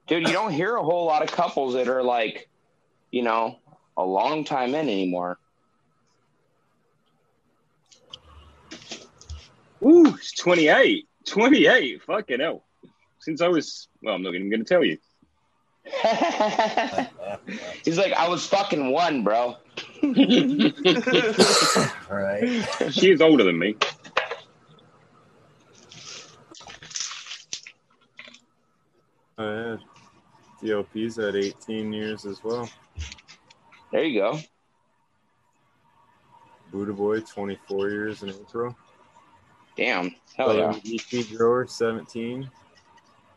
[0.07, 0.27] dude.
[0.27, 2.49] You don't hear a whole lot of couples that are like,
[3.11, 3.59] you know,
[3.97, 5.39] a long time in anymore.
[9.83, 11.07] Ooh, it's 28.
[11.27, 12.03] 28.
[12.03, 12.63] Fucking hell.
[13.21, 14.99] Since I was, well, I'm not even going to tell you.
[17.85, 19.57] He's like, I was fucking one, bro.
[22.11, 22.67] right.
[22.91, 23.77] she is older than me.
[29.39, 29.77] Oh yeah,
[30.63, 32.69] DLP's at 18 years as well.
[33.93, 34.39] There you go.
[36.73, 38.77] Buddha Boy, 24 years in April.
[39.77, 40.15] Damn.
[40.37, 42.51] Hell yeah, EP Grower, 17.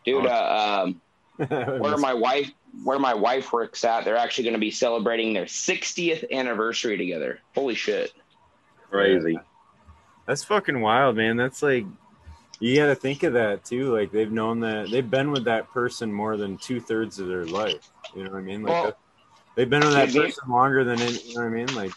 [0.05, 0.25] dude.
[0.25, 1.01] Uh, um,
[1.79, 2.51] where my wife
[2.83, 7.39] where my wife works at, they're actually going to be celebrating their 60th anniversary together.
[7.55, 8.11] Holy shit.
[8.89, 9.39] Crazy.
[10.25, 11.37] That's fucking wild, man.
[11.37, 11.85] That's like
[12.59, 13.95] you got to think of that too.
[13.95, 17.45] Like they've known that they've been with that person more than two thirds of their
[17.45, 17.89] life.
[18.15, 18.63] You know what I mean?
[18.63, 18.97] Like Well,
[19.55, 21.75] they've been with that dude, they- person longer than any, you know what I mean?
[21.75, 21.91] Like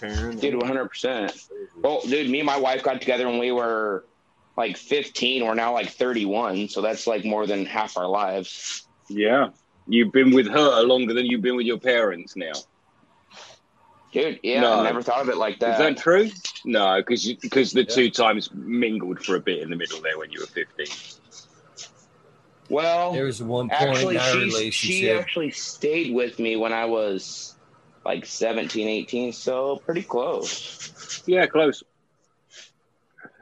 [0.00, 0.40] parents.
[0.40, 1.50] Dude, 100%.
[1.82, 4.04] Well, dude, me and my wife got together when we were
[4.56, 5.44] like 15.
[5.44, 6.68] We're now like 31.
[6.68, 8.86] So that's like more than half our lives.
[9.08, 9.48] Yeah.
[9.88, 12.52] You've been with her longer than you've been with your parents now.
[14.12, 14.80] Dude, yeah, No.
[14.80, 15.72] I never thought of it like that.
[15.72, 15.96] Is that.
[15.96, 16.30] that true?
[16.64, 17.94] No, because because the Yeah.
[17.94, 20.86] two times mingled for a bit in the middle there when you were 15.
[22.70, 25.20] well, There was one point actually, in our she, she relationship.
[25.20, 27.54] actually stayed with me when I was
[28.04, 29.32] like 17, 18.
[29.32, 31.22] So pretty close.
[31.26, 31.82] Yeah, close.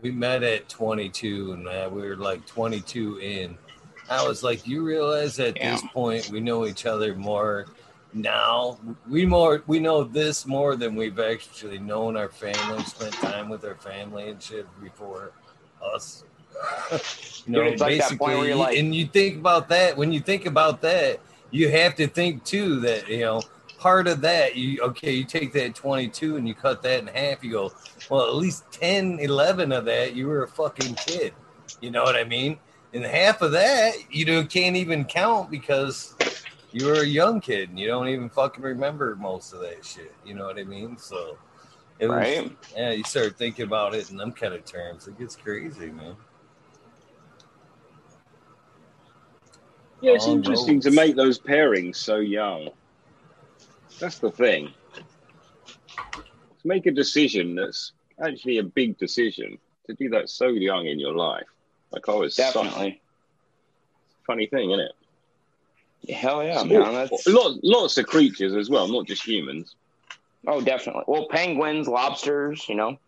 [0.02, 3.58] We met at 22, and uh, we were like 22 in.
[4.08, 7.66] I was like, you realize at this point we know each other more
[8.12, 8.78] now.
[9.08, 13.64] We more we know this more than we've actually known our family, spent time with
[13.64, 15.32] our family and shit before
[15.82, 16.24] us.
[17.46, 19.96] you know, Dude, like basically, you're like- and you think about that.
[19.96, 21.20] When you think about that,
[21.50, 23.42] you have to think too that you know
[23.78, 24.56] part of that.
[24.56, 25.12] You okay?
[25.12, 27.44] You take that 22 and you cut that in half.
[27.44, 27.72] You go,
[28.08, 31.34] well, at least 10, 11 of that, you were a fucking kid.
[31.80, 32.58] You know what I mean?
[32.92, 36.14] And half of that, you know, can't even count because
[36.72, 40.14] you were a young kid and you don't even fucking remember most of that shit.
[40.24, 40.96] You know what I mean?
[40.96, 41.36] So,
[41.98, 42.56] it was, Right?
[42.76, 45.08] yeah, you start thinking about it in them kind of terms.
[45.08, 46.16] It gets crazy, man.
[50.02, 52.68] Yeah, it's Long interesting to make those pairings so young.
[53.98, 54.72] That's the thing.
[56.54, 57.92] It's make a decision that's
[58.22, 61.46] actually a big decision to do that so young in your life.
[61.92, 63.00] Like I was Definitely.
[64.20, 64.80] a funny thing, isn't
[66.06, 66.14] it?
[66.14, 66.94] Hell yeah, Small- man.
[66.94, 69.74] That's lots, lots of creatures as well, not just humans.
[70.46, 71.04] oh, definitely.
[71.06, 72.98] Well, penguins, lobsters, you know.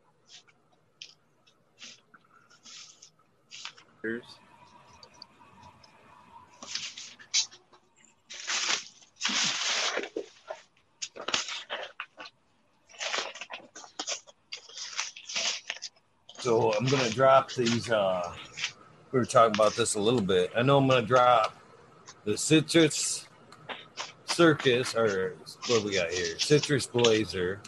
[16.40, 17.90] So I'm gonna drop these.
[17.90, 18.32] Uh,
[19.12, 20.50] we were talking about this a little bit.
[20.56, 21.56] I know I'm gonna drop
[22.24, 23.26] the citrus
[24.26, 25.34] circus, or
[25.66, 26.38] what we got here?
[26.38, 27.60] Citrus blazer.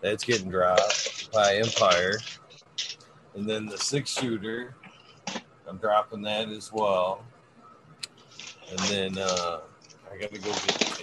[0.00, 2.18] That's getting dropped by Empire,
[3.34, 4.74] and then the six shooter.
[5.68, 7.24] I'm dropping that as well.
[8.70, 9.60] And then uh,
[10.10, 11.02] I gotta go get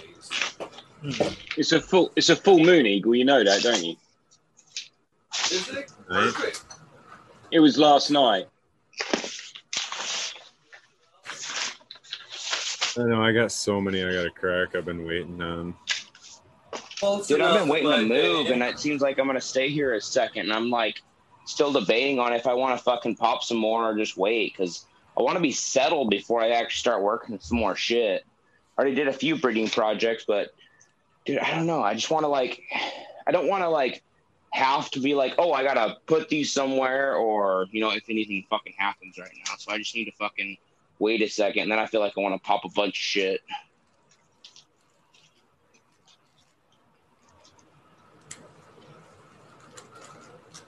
[1.02, 1.38] these.
[1.56, 3.14] It's a full, it's a full moon eagle.
[3.14, 3.96] You know that, don't you?
[5.52, 6.64] Is it perfect?
[7.50, 8.48] It was last night.
[12.98, 14.74] I know I got so many I got to crack.
[14.74, 15.74] I've been waiting on.
[16.98, 19.68] Close Dude, I've been waiting to but- move, and it seems like I'm gonna stay
[19.68, 20.42] here a second.
[20.42, 21.00] And I'm like,
[21.44, 24.86] still debating on if I want to fucking pop some more or just wait, because
[25.16, 28.24] I want to be settled before I actually start working some more shit.
[28.76, 30.54] I already did a few breeding projects, but
[31.24, 31.82] dude, I don't know.
[31.82, 32.62] I just want to like,
[33.26, 34.02] I don't want to like
[34.50, 38.44] have to be like, oh, I gotta put these somewhere, or you know, if anything
[38.50, 39.54] fucking happens right now.
[39.56, 40.56] So I just need to fucking
[40.98, 42.96] wait a second, and then I feel like I want to pop a bunch of
[42.96, 43.40] shit.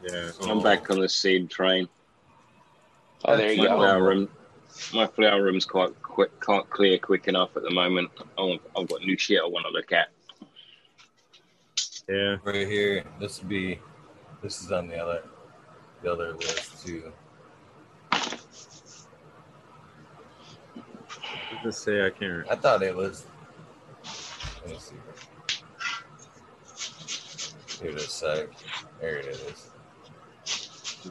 [0.03, 0.31] Yeah.
[0.43, 0.61] I'm oh.
[0.63, 1.89] back on the seed train.
[3.25, 3.79] Oh, there you my go.
[3.79, 4.29] flower room,
[4.95, 8.11] my flower room's quite quick, can't clear quick enough at the moment.
[8.39, 10.09] I want, I've got new shit I want to look at.
[12.09, 12.37] Yeah.
[12.43, 13.05] right here.
[13.21, 13.79] This would be.
[14.43, 15.23] This is on the other,
[16.03, 17.13] the other list too.
[21.51, 22.07] What does it say?
[22.07, 22.49] I can't.
[22.51, 23.27] I thought it was.
[24.63, 24.95] Let me see.
[27.83, 28.49] Give it a sec.
[29.01, 29.71] There it is.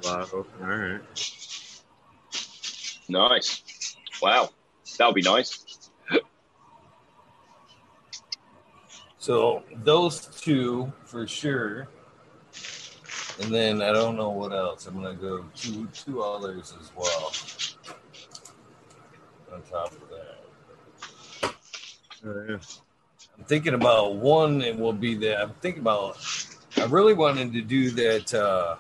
[0.04, 0.28] Wow.
[0.34, 1.02] All right.
[3.10, 3.96] Nice.
[4.22, 4.50] Wow.
[4.98, 5.66] That'll be nice.
[9.18, 11.88] So those two for sure.
[13.42, 14.88] And then I don't know what else.
[14.88, 17.32] I'm gonna go two two others as well.
[19.54, 19.99] On top of that.
[22.26, 22.58] Oh, yeah.
[23.38, 26.18] I'm thinking about one it will be that I'm thinking about
[26.78, 28.76] I really wanted to do that uh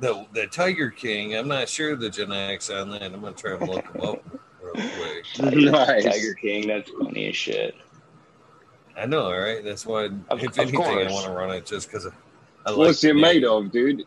[0.00, 1.34] the the Tiger King.
[1.34, 3.02] I'm not sure the genetics on that.
[3.02, 4.24] I'm gonna try and look them up
[4.62, 5.24] real quick.
[5.54, 6.04] nice.
[6.04, 7.74] Tiger King, that's funny as shit.
[8.96, 9.62] I know, all right.
[9.64, 12.06] That's why Of- if of anything I want to run it just because
[12.66, 13.22] I like What's it name.
[13.22, 14.04] made of, dude?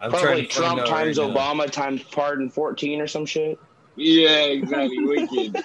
[0.00, 1.34] I'm Probably trying to Trump times right now.
[1.54, 3.58] Obama times pardon 14 or some shit.
[3.96, 5.04] Yeah, exactly.
[5.04, 5.56] Wicked.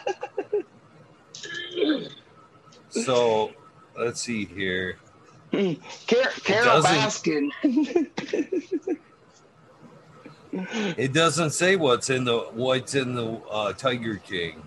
[2.89, 3.51] So
[3.99, 4.97] let's see here.
[5.51, 8.97] Car- Carol doesn't- Baskin.
[10.97, 14.63] It doesn't say what's in the what's in the uh, Tiger King,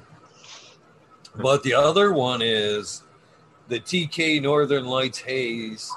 [1.36, 3.02] but the other one is
[3.68, 5.90] the TK Northern Lights Haze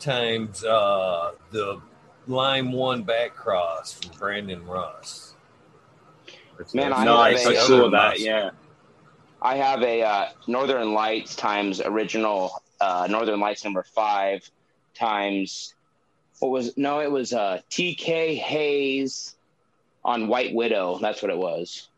[0.00, 1.82] times uh, the
[2.26, 4.66] Lime One back cross from Brandon
[6.62, 6.74] Russ.
[6.74, 7.44] Man, I nice.
[7.44, 8.20] have I a- saw that.
[8.20, 8.50] Yeah.
[9.40, 14.48] I have a uh, Northern Lights times original uh, Northern Lights number five
[14.94, 15.74] times
[16.42, 19.36] what was no, it was uh, TK Haze
[20.04, 20.98] on White Widow.
[21.00, 21.88] That's what it was.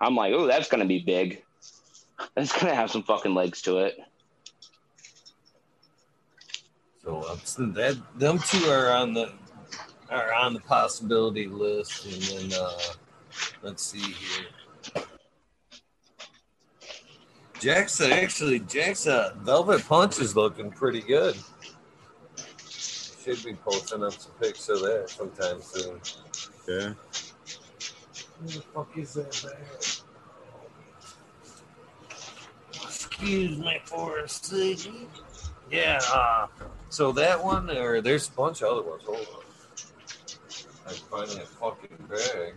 [0.00, 1.42] I'm like, oh, that's gonna be big.
[2.34, 3.98] That's gonna have some fucking legs to it.
[7.04, 9.32] So so that them two are on the
[10.10, 12.78] are on the possibility list, and then uh,
[13.62, 15.04] let's see here.
[17.60, 21.36] Jackson actually, Jack's uh, Velvet Punch is looking pretty good.
[22.68, 26.00] Should be posting up some pics of that sometime soon.
[26.68, 26.92] Yeah.
[28.40, 29.56] Who the fuck is that there?
[32.72, 35.06] Excuse me for a second.
[35.70, 36.46] Yeah, uh,
[36.90, 39.02] so that one, or there's a bunch of other ones.
[39.04, 39.42] Hold on.
[40.86, 42.54] I can find that fucking bag.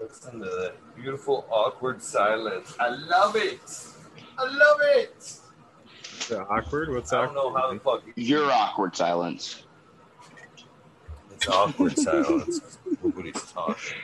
[0.00, 2.74] Listen to that beautiful, awkward silence.
[2.78, 3.60] I love it.
[4.38, 5.16] I love it.
[6.20, 6.90] Is it awkward?
[6.90, 8.02] What's I don't know how the awkward?
[8.04, 9.64] fuck Your awkward silence.
[11.34, 12.78] it's awkward silence.
[13.02, 13.96] Nobody's talking.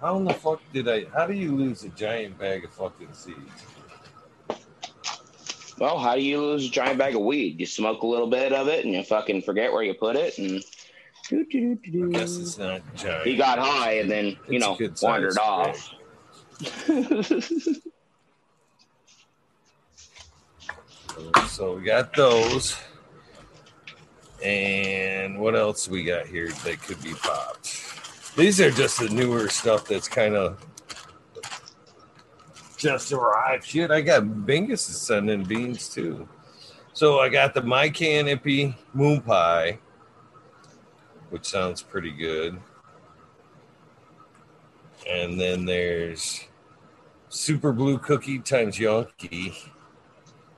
[0.00, 1.04] How in the fuck did I?
[1.14, 3.38] How do you lose a giant bag of fucking seeds?
[5.78, 7.58] Well, how do you lose a giant bag of weed?
[7.58, 10.38] You smoke a little bit of it and you fucking forget where you put it
[10.38, 10.62] and
[11.32, 13.26] I guess it's not giant.
[13.26, 15.94] he got high and then, you It's know, a good wandered size
[16.60, 16.88] off.
[21.48, 22.76] So we got those.
[24.42, 28.34] And what else we got here that could be popped?
[28.36, 30.58] These are just the newer stuff that's kind of
[32.76, 33.66] just arrived.
[33.66, 36.28] Shit, I got Bingus is sending beans too.
[36.94, 39.78] So I got the My Canopy Moon Pie,
[41.32, 42.60] which sounds pretty good.
[45.08, 46.46] And then there's
[47.28, 49.54] Super Blue Cookie times Yonky.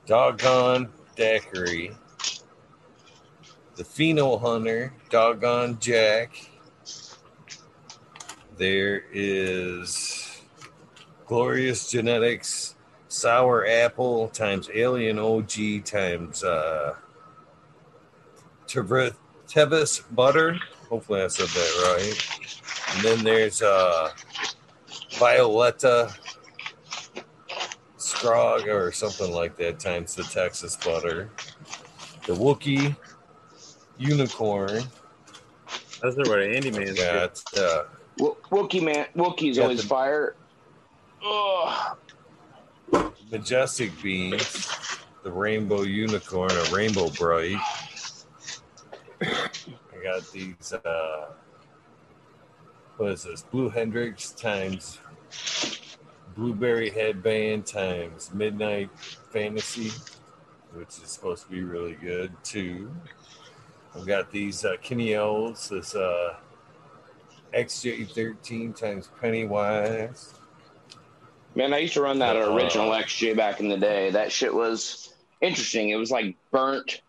[0.06, 1.96] Doggone Daiquiri,
[3.76, 6.36] the Pheno Hunter, Doggone Jack.
[8.58, 10.42] There is
[11.26, 12.74] Glorious Genetics,
[13.08, 16.96] Sour Apple times Alien OG times uh,
[18.66, 19.16] Tev-
[19.54, 20.58] Tevis Butter.
[20.88, 22.96] Hopefully I said that right.
[22.96, 24.10] And then there's uh,
[25.18, 26.12] Violetta
[27.98, 31.30] Scrog or something like that times the Texas butter.
[32.26, 32.96] The Wookie
[33.98, 34.82] Unicorn
[36.02, 37.40] That's what Andy Man's got.
[37.54, 37.84] got uh,
[38.18, 40.34] Wo- Wookie man, Wookie's always the- fire.
[41.26, 41.96] Ugh.
[43.30, 44.68] Majestic Beans,
[45.22, 47.56] the Rainbow Unicorn, a Rainbow Bright.
[49.22, 51.26] I got these uh
[52.96, 53.42] what is this?
[53.42, 54.98] Blue Hendrix times
[56.36, 58.90] Blueberry Headband times Midnight
[59.30, 59.90] Fantasy,
[60.72, 62.90] which is supposed to be really good too.
[63.94, 66.34] I've got these uh Kineos, this uh
[67.54, 70.34] XJ13 times Pennywise.
[71.54, 74.10] Man, I used to run that Uh, original XJ back in the day.
[74.10, 75.90] That shit was interesting.
[75.90, 77.02] It was like burnt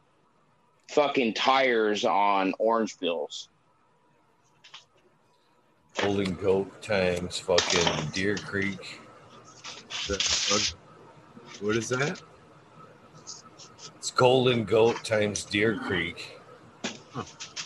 [0.89, 3.49] fucking tires on orange bills.
[6.01, 8.99] Golden Goat times fucking Deer Creek.
[11.61, 12.21] What is that?
[13.97, 16.37] It's Golden Goat times Deer Creek.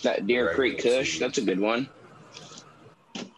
[0.03, 1.19] That Deer Right, Creek let's Kush, see.
[1.19, 1.89] that's a good one.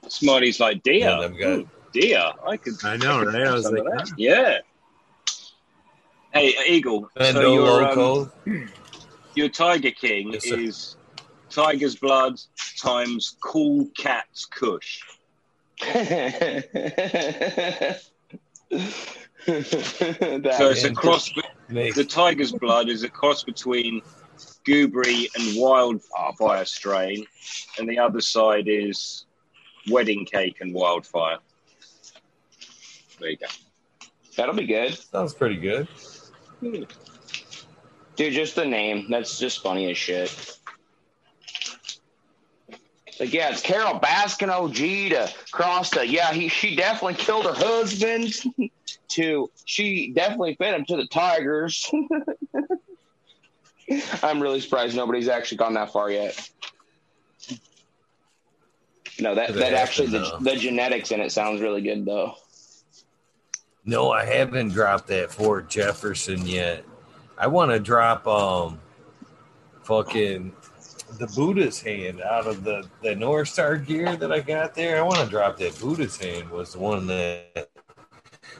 [0.10, 1.10] Smarty's like deer.
[1.10, 2.32] And I've got- Ooh, deer.
[2.46, 2.74] I could.
[2.84, 3.48] I know, right?
[3.48, 4.12] I was like, that.
[4.18, 4.58] yeah.
[6.34, 7.10] Hey, Eagle.
[7.18, 8.32] And so no your, um, loco.
[9.36, 10.96] your Tiger King Yes, is
[11.50, 12.40] Tiger's Blood
[12.82, 15.02] times Cool Cat's Kush.
[19.44, 21.32] So it's a cross.
[21.70, 21.96] Nice.
[21.96, 24.02] The Tiger's Blood is a cross between
[24.68, 27.26] Gooberry and Wildfire strain,
[27.80, 29.26] and the other side is
[29.90, 31.38] Wedding Cake and Wildfire.
[33.20, 33.48] There you go.
[34.38, 34.98] That'll be good.
[34.98, 35.88] Sounds pretty good.
[36.60, 36.84] Hmm.
[38.16, 39.08] Dude, just the name.
[39.10, 40.58] That's just funny as shit.
[43.20, 44.76] Like, yeah, it's Carole Baskin OG
[45.12, 48.34] to cross the, yeah, he, she definitely killed her husband
[49.10, 51.88] to, she definitely fed him to the Tigers.
[54.24, 56.50] I'm really surprised nobody's actually gone that far yet.
[59.20, 62.34] No, that, that actually, the, the genetics in it sounds really good, though.
[63.86, 66.84] No, I haven't dropped that Fort Jefferson yet.
[67.42, 68.80] I want to drop um
[69.82, 70.54] fucking
[71.18, 75.00] the Buddha's hand out of the the North Star gear that I got there.
[75.00, 77.68] I want to drop that Buddha's hand was the one that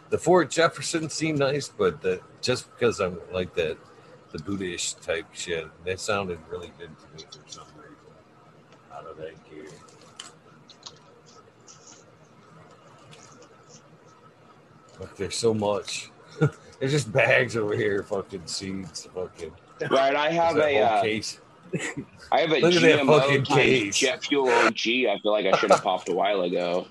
[0.10, 3.78] the Fort Jefferson seemed nice, but the, just because I'm like that
[4.32, 7.96] the Buddhist type shit, that sounded really good to me for some reason
[8.92, 9.68] out of that gear.
[15.00, 16.10] Look, there's so much.
[16.80, 19.52] there's just bags over here, fucking seeds, fucking.
[19.90, 21.40] Right, I have a, uh, case.
[22.32, 23.98] I have a Look at that GMO fucking times case.
[23.98, 24.76] jet fuel OG.
[24.76, 26.88] I feel like I should have popped a while ago.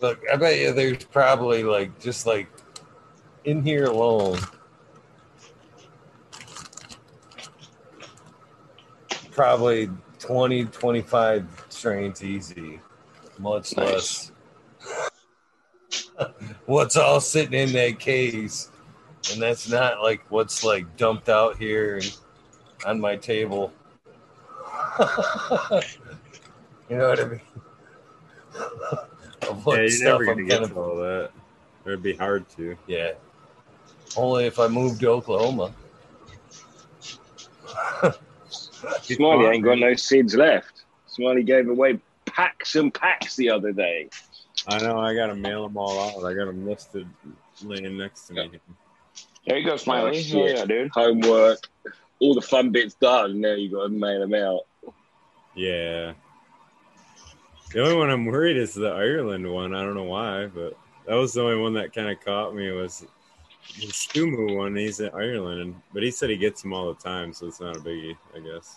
[0.00, 2.48] Look, I bet you there's probably like just like
[3.44, 4.38] in here alone.
[9.30, 9.88] Probably
[10.18, 12.80] 20, 25 strains easy,
[13.38, 13.86] much Nice.
[13.92, 14.32] less.
[16.66, 18.70] What's all sitting in that case,
[19.32, 22.16] and that's not like what's like dumped out here and
[22.86, 23.72] on my table.
[26.88, 27.40] you know what I mean?
[29.66, 31.30] Yeah, you're never gonna get gonna- to all that.
[31.86, 32.76] It'd be hard to.
[32.86, 33.12] yeah.
[34.16, 35.72] Only if I moved to Oklahoma.
[39.02, 40.84] Smiley ain't got no seeds left.
[41.06, 44.08] Smiley gave away packs and packs the other day.
[44.66, 44.98] I know.
[44.98, 46.24] I gotta mail them all out.
[46.24, 47.06] I got them listed,
[47.62, 48.50] laying next to me.
[49.46, 50.24] There you go, Smiley.
[50.34, 50.90] Oh, Oh, yeah, dude.
[50.92, 51.68] Homework,
[52.20, 53.40] all the fun bits done.
[53.40, 54.60] Now you got to mail them out.
[55.54, 56.12] Yeah.
[57.72, 59.74] The only one I'm worried is the Ireland one.
[59.74, 60.76] I don't know why, but
[61.06, 62.70] that was the only one that kind of caught me.
[62.70, 63.04] Was
[63.80, 64.74] the Stumu one?
[64.76, 67.76] He's in Ireland, but he said he gets them all the time, so it's not
[67.76, 68.76] a biggie, I guess.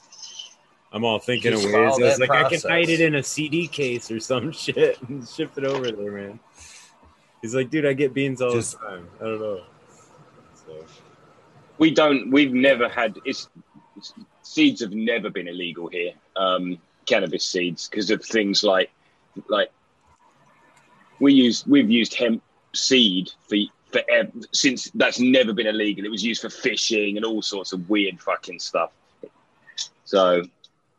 [0.93, 1.76] I'm all thinking Just of ways.
[1.76, 5.01] I was that like, I can hide it in a CD case or some shit
[5.03, 6.39] and ship it over there, man.
[7.41, 9.07] He's like, dude, I get beans all Just- the time.
[9.19, 9.61] I don't know.
[10.53, 10.85] So
[11.77, 12.30] We don't.
[12.30, 13.18] We've never had.
[13.26, 13.49] It's,
[13.95, 14.13] it's
[14.43, 16.11] seeds have never been illegal here.
[16.35, 16.77] Um,
[17.07, 18.91] cannabis seeds because of things like
[19.47, 19.72] like
[21.19, 22.43] we use we've used hemp
[22.73, 23.57] seed for
[23.91, 26.05] forever since that's never been illegal.
[26.05, 28.91] It was used for fishing and all sorts of weird fucking stuff.
[30.05, 30.43] So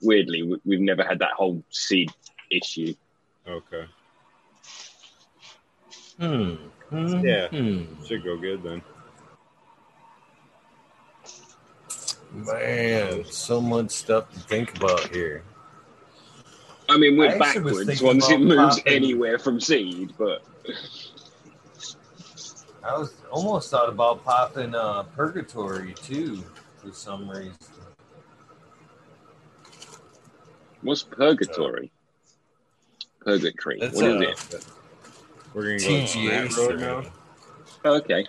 [0.03, 2.11] weirdly, we- we've never had that whole seed
[2.51, 2.95] issue.
[3.47, 3.87] okay,
[6.19, 6.55] Hmm.
[6.91, 7.25] Hmm.
[7.25, 7.49] Yeah.
[7.49, 8.05] Hmm.
[8.05, 8.83] should go good then.
[12.33, 15.43] Man, so much stuff to think about here.
[16.89, 20.43] I mean, we're actually was backwards once it moves popping- anywhere from seed, but
[22.85, 26.43] I was almost thought about popping uh, Purgatory too
[26.79, 27.53] for some reason.
[30.83, 31.91] What's purgatory?
[33.21, 33.81] Purgatory.
[33.81, 34.67] That's What is a it?
[35.55, 37.13] We're gonna go down TGA road now.
[37.85, 38.27] Oh, okay.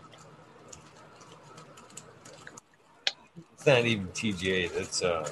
[3.53, 4.73] It's not even TGA.
[4.73, 5.27] That's uh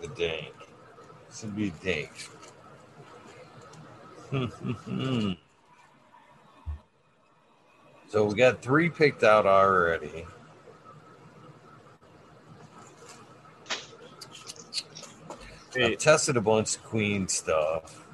[0.00, 0.52] the dank.
[1.28, 2.10] This would be dank.
[8.08, 10.26] so we got three picked out already.
[15.84, 18.04] I've tested a bunch of Queen stuff.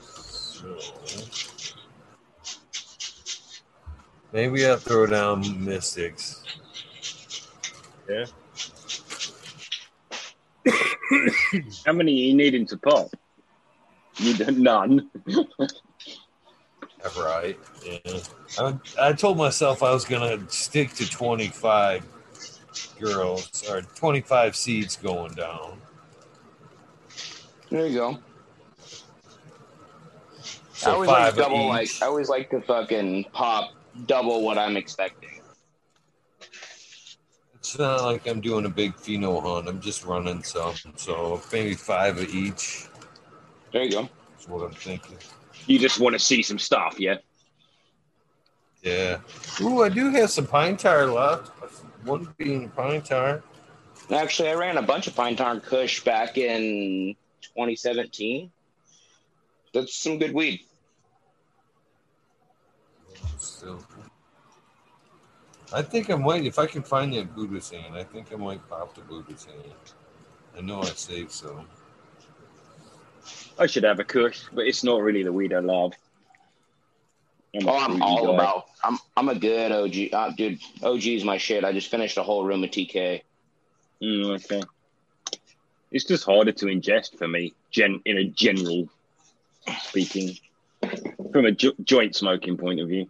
[0.00, 0.76] So
[4.32, 6.42] maybe I'll throw down Mystics.
[8.08, 8.24] yeah.
[11.86, 13.08] How many are you needing to pop?
[14.16, 15.10] You don't- none.
[17.16, 17.58] Right.
[17.84, 18.18] Yeah.
[18.58, 22.04] I, I told myself I was gonna stick to twenty five
[22.98, 25.80] girls or twenty five seeds going down.
[27.70, 28.10] There you go.
[28.10, 28.16] I
[30.72, 31.90] So always like five double like.
[32.02, 33.70] I always like to fucking pop
[34.06, 35.40] double what I'm expecting.
[37.54, 39.68] It's not like I'm doing a big pheno hunt.
[39.68, 40.74] I'm just running some.
[40.96, 42.86] So maybe five of each
[43.72, 44.08] There you go.
[44.40, 45.18] is what I'm thinking.
[45.66, 47.16] You just want to see some stuff, yeah?
[48.82, 49.18] Yeah.
[49.60, 51.50] Ooh, I do have some pine tar left.
[52.08, 53.42] One being pine tar.
[54.10, 58.50] Actually, I ran a bunch of Pine Tar Kush back in 2017.
[59.74, 60.60] That's some good weed.
[63.38, 63.80] Still.
[65.74, 68.66] I think I might, if I can find that Buddha's hand, I think I might
[68.70, 69.62] pop the Buddha's hand.
[70.56, 71.66] I know I saved some.
[73.58, 75.92] I should have a kush, but it's not really the weed I love.
[77.54, 78.34] I'm Oh, I'm all guy.
[78.34, 78.66] about.
[78.82, 80.60] I'm I'm a good OG, uh, dude.
[80.80, 81.64] OG is my shit.
[81.64, 83.22] I just finished a whole room of TK.
[84.00, 84.62] Mm, okay.
[85.90, 88.88] It's just harder to ingest for me, gen in a general
[89.82, 90.36] speaking,
[91.32, 93.08] from a jo- joint smoking point of view.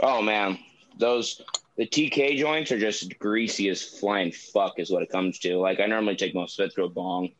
[0.00, 0.58] Oh man,
[0.98, 1.42] those
[1.76, 5.58] the TK joints are just greasy as flying fuck is what it comes to.
[5.58, 7.32] Like I normally take most of it through a bong,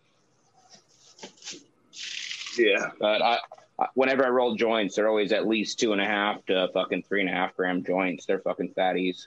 [2.58, 2.90] Yeah.
[3.00, 3.38] but I, I
[3.94, 7.20] whenever I roll joints, they're always at least two and a half to fucking three
[7.20, 8.26] and a half gram joints.
[8.26, 9.26] They're fucking fatties.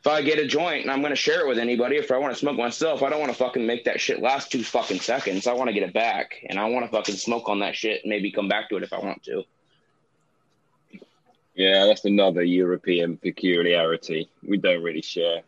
[0.00, 2.32] If I get a joint and I'm gonna share it with anybody, if I want
[2.32, 5.46] to smoke myself, I don't want to fucking make that shit last two fucking seconds.
[5.46, 8.02] I want to get it back, and I want to fucking smoke on that shit
[8.02, 9.44] and maybe come back to it if I want to.
[11.54, 14.28] Yeah, that's another European peculiarity.
[14.42, 15.42] We don't really share.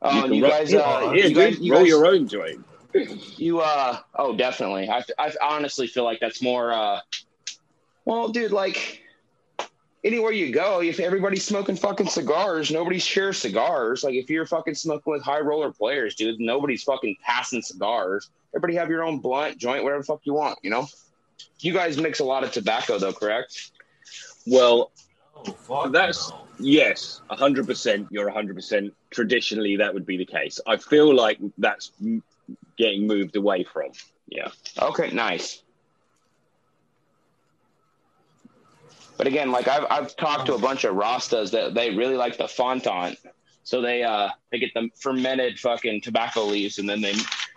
[0.00, 2.06] Oh, and can you guys, yeah, uh, yeah, you guys, dude, you roll guys, your
[2.06, 2.64] own joint.
[3.36, 4.88] You, uh, oh, definitely.
[4.88, 7.00] I, I honestly feel like that's more, uh,
[8.04, 9.02] well, dude, like
[10.04, 14.04] anywhere you go, if everybody's smoking fucking cigars, nobody shares cigars.
[14.04, 18.30] Like if you're fucking smoking with high roller players, dude, nobody's fucking passing cigars.
[18.54, 20.86] Everybody have your own blunt, joint, whatever the fuck you want, you know?
[21.60, 23.70] You guys mix a lot of tobacco though, correct?
[24.46, 24.90] Well,
[25.34, 26.40] Oh, fuck That's- no.
[26.60, 28.06] yes, hundred percent.
[28.10, 28.92] You're hundred percent.
[29.10, 30.60] Traditionally, that would be the case.
[30.66, 32.22] I feel like that's m-
[32.82, 33.92] getting moved away from.
[34.28, 34.48] Yeah.
[34.80, 35.10] Okay.
[35.12, 35.62] Nice.
[39.16, 42.38] But again, like I've I've talked to a bunch of Rastas that they really like
[42.38, 43.18] the fondant,
[43.62, 47.14] so they uh they get the fermented fucking tobacco leaves, and then they,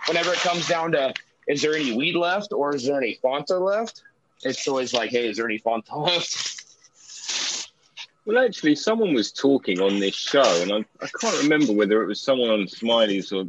[0.07, 1.13] whenever it comes down to,
[1.47, 4.03] is there any weed left or is there any Fanta left?
[4.43, 6.51] It's always like, hey, is there any Fanta left?
[8.25, 12.07] Well, actually, someone was talking on this show, and I, I can't remember whether it
[12.07, 13.45] was someone on Smiley's or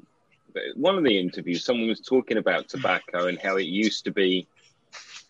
[0.74, 1.64] one of the interviews.
[1.64, 4.46] Someone was talking about tobacco and how it used to be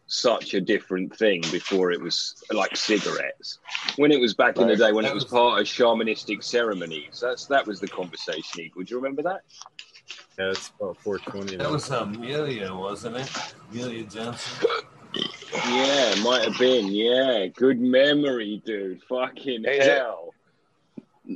[0.09, 3.59] such a different thing before it was like cigarettes.
[3.97, 7.47] When it was back in the day, when it was part of shamanistic ceremonies, that's
[7.47, 8.61] that was the conversation.
[8.61, 9.41] Eagle, do you remember that?
[10.39, 11.57] Yeah, it's about 420.
[11.57, 13.55] That was Amelia, um, wasn't it?
[13.73, 14.69] Amelia Johnson.
[15.69, 16.89] Yeah, might have been.
[16.89, 19.03] Yeah, good memory, dude.
[19.09, 20.35] Fucking Hey, is it- hell.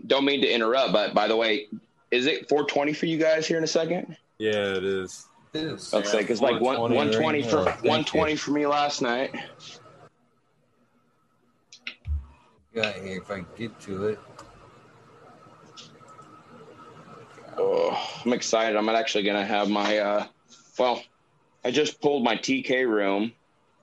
[0.07, 1.67] Don't mean to interrupt, but by the way,
[2.11, 4.17] is it 420 for you guys here in a second?
[4.39, 5.29] Yeah, it is.
[5.53, 5.93] It is.
[5.93, 7.65] Let's say it's like one 120 for now.
[7.65, 8.37] 120 you.
[8.37, 9.35] for me last night.
[12.75, 14.19] Got here if I can get to it.
[17.59, 18.77] Oh, I'm excited.
[18.77, 20.27] I'm actually gonna have my uh
[20.79, 21.03] well,
[21.65, 23.33] I just pulled my TK room.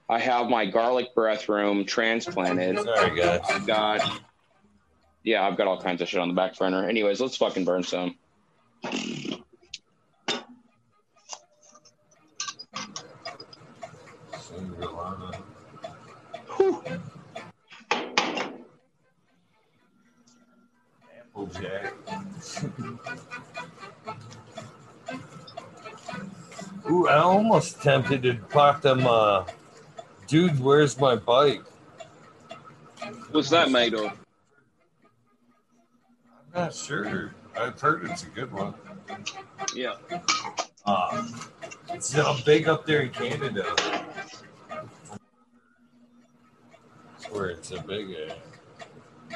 [0.09, 2.79] I have my garlic breath room transplanted.
[2.79, 3.41] Sorry, guys.
[3.49, 4.21] I've got
[5.27, 6.87] yeah, I've got all kinds of shit on the back burner.
[6.87, 8.15] Anyways, let's fucking burn some.
[21.19, 21.93] Applejack.
[26.89, 29.05] Ooh, I almost tempted to pop them.
[29.05, 29.43] Uh,
[30.27, 31.63] dude, where's my bike?
[33.31, 34.17] What's that made of?
[36.53, 37.33] I'm not sure.
[37.55, 38.73] I've heard it's a good one.
[39.75, 39.95] Yeah.
[40.85, 41.27] Uh,
[41.89, 43.75] it's uh, big up there in Canada.
[44.69, 44.91] That's
[47.31, 48.15] where it's a big.
[49.31, 49.35] Uh,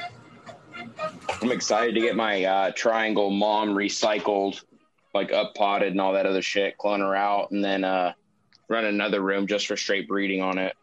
[1.40, 4.62] I'm excited to get my uh, triangle mom recycled,
[5.14, 8.12] like up potted and all that other shit, clone her out, and then uh,
[8.68, 10.74] run another room just for straight breeding on it.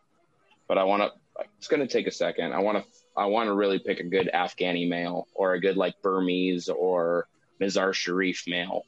[0.68, 1.44] But I want to.
[1.58, 2.54] It's gonna take a second.
[2.54, 2.99] I want to.
[3.20, 7.28] I want to really pick a good Afghani male or a good like Burmese or
[7.62, 8.86] Mazar Sharif male.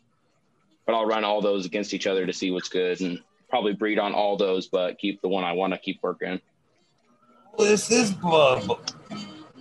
[0.86, 4.00] But I'll run all those against each other to see what's good and probably breed
[4.00, 6.40] on all those, but keep the one I want to keep working.
[7.58, 8.80] This is bub.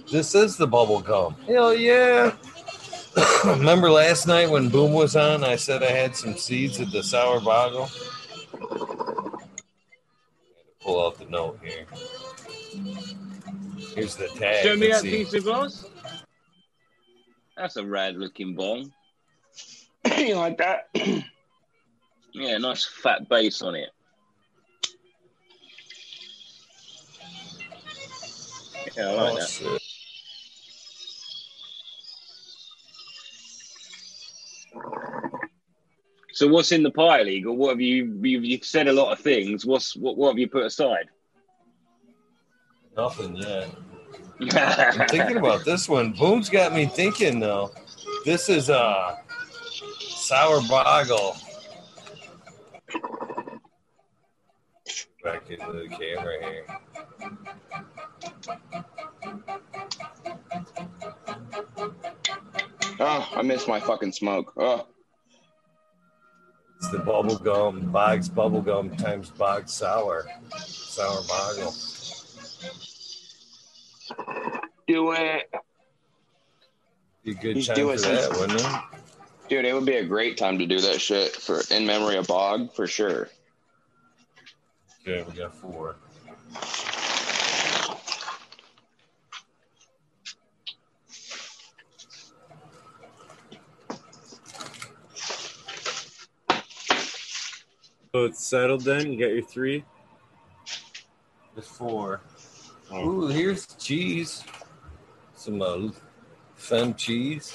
[0.08, 1.34] This is the bubble gum.
[1.48, 2.36] Hell yeah!
[3.44, 5.42] Remember last night when Boom was on?
[5.42, 7.90] I said I had some seeds of the sour boggle.
[10.80, 11.86] Pull out the note here.
[13.94, 14.62] Here's the tag.
[14.64, 15.24] Show me Let's that see.
[15.24, 15.84] piece of glass.
[17.56, 18.92] That's a rad looking bong.
[20.18, 20.88] you like that?
[22.32, 23.88] Yeah, nice fat base on it.
[28.96, 29.48] Yeah, I like Oh, that.
[29.48, 29.82] shit.
[36.32, 37.56] So what's in the pile, Eagle?
[37.56, 39.66] What have you you've, you've said a lot of things.
[39.66, 41.08] What's what what have you put aside?
[42.96, 43.70] Nothing yet.
[44.54, 46.12] I'm thinking about this one.
[46.12, 47.72] Boom's got me thinking though.
[48.24, 49.16] This is uh
[49.98, 51.36] sour boggle.
[55.22, 56.66] Back into the camera here.
[63.02, 64.52] Oh, I miss my fucking smoke.
[64.56, 64.86] Oh.
[66.76, 70.26] It's the bubble gum, Boggs bubble gum times Boggs sour.
[70.56, 71.74] Sour boggle.
[74.86, 75.50] Do it.
[77.24, 78.66] Be a good He's time doing for that, wouldn't it?
[79.48, 82.26] Dude, it would be a great time to do that shit for in memory of
[82.26, 83.28] Bog for sure.
[85.02, 85.96] Okay, we got four.
[98.12, 99.12] So it's settled then?
[99.12, 99.84] You got your three?
[101.54, 102.20] The four.
[102.92, 103.08] Oh.
[103.08, 104.42] Ooh, here's cheese.
[105.34, 105.90] Some uh,
[106.56, 107.54] femme cheese.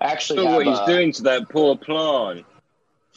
[0.00, 2.44] Actually Look what he's uh, doing to that poor plant.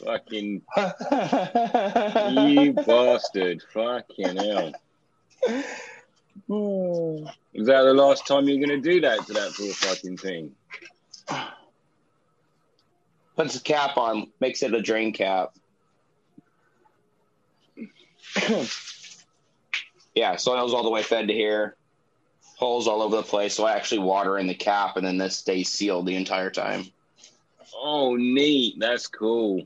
[0.04, 0.62] Fucking
[2.56, 3.62] you bastard.
[3.74, 4.72] Fucking hell.
[7.52, 10.52] Is that the last time you're gonna do that to that poor fucking thing?
[13.36, 15.50] Puts a cap on, makes it a drain cap.
[20.18, 21.76] yeah, soil's all the way fed to here.
[22.56, 25.36] Holes all over the place, so I actually water in the cap, and then this
[25.36, 26.86] stays sealed the entire time.
[27.72, 28.80] Oh neat.
[28.80, 29.64] That's cool.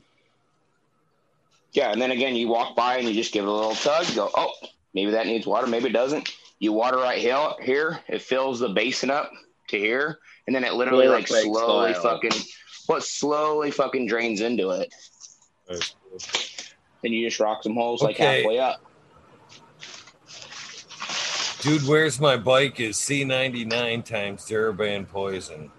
[1.71, 4.07] Yeah, and then again, you walk by and you just give it a little tug.
[4.09, 4.53] You go, oh,
[4.93, 6.31] maybe that needs water, maybe it doesn't.
[6.59, 9.31] You water right here, here, it fills the basin up
[9.69, 12.03] to here, and then it literally like slowly style.
[12.21, 12.39] fucking,
[12.85, 14.93] what slowly fucking drains into it.
[15.67, 16.19] That's cool.
[17.01, 18.83] Then you just rock some holes like halfway up.
[21.63, 22.81] Dude, where's my bike?
[22.81, 25.71] Is C99 times Durban poison.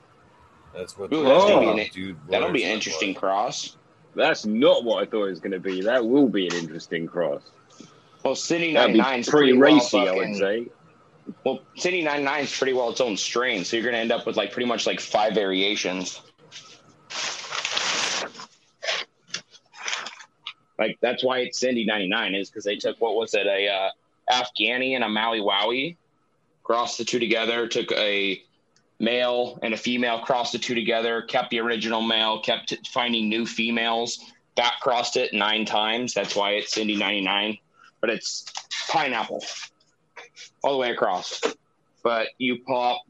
[0.75, 1.13] That's what.
[1.13, 2.17] Ooh, that's gonna be an- dude.
[2.27, 3.21] That'll be an interesting bike?
[3.21, 3.77] cross.
[4.15, 5.83] That's not what I thought it was going to be.
[5.83, 7.43] That will be an interesting cross.
[8.25, 10.67] Well, Cindy 99 is pretty pretty well racy, I would say.
[11.45, 14.25] Well, Cindy 99 is pretty well its own strain, so you're going to end up
[14.27, 16.23] with like pretty much like five variations.
[20.79, 23.91] Like that's why it's Cindy 99 is because they took what was it a uh,
[24.31, 25.97] Afghani and a Maui Wowie,
[26.63, 28.43] crossed the two together, took a
[28.99, 33.47] male and a female, crossed the two together, kept the original male, kept finding new
[33.47, 36.15] females, back crossed it nine times.
[36.15, 37.59] That's why it's Cindy 99,
[38.01, 38.45] but it's
[38.89, 39.45] pineapple
[40.63, 41.41] all the way across.
[42.03, 43.03] But you pop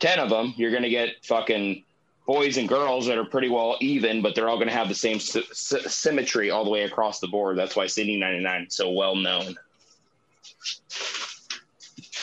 [0.00, 1.84] 10 of them, you're going to get fucking
[2.26, 4.94] boys and girls that are pretty well even, but they're all going to have the
[4.94, 7.58] same sy- sy- symmetry all the way across the board.
[7.58, 9.56] That's why Cindy 99 is so well known.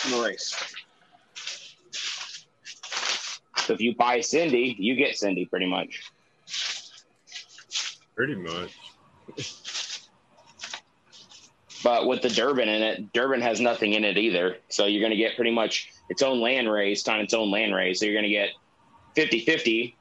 [0.09, 0.55] Nice.
[3.65, 6.01] So if you buy Cindy, you get Cindy pretty much.
[8.15, 8.71] Pretty much.
[11.83, 14.57] But with the Durban in it, Durban has nothing in it either.
[14.69, 17.73] So you're going to get pretty much its own land race on its own land
[17.73, 17.99] race.
[17.99, 18.49] So you're going to get
[19.15, 19.95] 50 50,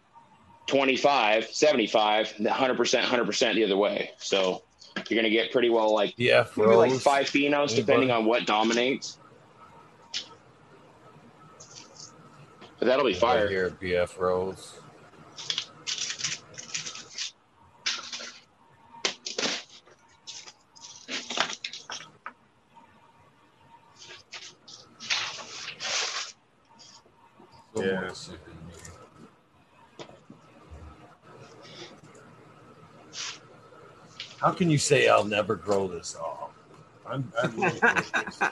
[0.67, 4.11] 25, 75, 100%, 100% the other way.
[4.19, 4.63] So
[5.09, 8.47] you're going to get pretty well like Yeah, maybe like five phenos, depending on what
[8.47, 9.19] dominates.
[12.81, 13.49] But that'll be Right fire.
[13.49, 14.81] here at BF Rose.
[27.77, 28.01] Yeah.
[28.03, 28.93] much shit in here.
[34.41, 36.51] How can you say I'll never grow this off?
[37.07, 38.43] I'm, I'm really focused.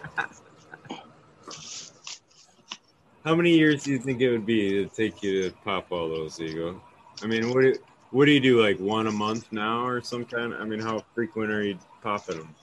[3.28, 6.08] How many years do you think it would be to take you to pop all
[6.08, 6.80] those, Eagle?
[7.22, 7.78] I mean, what do you,
[8.10, 8.62] what do you do?
[8.62, 10.54] Like one a month now, or some kind?
[10.54, 12.54] I mean, how frequent are you popping them?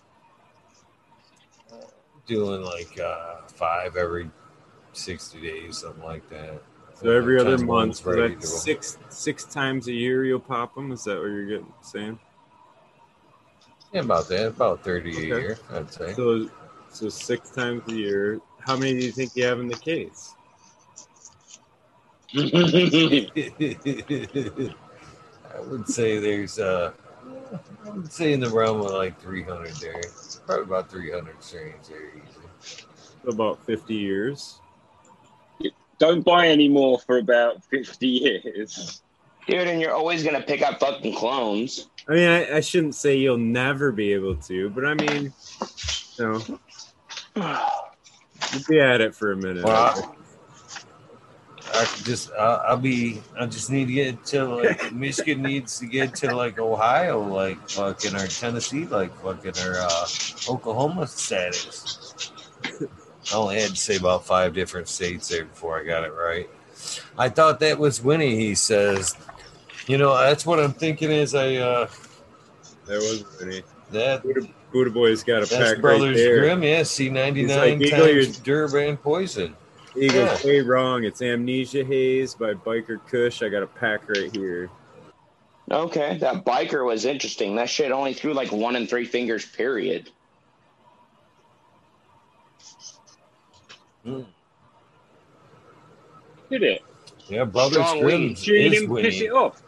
[2.25, 4.31] doing like uh, five every
[4.93, 6.59] 60 days, something like that.
[6.95, 10.91] So every other month, so that's six six times a year you'll pop them.
[10.91, 12.17] Is that what you're getting saying?
[13.93, 14.47] Yeah, about that.
[14.47, 15.19] About 30 Okay.
[15.19, 16.15] a year, I'd say.
[16.15, 16.49] So
[16.89, 18.41] so six times a year.
[18.57, 20.33] How many do you think you have in the case?
[25.56, 26.91] I would say there's, uh,
[27.85, 30.02] I would say in the realm of like 300 there.
[30.45, 32.84] Probably about 300 strains there easy.
[33.27, 34.60] About fifty years.
[35.97, 39.02] Don't buy any more for about 50 years.
[39.47, 41.88] Dude, and you're always going to pick up fucking clones.
[42.07, 45.34] I mean, I, I shouldn't say you'll never be able to, but I mean,
[46.18, 46.41] you know,
[47.35, 49.64] you'll be at it for a minute.
[49.64, 50.14] Well,
[51.77, 55.77] I could just, uh, I'll be, I just need to get to like, Michigan needs
[55.80, 60.07] to get to like Ohio, like fucking, or Tennessee, like fucking, or uh,
[60.49, 62.31] Oklahoma status.
[63.34, 66.49] I only had to say about five different states there before I got it right.
[67.18, 69.18] I thought that was Winnie, he says.
[69.88, 71.88] You know, that's what I'm thinking is I, uh,
[72.85, 73.64] That was Winnie.
[73.91, 76.39] that, Buddha, Buddha Boy's got a that's pack right Brothers there.
[76.39, 79.56] Grimm, yeah, C99 like, times Durban Poison.
[79.97, 80.49] Eagles Yeah.
[80.49, 81.03] way wrong.
[81.03, 83.41] It's Amnesia Haze by Biker Kush.
[83.41, 84.69] I got a pack right here.
[85.72, 87.55] Okay, that biker was interesting.
[87.55, 90.09] That shit only threw like one and three fingers, period.
[94.05, 94.26] Mm.
[96.51, 96.84] Did it?
[97.27, 98.31] Yeah, Brothers Strong weed.
[98.34, 99.63] is Sure you didn't piss it off?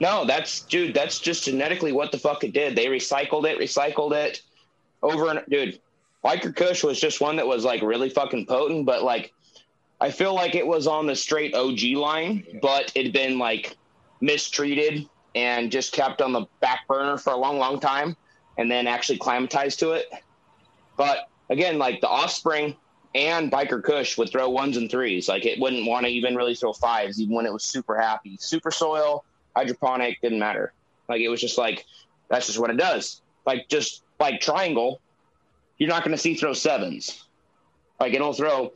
[0.00, 0.94] No, that's dude.
[0.94, 2.74] That's just genetically what the fuck it did.
[2.74, 4.40] They recycled it, recycled it
[5.02, 5.80] over and dude.
[6.24, 9.32] Biker Kush was just one that was like really fucking potent, but like
[10.00, 13.76] I feel like it was on the straight OG line, but it'd been like
[14.20, 18.16] mistreated and just kept on the back burner for a long, long time,
[18.58, 20.06] and then actually climatized to it.
[20.96, 22.76] But again, like the offspring
[23.14, 25.28] and Biker Kush would throw ones and threes.
[25.28, 28.36] Like it wouldn't want to even really throw fives, even when it was super happy.
[28.40, 29.24] Super soil,
[29.54, 30.72] hydroponic, didn't matter.
[31.08, 31.84] Like it was just like
[32.28, 33.22] that's just what it does.
[33.46, 35.00] Like just like triangle,
[35.78, 37.24] you're not going to see throw sevens.
[38.00, 38.72] Like it'll throw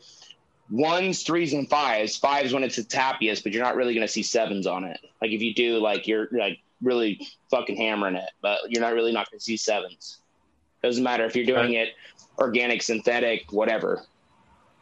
[0.70, 2.16] ones, threes, and fives.
[2.16, 5.00] Fives when it's its happiest, but you're not really going to see sevens on it.
[5.20, 9.12] Like if you do, like you're like really fucking hammering it, but you're not really
[9.12, 10.18] not going to see sevens.
[10.82, 11.90] Doesn't matter if you're doing it
[12.38, 14.04] organic, synthetic, whatever.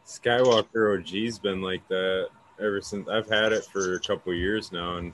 [0.05, 2.29] Skywalker OG's been like that
[2.59, 5.13] ever since I've had it for a couple years now, and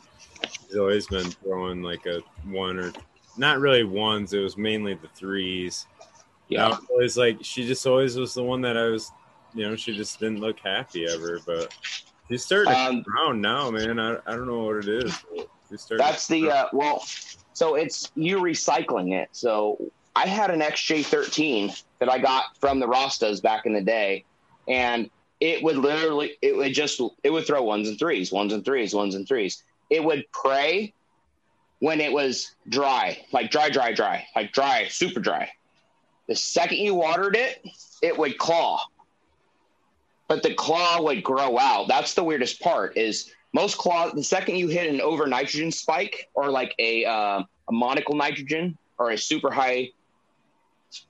[0.67, 2.93] he's always been throwing like a one or
[3.37, 4.33] not really ones.
[4.33, 5.87] It was mainly the threes.
[6.53, 6.69] Yeah.
[6.69, 9.11] Yeah, always like she just always was the one that I was,
[9.53, 11.39] you know, she just didn't look happy ever.
[11.45, 11.75] But
[12.29, 13.99] she's starting to Um, come around now, man.
[13.99, 15.13] I, I don't know what it is.
[15.69, 17.03] She's That's the uh, well.
[17.53, 19.29] So it's you recycling it.
[19.31, 19.77] So
[20.15, 24.25] I had an XJ13 that I got from the Rastas back in the day,
[24.67, 25.09] and
[25.39, 28.93] it would literally it would just it would throw ones and threes, ones and threes,
[28.93, 29.63] ones and threes.
[29.89, 30.93] It would pray
[31.79, 35.49] when it was dry, like dry, dry, dry, like dry, super dry.
[36.27, 37.65] The second you watered it,
[38.01, 38.83] it would claw.
[40.27, 41.87] But the claw would grow out.
[41.87, 46.29] That's the weirdest part is most claw the second you hit an over nitrogen spike
[46.33, 49.91] or like a uh, ammoniacal nitrogen or a super high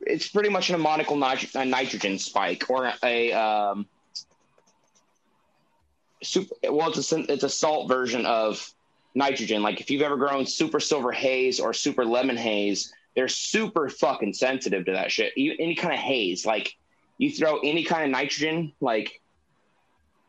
[0.01, 3.85] it's pretty much an ammonical nit- a nitrogen spike or a um,
[6.21, 8.73] super well it's a it's a salt version of
[9.15, 13.89] nitrogen like if you've ever grown super silver haze or super lemon haze they're super
[13.89, 16.75] fucking sensitive to that shit any kind of haze like
[17.17, 19.21] you throw any kind of nitrogen like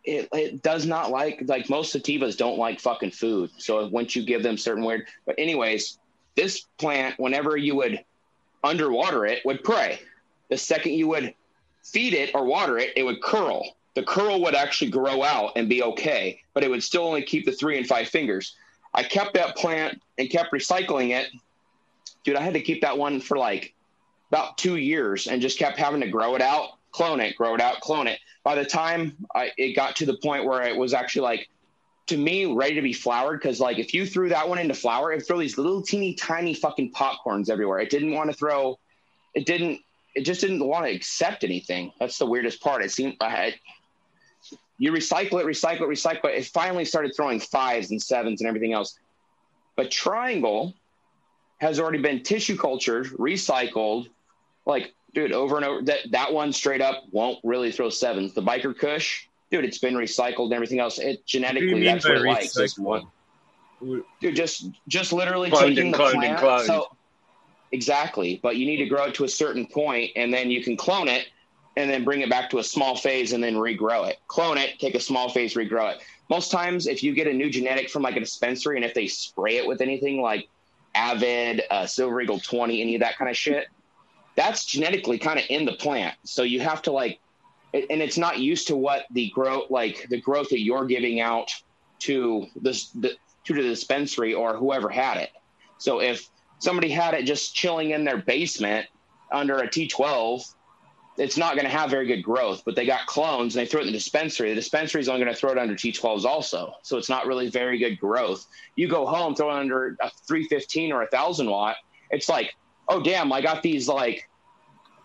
[0.05, 3.51] it, it does not like like most sativas don't like fucking food.
[3.57, 5.99] So once you give them certain weird, but anyways,
[6.37, 8.05] this plant whenever you would
[8.63, 10.01] underwater it would pray.
[10.51, 11.35] The second you would
[11.83, 13.77] feed it or water it, it would curl.
[13.95, 17.47] The curl would actually grow out and be okay, but it would still only keep
[17.47, 18.57] the three and five fingers.
[18.93, 21.29] I kept that plant and kept recycling it.
[22.25, 23.75] Dude, I had to keep that one for like
[24.31, 27.61] about two years and just kept having to grow it out, clone it, grow it
[27.61, 28.19] out, clone it.
[28.43, 31.49] By the time I, it got to the point where it was actually like,
[32.07, 35.13] to me, ready to be flowered, because like if you threw that one into flower,
[35.13, 37.79] it throw these little teeny tiny fucking popcorns everywhere.
[37.79, 38.79] It didn't want to throw,
[39.35, 39.81] it didn't,
[40.15, 41.93] it just didn't want to accept anything.
[41.99, 42.85] That's the weirdest part.
[42.85, 43.55] It seemed I had,
[44.79, 46.39] you recycle it, recycle it, recycle it.
[46.39, 48.99] It finally started throwing fives and sevens and everything else.
[49.77, 50.75] But triangle
[51.59, 54.09] has already been tissue cultured, recycled,
[54.67, 55.83] like dude, over and over.
[55.83, 58.35] That that one straight up won't really throw sevens.
[58.35, 60.99] The biker Kush, dude, it's been recycled and everything else.
[60.99, 62.79] It What do you genetically that's what it likes.
[62.79, 63.09] One-
[64.21, 66.67] Dude, just just literally Cloned taking the cloned plant.
[66.67, 66.89] So
[67.73, 70.77] exactly, but you need to grow it to a certain point, and then you can
[70.77, 71.27] clone it,
[71.77, 74.21] and then bring it back to a small phase, and then regrow it.
[74.29, 76.03] Clone it, take a small phase, regrow it.
[76.31, 79.07] Most times, if you get a new genetic from like a dispensary, and if they
[79.07, 80.49] spray it with anything like
[80.95, 83.67] Avid, uh, Silver Eagle 20, any of that kind of shit,
[84.37, 86.15] that's genetically kind of in the plant.
[86.25, 87.21] So you have to like,
[87.73, 91.21] it- and it's not used to what the growth, like the growth that you're giving
[91.21, 91.51] out
[92.01, 93.13] to this, the,
[93.45, 95.31] to the dispensary or whoever had it.
[95.79, 98.87] So if somebody had it just chilling in their basement
[99.31, 100.55] under a T12,
[101.17, 102.63] it's not going to have very good growth.
[102.65, 104.51] But they got clones and they threw it in the dispensary.
[104.51, 106.75] The dispensary is only going to throw it under T12s also.
[106.83, 108.47] So it's not really very good growth.
[108.77, 111.77] You go home, throw it under a 315 or a 1000 watt.
[112.11, 112.55] It's like,
[112.89, 114.29] oh, damn, I got these like,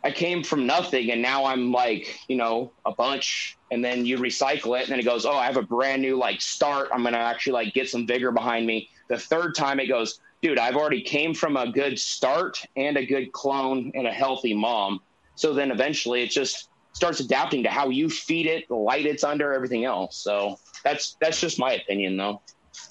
[0.03, 3.57] I came from nothing and now I'm like, you know, a bunch.
[3.71, 6.17] And then you recycle it and then it goes, oh, I have a brand new
[6.17, 6.89] like start.
[6.91, 8.89] I'm going to actually like get some vigor behind me.
[9.09, 13.05] The third time it goes, dude, I've already came from a good start and a
[13.05, 15.01] good clone and a healthy mom.
[15.39, 19.23] So then eventually it just starts adapting to how you feed it, the light it's
[19.23, 20.17] under, everything else.
[20.17, 22.41] So that's that's just my opinion though.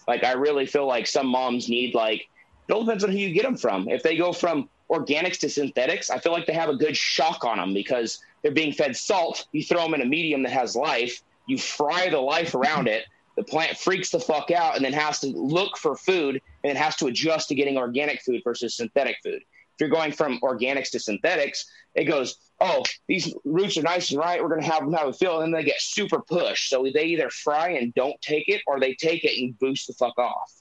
[0.06, 2.26] Like I really feel like some moms need like
[2.66, 3.86] it all depends on who you get them from.
[3.90, 7.44] If they go from organics to synthetics, I feel like they have a good shock
[7.44, 9.46] on them because they're being fed salt.
[9.52, 13.04] You throw them in a medium that has life, you fry the life around it.
[13.36, 16.78] The plant freaks the fuck out and then has to look for food and it
[16.78, 19.42] has to adjust to getting organic food versus synthetic food.
[19.78, 24.18] If you're going from organics to synthetics, it goes, oh, these roots are nice and
[24.18, 24.42] right.
[24.42, 25.40] We're going to have them have a feel.
[25.40, 26.68] And then they get super pushed.
[26.68, 29.92] So they either fry and don't take it or they take it and boost the
[29.92, 30.52] fuck off.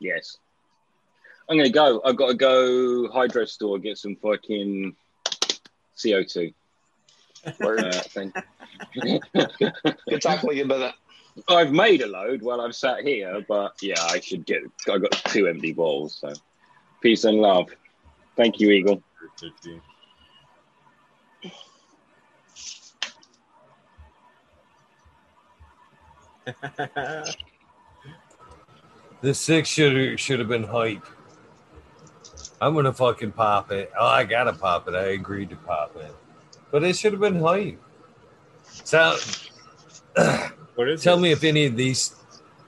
[0.00, 0.36] Yes.
[1.48, 2.00] I'm gonna go.
[2.04, 4.94] I've got to go hydro store get some fucking
[5.96, 6.54] CO2.
[7.60, 7.84] Word.
[7.84, 8.34] Uh, thank
[10.08, 10.94] Good talking with you that.
[11.48, 14.62] I've made a load while I've sat here, but yeah, I should get.
[14.90, 16.18] I got two empty balls.
[16.20, 16.32] So,
[17.00, 17.70] peace and love.
[18.36, 19.02] Thank you, Eagle.
[19.40, 19.80] 50.
[29.24, 31.02] This six should should have been hype.
[32.60, 33.90] I'm gonna fucking pop it.
[33.98, 34.94] Oh, I gotta pop it.
[34.94, 36.14] I agreed to pop it,
[36.70, 37.80] but it should have been hype.
[38.64, 39.16] So,
[40.74, 41.20] what is tell it?
[41.20, 42.14] me if any of these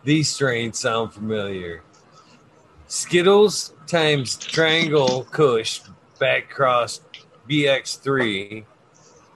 [0.04, 1.82] these strains sound familiar.
[2.86, 5.80] Skittles times Triangle Kush
[6.20, 7.00] back cross
[7.48, 8.64] BX3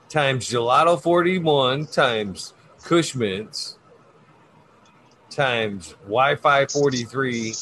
[0.09, 2.53] times Gelato 41 times
[2.83, 3.77] Kush Mints
[5.29, 7.53] times Wi Fi 43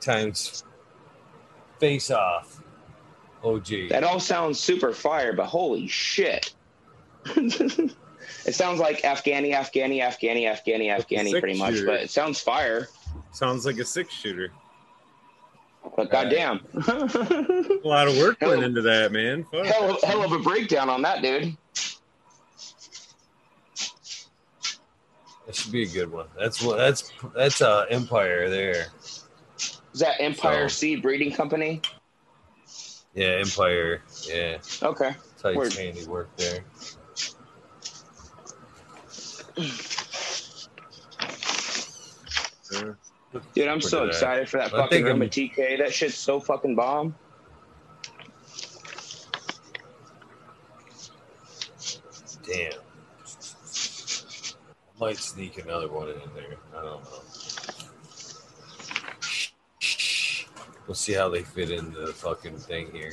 [0.00, 0.64] times
[1.78, 2.62] Face Off
[3.44, 3.88] OG.
[3.90, 6.52] That all sounds super fire, but holy shit.
[8.48, 11.86] it sounds like Afghani, Afghani, Afghani, Afghani, Afghani, pretty much, shooter.
[11.86, 12.88] but it sounds fire.
[13.32, 14.50] Sounds like a six shooter.
[15.96, 16.60] But goddamn.
[16.74, 19.44] A lot of work went into that, man.
[19.44, 19.66] Fuck.
[19.66, 21.56] hell, of, hell of a breakdown on that, dude.
[25.46, 26.26] That should be a good one.
[26.38, 28.86] That's what that's that's uh Empire there.
[29.58, 31.80] Is that Empire So- Seed Breeding Company?
[33.14, 34.02] Yeah, Empire.
[34.28, 34.58] Yeah.
[34.82, 35.14] Okay.
[35.42, 36.60] Tight handiwork there.
[43.54, 45.78] Dude, I'm so excited for that I fucking room of TK.
[45.78, 47.14] That shit's so fucking bomb.
[52.44, 52.72] Damn.
[55.00, 56.56] Might sneak another one in there.
[56.72, 57.10] I don't know.
[60.86, 63.12] We'll see how they fit in the fucking thing here.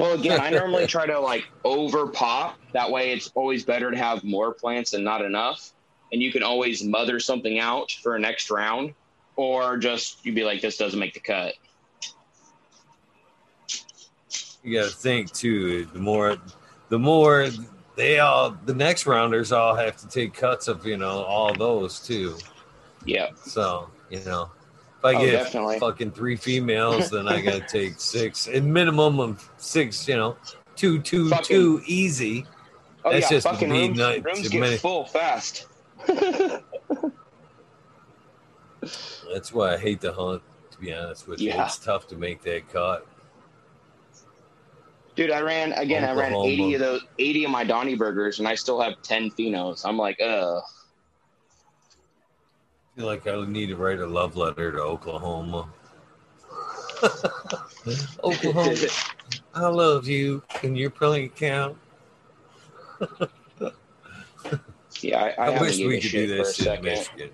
[0.00, 2.58] Well, again, I normally try to like over pop.
[2.72, 5.72] That way, it's always better to have more plants than not enough.
[6.12, 8.94] And you can always mother something out for a next round,
[9.36, 11.54] or just you'd be like, this doesn't make the cut.
[14.62, 15.86] You got to think too.
[15.86, 16.36] The more,
[16.88, 17.48] the more
[17.96, 22.00] they all, the next rounders all have to take cuts of you know all those
[22.00, 22.36] too.
[23.04, 23.30] Yeah.
[23.44, 24.50] So you know,
[25.00, 25.78] if I Oh, get definitely.
[25.78, 30.06] fucking three females, then I got to take six, a minimum of six.
[30.06, 30.36] You know,
[30.76, 32.46] two, two, Fucking- two, easy.
[33.02, 35.66] Oh That's yeah, just fucking rooms, rooms get full fast.
[39.32, 40.42] That's why I hate to hunt.
[40.72, 43.06] To be honest with you, it's tough to make that cut.
[45.16, 46.04] Dude, I ran again.
[46.04, 49.30] I ran eighty of those, eighty of my Donny burgers, and I still have ten
[49.30, 49.82] phenos.
[49.84, 50.60] I'm like, uh, I
[53.00, 55.70] feel like I would need to write a love letter to Oklahoma.
[58.22, 58.76] Oklahoma,
[59.54, 61.78] I love you and your bank account.
[65.00, 66.84] yeah, I, I, I, wish we could do for a that shit in second.
[66.84, 67.30] Michigan.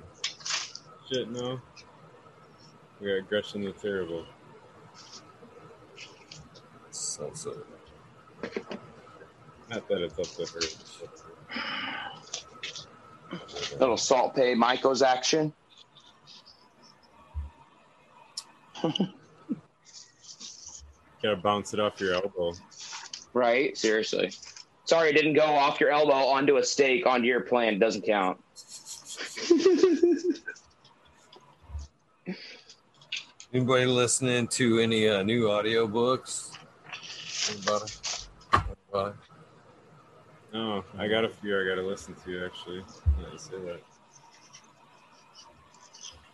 [1.10, 1.60] Shit, no.
[3.00, 4.24] We got Gretchen the Terrible.
[6.92, 7.56] So, so.
[9.68, 10.60] Not that it's up to her.
[13.78, 15.52] Little salt pay Michael's action.
[18.82, 19.12] Gotta
[21.36, 22.54] bounce it off your elbow.
[23.32, 23.76] Right?
[23.76, 24.32] Seriously.
[24.84, 27.74] Sorry, it didn't go off your elbow onto a stake onto your plan.
[27.74, 28.38] It doesn't count.
[33.52, 36.50] Anybody listening to any uh, new audiobooks?
[37.50, 37.92] Anybody?
[38.52, 39.14] Anybody?
[40.56, 42.78] No, I got a few I gotta listen to actually.
[42.78, 43.82] Now you say that.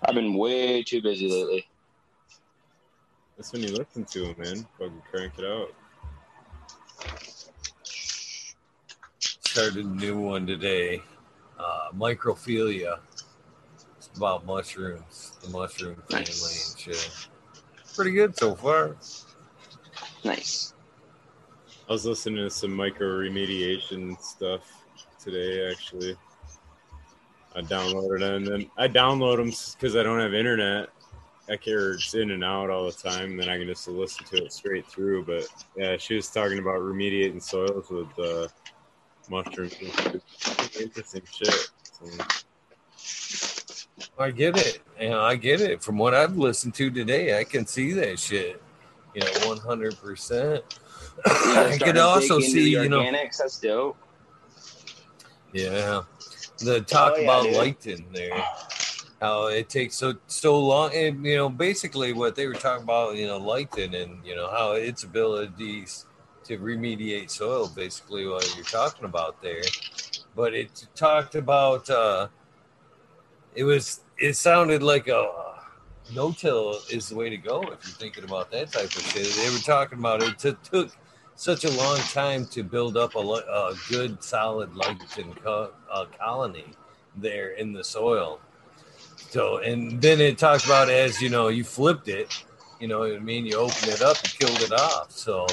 [0.05, 1.67] I've been way too busy lately.
[3.37, 4.67] That's when you listen to them, man.
[4.79, 5.75] Fucking crank it out.
[9.19, 11.03] Started a new one today.
[11.59, 13.01] Uh, Mycophilia.
[13.97, 16.71] It's about mushrooms, the mushroom family Nice.
[16.75, 17.27] and shit.
[17.97, 18.95] Pretty good so far.
[20.23, 20.75] Nice.
[21.93, 24.63] I was listening to some mycoremediation stuff
[25.23, 26.17] today, actually.
[27.55, 30.89] I downloaded and then I download them because I don't have internet.
[31.51, 34.25] I care it's in and out all the time, and then I can just listen
[34.29, 35.27] to it straight through.
[35.27, 35.47] But
[35.77, 38.49] yeah, she was talking about remediating soils with uh,
[39.29, 39.77] mushrooms.
[40.81, 41.71] Interesting shit.
[42.97, 43.67] So,
[44.19, 44.81] I get it.
[44.99, 45.83] You know, I get it.
[45.83, 48.63] From what I've listened to today, I can see that shit.
[49.15, 50.65] You know, one hundred percent.
[51.27, 53.39] I could also see, you know, organics.
[53.39, 53.97] That's dope.
[55.53, 56.03] yeah,
[56.59, 57.57] the talk Oh, yeah, about dude.
[57.57, 58.45] lichen there.
[59.21, 63.15] How it takes so so long, and you know, basically what they were talking about,
[63.17, 66.07] you know, lichen, and you know how its abilities
[66.45, 69.63] to remediate soil, basically what you're talking about there.
[70.35, 72.29] But it talked about uh
[73.55, 75.31] it was it sounded like a
[76.13, 79.27] no till is the way to go if you're thinking about that type of shit.
[79.37, 80.91] They were talking about it t- took
[81.35, 86.67] such a long time to build up a, a good solid lichen co- uh, colony
[87.17, 88.41] there in the soil.
[89.31, 92.45] So and then it talks about as you know you flipped it,
[92.81, 93.47] you know what I mean.
[93.47, 95.11] You opened it up and killed it off.
[95.11, 95.47] So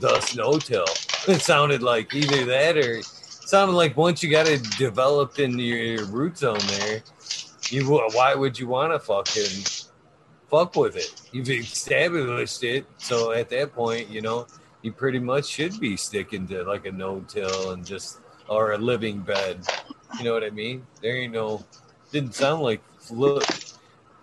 [0.00, 0.84] thus no till.
[1.26, 5.76] It sounded like either that or sounded like once you got it developed in your,
[5.76, 7.02] your root zone there,
[7.70, 7.84] you
[8.14, 9.64] why would you want to fucking
[10.48, 11.20] fuck with it.
[11.32, 12.86] You've established it.
[12.98, 14.46] So at that point, you know,
[14.82, 18.18] you pretty much should be sticking to like a no-till and just
[18.48, 19.60] or a living bed.
[20.18, 20.86] You know what I mean?
[21.02, 21.64] There ain't no
[22.10, 23.44] didn't sound like look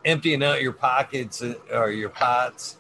[0.03, 2.77] emptying out your pockets uh, or your pots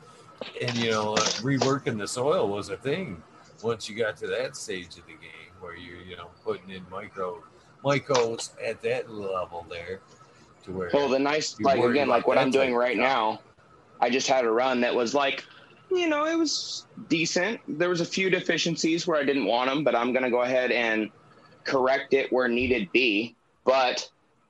[0.61, 3.21] and you know reworking the soil was a thing
[3.61, 6.83] once you got to that stage of the game where you're you know putting in
[6.91, 7.41] micro
[7.83, 10.01] micros at that level there
[10.65, 13.39] to where Well, the nice, like again, like what I'm doing right now.
[14.01, 15.45] I just had a run that was like,
[15.95, 17.61] you know, it was decent.
[17.67, 20.71] There was a few deficiencies where I didn't want them, but I'm gonna go ahead
[20.71, 21.09] and
[21.63, 23.35] correct it where needed be.
[23.63, 24.09] But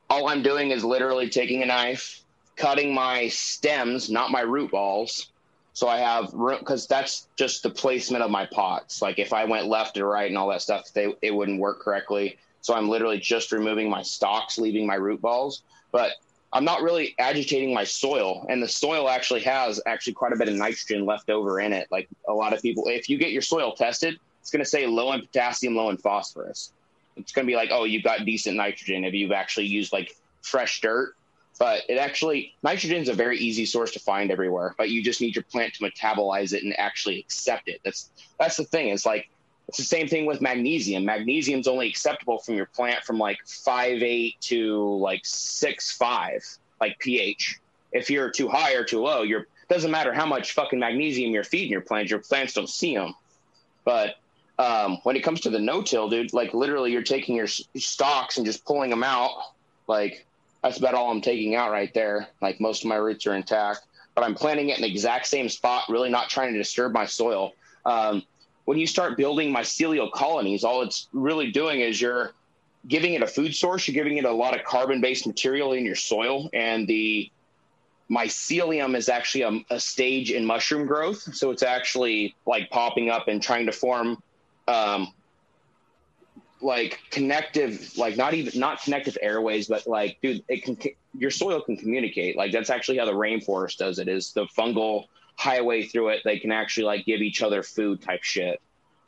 [0.10, 2.22] all I'm doing is literally taking a knife,
[2.56, 5.32] cutting my stems, not my root balls.
[5.74, 9.02] So I have room because that's just the placement of my pots.
[9.02, 11.82] Like if I went left or right and all that stuff, they it wouldn't work
[11.82, 12.38] correctly.
[12.62, 15.64] So I'm literally just removing my stalks, leaving my root balls.
[15.92, 16.14] But
[16.56, 20.48] I'm not really agitating my soil, and the soil actually has actually quite a bit
[20.48, 21.90] of nitrogen left over in it.
[21.92, 24.88] Like a lot of people, if you get your soil tested, it's going to say
[24.88, 26.72] low in potassium, low in phosphorus.
[27.18, 30.16] It's going to be like, oh, you've got decent nitrogen if you've actually used like
[30.44, 31.16] fresh dirt.
[31.60, 34.76] But it actually nitrogen is a very easy source to find everywhere.
[34.78, 37.82] But you just need your plant to metabolize it and actually accept it.
[37.84, 38.90] That's that's the thing.
[38.90, 39.30] It's like
[39.68, 41.06] it's the same thing with magnesium.
[41.06, 46.46] Magnesium's only acceptable from your plant from like five eight to like six five,
[46.80, 47.60] like pH.
[47.92, 51.44] If you're too high or too low, you're doesn't matter how much fucking magnesium you're
[51.44, 52.12] feeding your plants.
[52.12, 53.16] Your plants don't see them.
[53.84, 54.16] But
[54.60, 58.46] um, when it comes to the no-till, dude, like literally, you're taking your stalks and
[58.46, 59.32] just pulling them out.
[59.88, 60.26] Like
[60.62, 62.28] that's about all I'm taking out right there.
[62.42, 63.82] Like most of my roots are intact,
[64.14, 65.86] but I'm planting it in the exact same spot.
[65.90, 67.54] Really not trying to disturb my soil.
[67.86, 68.24] Um,
[68.66, 72.34] when you start building mycelial colonies, all it's really doing is you're
[72.88, 73.88] giving it a food source.
[73.88, 77.32] You're giving it a lot of carbon-based material in your soil, and the
[78.10, 81.36] mycelium is actually a, a stage in mushroom growth.
[81.36, 84.22] So it's actually like popping up and trying to form,
[84.68, 85.14] um,
[86.62, 90.78] like connective, like not even not connective airways, but like, dude, it can
[91.18, 92.36] your soil can communicate.
[92.36, 94.08] Like that's actually how the rainforest does it.
[94.08, 95.06] Is the fungal
[95.36, 96.22] highway through it.
[96.24, 98.62] They can actually like give each other food type shit.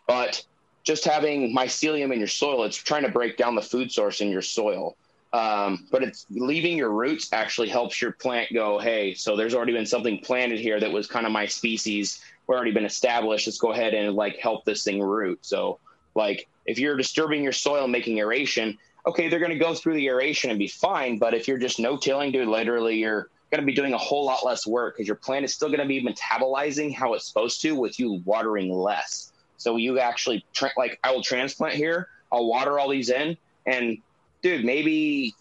[0.07, 0.43] But
[0.83, 4.29] just having mycelium in your soil, it's trying to break down the food source in
[4.29, 4.95] your soil.
[5.33, 9.73] Um, but it's leaving your roots actually helps your plant go, hey, so there's already
[9.73, 12.21] been something planted here that was kind of my species.
[12.47, 13.45] We're already been established.
[13.45, 15.39] Let's go ahead and like help this thing root.
[15.41, 15.79] So
[16.15, 20.07] like if you're disturbing your soil, making aeration, okay, they're going to go through the
[20.07, 21.17] aeration and be fine.
[21.17, 24.25] But if you're just no tilling, dude, literally you're going to be doing a whole
[24.25, 27.61] lot less work because your plant is still going to be metabolizing how it's supposed
[27.61, 29.31] to with you watering less.
[29.57, 32.09] So you actually tra- like I will transplant here.
[32.31, 33.97] I'll water all these in, and
[34.41, 35.33] dude, maybe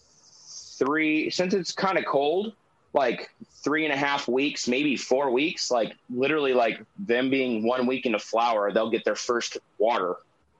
[0.77, 2.53] three since it's kind of cold,
[2.93, 3.29] like
[3.63, 5.69] three and a half weeks, maybe four weeks.
[5.69, 10.15] Like literally, like them being one week into flower, they'll get their first water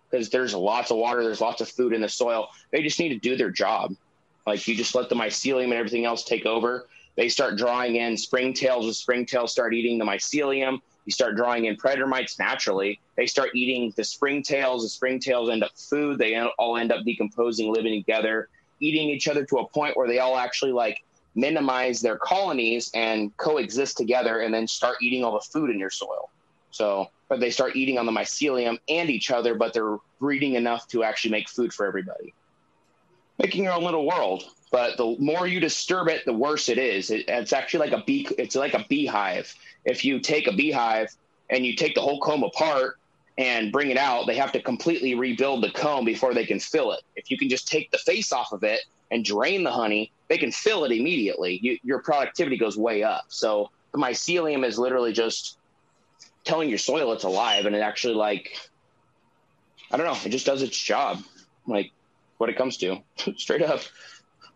[0.10, 2.50] because there's lots of water, there's lots of food in the soil.
[2.72, 3.96] They just need to do their job.
[4.46, 6.88] Like you just let the mycelium and everything else take over.
[7.18, 8.84] They start drawing in springtails.
[8.84, 10.80] The springtails start eating the mycelium.
[11.06, 13.00] You start drawing in predator mites naturally.
[13.16, 14.82] They start eating the springtails.
[14.82, 16.20] The springtails end up food.
[16.20, 18.50] They all end up decomposing, living together,
[18.80, 21.04] eating each other to a point where they all actually like
[21.34, 25.90] minimize their colonies and coexist together and then start eating all the food in your
[25.90, 26.30] soil.
[26.72, 30.88] So, but they start eating on the mycelium and each other, but they're breeding enough
[30.90, 32.34] to actually make food for everybody.
[33.40, 34.44] Making your own little world.
[34.72, 37.10] But the more you disturb it, the worse it is.
[37.10, 38.28] It, it's actually like a bee.
[38.38, 39.54] It's like a beehive.
[39.86, 41.16] If you take a beehive
[41.50, 43.00] and you take the whole comb apart
[43.38, 46.92] and bring it out, they have to completely rebuild the comb before they can fill
[46.92, 47.02] it.
[47.16, 48.82] If you can just take the face off of it
[49.12, 51.60] and drain the honey, they can fill it immediately.
[51.62, 53.26] You, your productivity goes way up.
[53.30, 55.58] So the mycelium is literally just
[56.44, 58.58] telling your soil it's alive, and it actually like
[59.92, 61.24] I don't know, it just does its job,
[61.66, 61.92] like
[62.38, 62.98] what it comes to,
[63.38, 63.82] straight up.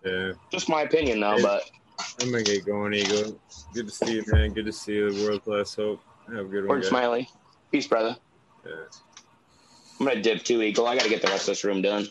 [0.04, 1.70] Yeah, Just my opinion though, but
[2.22, 3.40] I'm gonna get going, Eagle.
[3.74, 4.54] Good to see you, man.
[4.54, 5.12] Good to see you.
[5.12, 6.02] The world's last hope.
[6.28, 6.70] Have a good one.
[6.70, 6.90] word guys.
[6.90, 7.30] smiley,
[7.72, 8.16] peace, brother.
[8.66, 8.72] Yeah.
[10.00, 10.88] I'm gonna dip too, Eagle.
[10.88, 12.08] I gotta get the rest of this room done.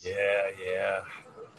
[0.00, 1.00] Yeah, yeah.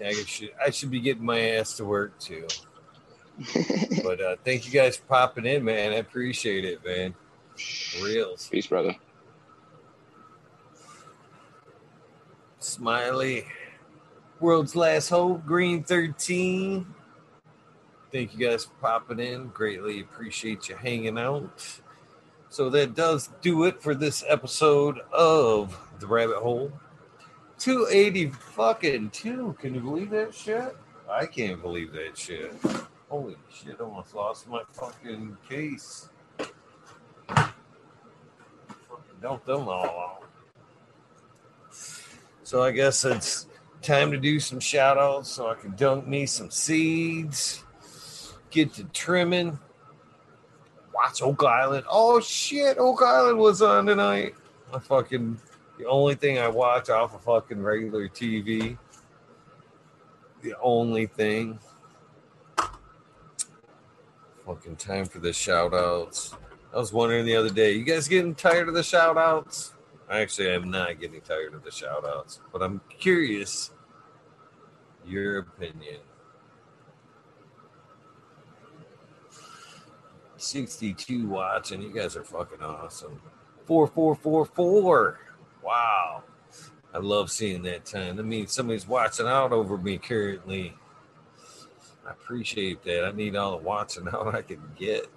[0.01, 2.47] I should I should be getting my ass to work too.
[4.03, 5.91] But uh, thank you guys for popping in, man.
[5.91, 7.13] I appreciate it, man.
[8.03, 8.49] Reals.
[8.51, 8.95] Peace, brother.
[12.59, 13.45] Smiley.
[14.39, 16.85] World's Last Hope, Green 13.
[18.11, 19.49] Thank you guys for popping in.
[19.49, 21.81] Greatly appreciate you hanging out.
[22.49, 26.71] So that does do it for this episode of The Rabbit Hole.
[27.59, 29.55] 280 fucking two.
[29.59, 30.75] Can you believe that shit?
[31.09, 32.53] I can't believe that shit.
[33.09, 36.09] Holy shit, almost lost my fucking case.
[39.21, 40.23] Dump them all out.
[42.43, 43.48] So I guess it's
[43.81, 47.63] time to do some shout outs so I can dunk me some seeds,
[48.49, 49.57] get to trimming,
[50.93, 51.85] watch Oak Island.
[51.89, 54.35] Oh shit, Oak Island was on tonight.
[54.73, 55.39] I fucking
[55.77, 58.77] the only thing I watch off of fucking regular TV.
[60.41, 61.59] The only thing.
[64.45, 66.35] Fucking time for the shout outs.
[66.73, 69.73] I was wondering the other day, you guys getting tired of the shout outs?
[70.09, 73.71] Actually, I'm not getting tired of the shout outs, but I'm curious
[75.05, 75.99] your opinion.
[80.37, 83.21] 62 watts, and you guys are fucking awesome.
[83.65, 85.19] 4444.
[85.63, 86.23] Wow.
[86.93, 88.15] I love seeing that time.
[88.15, 90.75] That means somebody's watching out over me currently.
[92.07, 93.05] I appreciate that.
[93.05, 95.07] I need all the watching out I can get.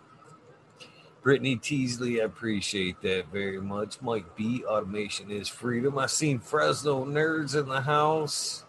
[1.23, 4.03] Brittany Teasley, I appreciate that very much.
[4.03, 5.97] Mike B, automation is freedom.
[5.97, 8.65] I seen Fresno nerds in the house.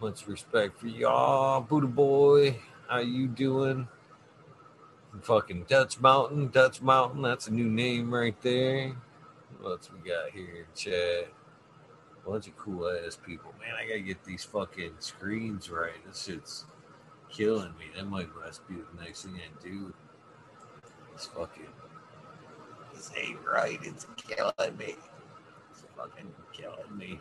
[0.00, 1.60] Much respect for y'all.
[1.60, 2.58] Buddha boy,
[2.88, 3.86] how you doing?
[5.20, 8.96] Fucking Dutch Mountain, Dutch Mountain, that's a new name right there.
[9.60, 11.28] What else we got here in chat?
[12.26, 13.54] Bunch of cool ass people.
[13.60, 15.92] Man, I gotta get these fucking screens right.
[16.06, 16.64] This shit's
[17.30, 17.86] killing me.
[17.94, 18.28] That might
[18.68, 19.94] be the next thing I do.
[21.14, 21.66] It's fucking.
[22.94, 23.78] This ain't right.
[23.82, 24.94] It's killing me.
[25.70, 27.20] It's fucking killing me.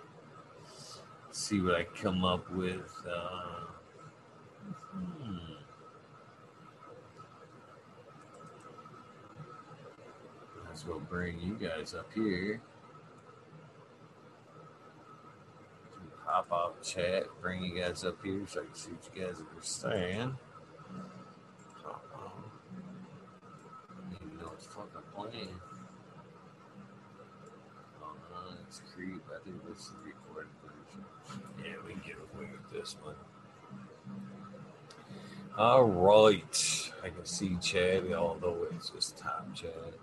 [1.26, 2.91] Let's see what I come up with.
[3.07, 3.65] Uh,
[4.91, 5.38] hmm.
[10.63, 12.61] Might as well bring you guys up here.
[16.26, 19.41] Pop off chat, bring you guys up here so I can see what you guys
[19.41, 20.38] are saying.
[21.85, 22.31] Uh-oh.
[23.89, 25.49] I don't even know what's fucking playing.
[28.02, 29.22] Oh no, it's creep.
[29.30, 31.06] I think this is the recorded version.
[31.64, 33.15] Yeah, we can get away with this one.
[35.57, 36.91] All right.
[37.03, 39.95] I can see Chad, although it's just top Chad.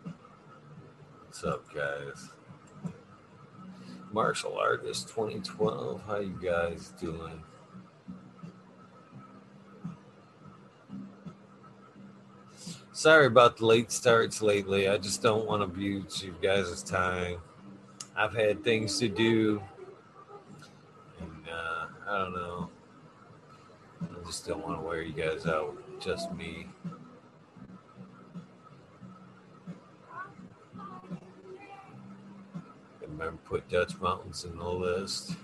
[1.25, 2.31] What's up, guys?
[4.13, 6.03] Martial Artist 2012.
[6.07, 7.43] How you guys doing?
[12.99, 14.89] Sorry about the late starts lately.
[14.89, 17.39] I just don't want to abuse you guys' time.
[18.17, 19.63] I've had things to do,
[21.21, 22.71] and uh, I don't know.
[24.03, 25.77] I just don't want to wear you guys out.
[26.01, 26.67] Just me.
[33.01, 35.37] Remember, put Dutch Mountains in the list.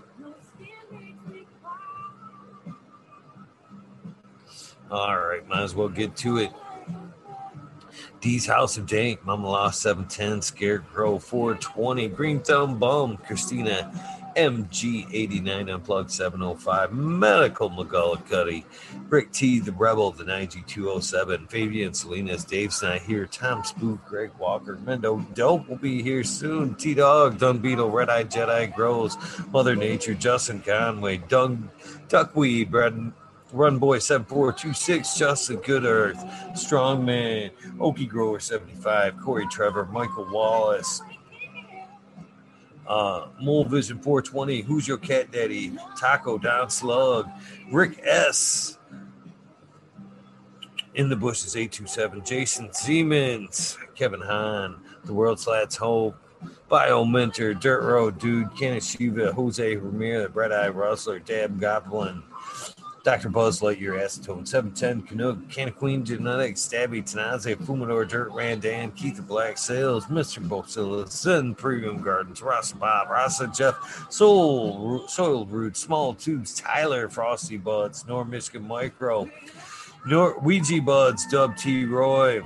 [4.91, 6.51] All right, might as well get to it.
[8.25, 13.93] D's House of Dank, Mama Lost 710, Scarecrow 420, Green Thumb Bum, Christina
[14.35, 18.65] MG89 Unplugged 705, Medical McGullicuddy,
[19.11, 24.77] Rick T, The Rebel, the 9G207, Fabian Salinas, Dave's not here, Tom Spook, Greg Walker,
[24.77, 29.19] Mendo Dope will be here soon, T Dog, Dung Beetle, Red Eye Jedi Grows,
[29.53, 31.69] Mother Nature, Justin Conway, Dung
[32.09, 33.13] Duckweed, Brad
[33.55, 36.19] Run Boy 7426, Justin Good Earth,
[36.55, 41.01] Strongman, Okie Grower 75, Corey Trevor, Michael Wallace,
[42.89, 47.29] uh, Mole Vision 420, Who's Your Cat Daddy, Taco Down Slug,
[47.71, 48.77] Rick S.
[50.97, 56.17] In the Bushes 827, Jason Siemens, Kevin Hahn, The World's Last Hope,
[56.69, 62.23] Bio Mentor, Dirt Road Dude, Kenneth Shiva, Jose Ramirez, Red Eye Rustler, Dab Goblin,
[63.05, 63.29] Dr.
[63.29, 69.23] Buzz Lightyear, Acetone, 710, Canuck, Can Queen Genetics, Stabby, Tanaze, Fumador, Dirt Randan, Keith the
[69.23, 70.43] Black Sales, Mr.
[70.43, 77.59] Bocilla, Zen Premium Gardens, Rasa Bob, Rasa Jeff, Soul, Soiled Roots, Small Tubes, Tyler, Frosty
[77.59, 79.29] Buds, North Michigan Micro,
[80.07, 81.85] Nor Ouija Buds, Dub T.
[81.85, 82.43] Roy,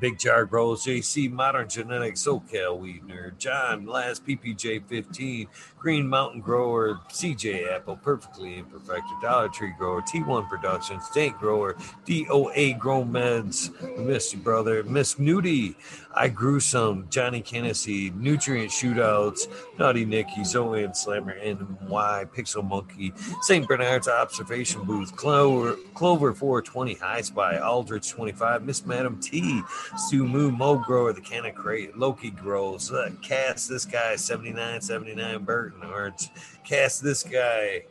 [0.00, 5.46] Big Jar Grows, JC, Modern Genetics, SoCal Weed Nerd, John, Last PPJ 15,
[5.80, 11.74] Green Mountain Grower, CJ Apple, Perfectly Imperfected, Dollar Tree Grower, T1 Productions, Dank Grower,
[12.06, 15.74] DOA Grow Meds, Misty Brother, Miss Nudie,
[16.14, 19.46] I Grew Some, Johnny Kennedy, Nutrient Shootouts,
[19.78, 23.66] Naughty Nicky, Zoe and Slammer, NY, Pixel Monkey, St.
[23.66, 29.62] Bernard's Observation Booth, Clover, Clover 420, High Spy, Aldrich 25, Miss Madam T,
[29.96, 35.90] Stu Moo, Mo Grower, The Canna Crate, Loki Grows, uh, Cast This Guy, 7979 Burton,
[35.90, 36.30] or it's
[36.64, 37.84] Cast This Guy,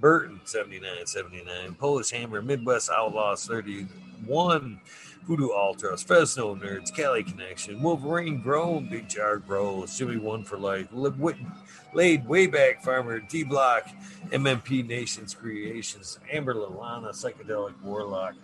[0.00, 4.80] Burton 79 79, Polish Hammer, Midwest Outlaws 31,
[5.26, 10.88] Voodoo Ultras, Fresno Nerds, Cali Connection, Wolverine Grown, Big Jar Grows, Jimmy One for Life,
[10.92, 13.88] Laid Wayback Farmer, D Block,
[14.30, 18.34] MMP Nations Creations, Amber Lalana, Psychedelic Warlock,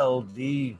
[0.00, 0.78] LD,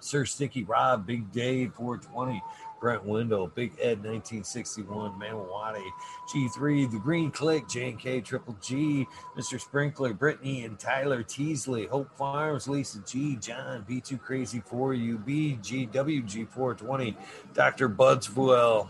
[0.00, 2.42] Sir Sticky Rob, Big Dave 420,
[2.86, 5.82] Brent Wendell, Big Ed 1961, Manawati,
[6.32, 9.60] G3, The Green Click, J&K, Triple G, Mr.
[9.60, 16.48] Sprinkler, Brittany and Tyler Teasley, Hope Farms, Lisa G, John, B2 Crazy for you, BGWG
[16.48, 17.16] 420,
[17.54, 17.88] Dr.
[17.88, 18.88] Budswell,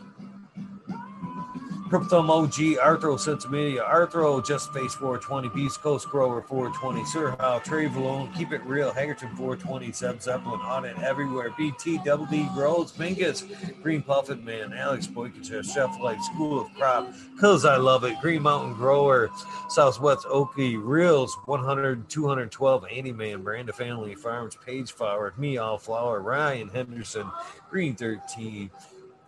[1.88, 7.86] Cryptum OG, Arthro Sensimedia, Arthro Just Face 420, Beast Coast Grower 420, Sir How, Trey
[7.86, 12.90] Valone, Keep It Real, Hagerton 420, Seb Zeppelin, On It Everywhere, BT, Double D, Grows,
[12.94, 13.44] Mingus,
[13.84, 17.08] Green Puffin Man, Alex Boykicher, Chef Life, School of Crop,
[17.38, 19.30] Cause I Love It, Green Mountain Grower,
[19.68, 26.20] Southwest Oakley, Reels 100, 212, Andy Man, Branda Family Farms, Page Flower, Me All Flower,
[26.20, 27.30] Ryan Henderson,
[27.70, 28.70] Green 13,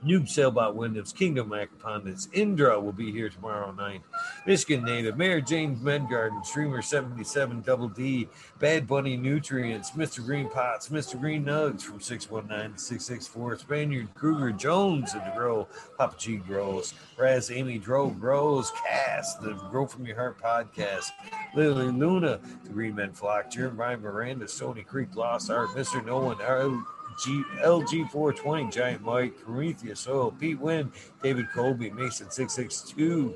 [0.05, 4.01] Noob Sailbot Windows, Kingdom Macapondits, Indra will be here tomorrow night.
[4.47, 8.29] Michigan native, Mayor James Medgarden, Streamer 77 Double D,
[8.61, 10.25] Bad Bunny Nutrients, Mr.
[10.25, 11.19] Green Pots, Mr.
[11.19, 15.67] Green Nugs from 619 to 664, Spaniard Kruger Jones at the Grow,
[15.97, 21.11] Papa G Grows, Raz Amy Drove Grows, Cast, the Grow From Your Heart podcast,
[21.57, 26.05] Lily Luna, the Green Men Flock, Jeremiah Miranda, Stony Creek Lost Art, Mr.
[26.05, 26.41] No One,
[27.23, 30.93] G, LG 420, Giant Mike, Prometheus Oil, Pete Wynn,
[31.23, 33.35] David Colby, Mason 662,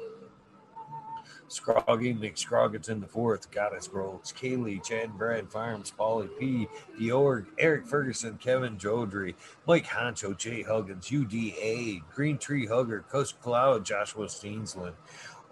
[1.48, 6.68] Scroggy, Nick Scroggins in the fourth, Goddess Groves, Kaylee, Chad Brad Farms, Paulie P,
[6.98, 9.34] Diorg, Eric Ferguson, Kevin Jodry,
[9.66, 14.94] Mike Honcho, Jay Huggins, UDA, Green Tree Hugger, Coast Cloud, Joshua Steensland,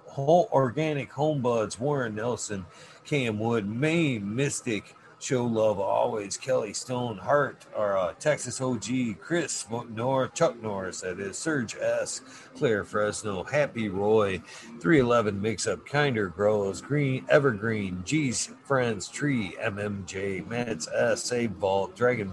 [0.07, 2.65] Whole Organic Homebuds, Warren Nelson,
[3.05, 6.39] Cam Wood, Maine Mystic, Show love always.
[6.39, 12.23] Kelly Stone, Hart, or uh, Texas OG, Chris North, Chuck Norris, that is, Serge S,
[12.57, 14.39] Claire Fresno, Happy Roy,
[14.81, 21.95] 311 Mix Up, Kinder Grows, Green Evergreen, G's Friends, Tree, MMJ, Meds S, Save Vault,
[21.95, 22.33] Dragon,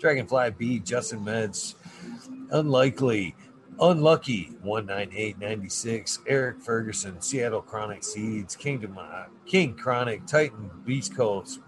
[0.00, 1.76] Dragonfly B, Justin Meds,
[2.50, 3.36] Unlikely,
[3.80, 11.60] Unlucky 19896, Eric Ferguson, Seattle Chronic Seeds, Kingdom uh, King Chronic, Titan Beast Coast,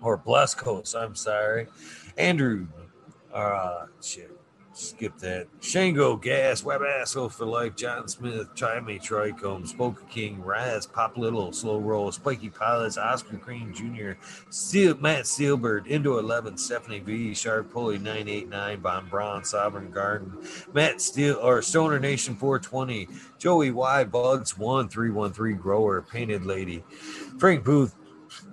[0.00, 0.94] or Blast Coast.
[0.94, 1.66] I'm sorry.
[2.16, 2.66] Andrew,
[3.32, 4.30] uh, shit,
[4.72, 5.46] skip that.
[5.60, 11.52] Shango, Gas, Web Asshole for Life, John Smith, Chime Trichome, Spoke King, Raz, Pop Little,
[11.52, 14.12] Slow Roll, Spiky Pilots, Oscar Green Jr.,
[14.50, 20.32] Steel, Matt Steelbird, Indo 11, Stephanie V, Sharp Pulley 989, Bomb Braun, Sovereign Garden,
[20.72, 26.84] Matt Steel, or Stoner Nation 420, Joey Y, Bugs 1313, Grower, Painted Lady,
[27.38, 27.94] Frank Booth,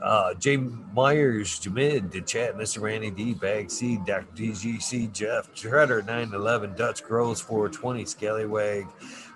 [0.01, 2.81] uh, Jay Myers, Jamid, the chat, Mr.
[2.81, 4.27] Randy D, Bag C, Dr.
[4.35, 8.87] DGC, Jeff, Shredder, 911, Dutch Grows, 420, Scallywag,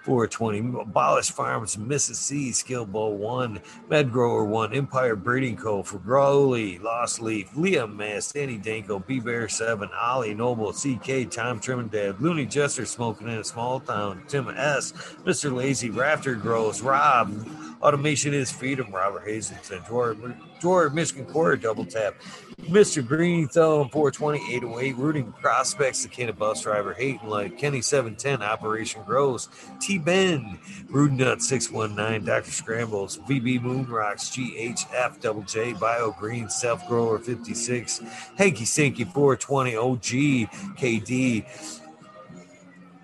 [0.04, 2.16] 420, Abolish Farms, Mrs.
[2.16, 3.60] C, Skill Bowl 1,
[3.90, 5.84] Med Grower 1, Empire Breeding Co.
[5.84, 11.60] for Growley, Lost Leaf, Liam Mass, Danny Danko, B Bear 7, Ollie Noble, CK, Tom
[11.60, 14.94] Trimmendad, Looney Jester Smoking in a Small Town, Tim S,
[15.26, 15.54] Mr.
[15.54, 17.30] Lazy, Rafter Grows, Rob,
[17.82, 20.18] Automation is freedom, Robert Hazelton, George,
[20.62, 22.14] George Michigan Quarter double tap,
[22.64, 23.06] Mr.
[23.06, 29.02] Green Thumb 420 808, Rooting Prospects, the Canada bus driver, Hayton Like, Kenny 710, Operation
[29.04, 29.48] Grows,
[29.80, 30.60] T Ben,
[30.90, 32.52] Rude Nut 619, Dr.
[32.52, 38.02] Scrambles, VB Moon Rocks, GHF Double J, Bio Green, Self Grower 56,
[38.38, 40.02] Hanky Stinky 420, OG,
[40.78, 41.46] KD,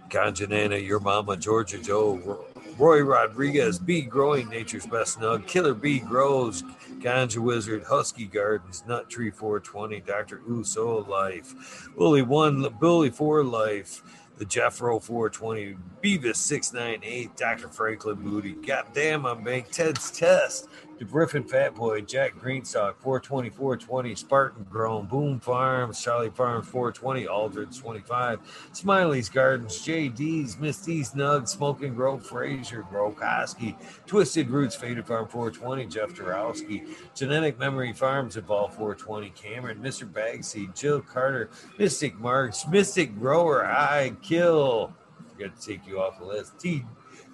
[0.10, 2.45] Ganjanana, Your Mama, Georgia Joe,
[2.78, 6.62] Roy Rodriguez, Bee Growing Nature's Best Nug, Killer Bee Grows,
[7.00, 10.42] Ganja Wizard, Husky Gardens, Nut Tree 420, Dr.
[10.45, 14.04] Uso Life, Bully 1, Bully 4 Life,
[14.38, 17.70] the Jeffro 420, Beavis 698, Dr.
[17.70, 24.15] Franklin Moody, Goddamn, I'm Bank, Ted's Test, the Griffin Fat Boy, Jack Greenstock, 420, 420,
[24.15, 28.40] Spartan Grown, Boom Farms, Charlie Farms, 420, Aldridge 25,
[28.72, 33.75] Smiley's Gardens, JD's, Misty's Nugs, Smoking Grove, Fraser, Grokoski,
[34.06, 40.09] Twisted Roots, Faded Farm 420, Jeff Dorowski, Genetic Memory Farms, Evolve 420, Cameron, Mr.
[40.09, 44.93] Bagseed, Jill Carter, Mystic Marks, Mystic Grower, I Kill.
[45.33, 46.57] Forgot to take you off the list.
[46.59, 46.85] T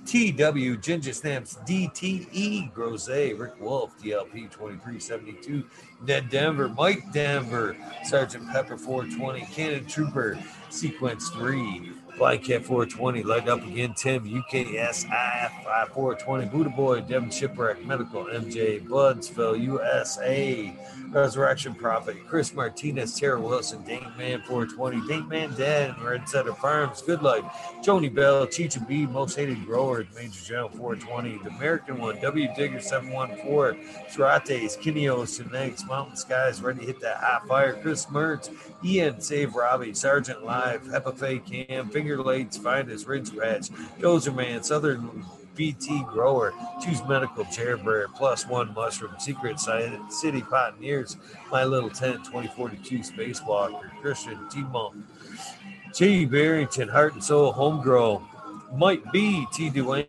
[0.06, 5.64] TW, Ginger Snaps, DTE, Grose, Rick Wolf, DLP 2372,
[6.06, 10.38] Ned Denver, Mike Denver, Sergeant Pepper 420, Cannon Trooper,
[10.70, 11.92] Sequence 3,
[12.22, 13.96] Flying Cat 420, light up again.
[13.96, 20.72] Tim, UKSIF 420, Buddha Boy, Devon Shipwreck, Medical, MJ, Budsville, USA,
[21.10, 27.02] Resurrection Prophet, Chris Martinez, Tara Wilson, Dink Man 420, Dink Man Dad, Red Setter Farms,
[27.02, 27.44] Good Life,
[27.84, 32.80] Joni Bell, Chicha B, Most Hated Grower, Major General 420, The American One, W Digger
[32.80, 38.50] 714, Serates, Kineos, Next, Mountain Skies, Ready to Hit That Hot Fire, Chris Mertz,
[38.86, 45.24] Ian, Save Robbie, Sergeant Live, Hepafe Cam, Finger Lakes, Finest, Ridge Patch, Dozer Man, Southern
[45.56, 51.18] BT Grower, Choose Medical, Chair Bear, Plus One Mushroom, Secret City Pioneers,
[51.52, 54.96] My Little Tent, 2042 Spacewalker, Christian T Monk,
[55.94, 56.26] J.
[56.26, 58.26] Barrington, Heart and Soul, Homegrown,
[58.76, 59.70] Might Be T.
[59.70, 60.08] Dwayne.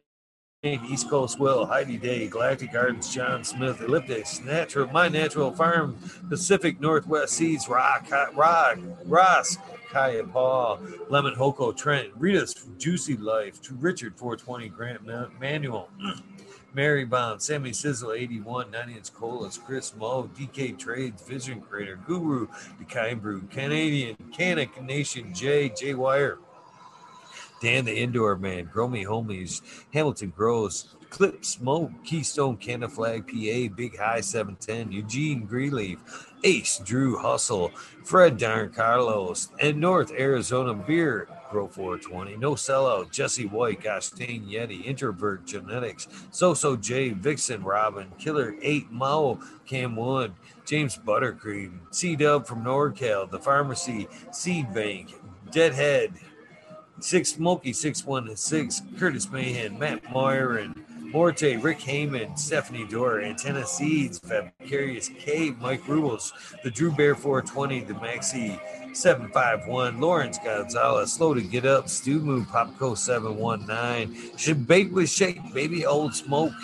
[0.65, 5.99] East Coast Will, Heidi Day, Galactic Gardens, John Smith, Elliptics, Natural, My Natural Farm,
[6.29, 8.07] Pacific Northwest Seeds, Rock,
[8.37, 9.59] Rock, Ross,
[9.93, 10.81] Kaya Paul,
[11.11, 15.91] Lemon Hoko, Trent, Rita's Juicy Life, Richard 420, Grant Manual,
[16.75, 22.49] Mary Bond, Sammy Sizzle 81, 90 inch colas, Chris Moe, DK Trades, Vision Creator, Guru,
[22.79, 26.39] The Kind Brew, Canadian, Canic Nation, J, J Wire.
[27.61, 29.61] Dan the Indoor Man, Grow Me Homies,
[29.93, 35.99] Hamilton Grows, Clip Smoke, Keystone Canada Flag PA, Big High 710, Eugene Greenleaf,
[36.43, 37.71] Ace Drew Hustle,
[38.03, 44.87] Fred Darn Carlos, and North Arizona Beer Pro 420, No Sellout, Jesse White, Gosh Yeti,
[44.87, 50.33] Introvert Genetics, So So J, Vixen Robin, Killer 8 Mao, Cam Wood,
[50.65, 55.13] James Buttercream, C Dub from NorCal, The Pharmacy, Seed Bank,
[55.51, 56.15] Deadhead,
[57.01, 60.83] Six Smoky 616, Curtis Mahan, Matt Myron,
[61.13, 66.33] Morte, Rick Heyman, Stephanie Dore, Antenna Seeds, Fabulous K, Mike Rubles,
[66.65, 68.59] the Drew Bear 420, the Maxi
[68.97, 75.53] 751, Lawrence Gonzalez, Slow to Get Up, Stu Moon, Popco 719, Should Bake with Shake,
[75.53, 76.55] Baby Old Smoke,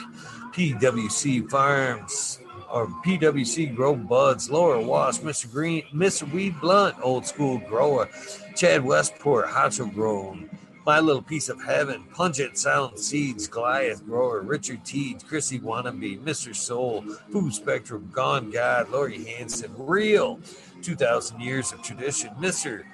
[0.52, 2.40] PWC Farms,
[2.72, 5.50] or PWC Grow Buds, Laura Wasp, Mr.
[5.52, 6.30] Green, Mr.
[6.32, 8.08] Weed Blunt, Old School Grower,
[8.56, 10.48] Chad Westport, Hacho Grown,
[10.88, 16.56] My Little Piece of Heaven, Pungent Sound Seeds, Goliath Grower, Richard Teed, Chrissy Wannabe, Mr.
[16.56, 20.40] Soul, Food Spectrum, Gone God, Lori Hanson, Real,
[20.80, 22.84] 2,000 Years of Tradition, Mr.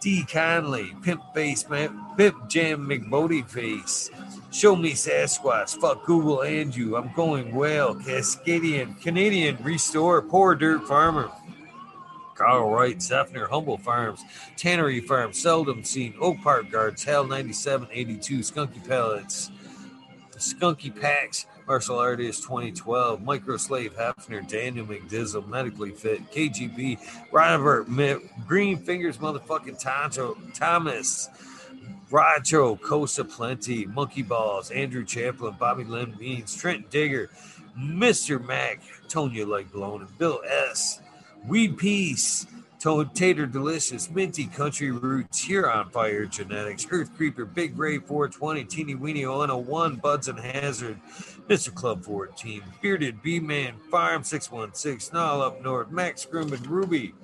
[0.00, 0.24] D.
[0.30, 4.12] Conley, Pimp Face, Man, Pimp Jam McBody Face,
[4.52, 10.86] Show Me Sasquatch, Fuck Google and You, I'm Going Well, Cascadian, Canadian Restore, Poor Dirt
[10.86, 11.28] Farmer,
[12.40, 13.02] Carl Wright,
[13.50, 14.24] Humble Farms,
[14.56, 19.50] Tannery Farm, Seldom Seen, Oak Park Guards, Hal 9782, Skunky Pellets,
[20.36, 26.98] Skunky Packs, Martial Artist 2012, Micro Slave Hefner, Daniel McDizzle, Medically Fit, KGB,
[27.30, 27.86] Robert
[28.46, 31.28] Green Fingers, Motherfucking Tonto, Thomas,
[32.10, 37.28] Racho, Costa Plenty, Monkey Balls, Andrew Champlin, Bobby Lynn Means, Trent Digger,
[37.78, 38.42] Mr.
[38.42, 41.02] Mac, Tonya Like Blown, and Bill S.
[41.46, 42.46] Weed Peace,
[42.78, 48.94] Tater Delicious, Minty Country Roots, here on Fire Genetics, Earth Creeper, Big Ray 420, Teeny
[48.94, 51.00] Weeny 101, Buds and Hazard,
[51.48, 51.74] Mr.
[51.74, 57.14] Club 14, Bearded B Man, Farm 616, Null Up North, Max Grimman, Ruby,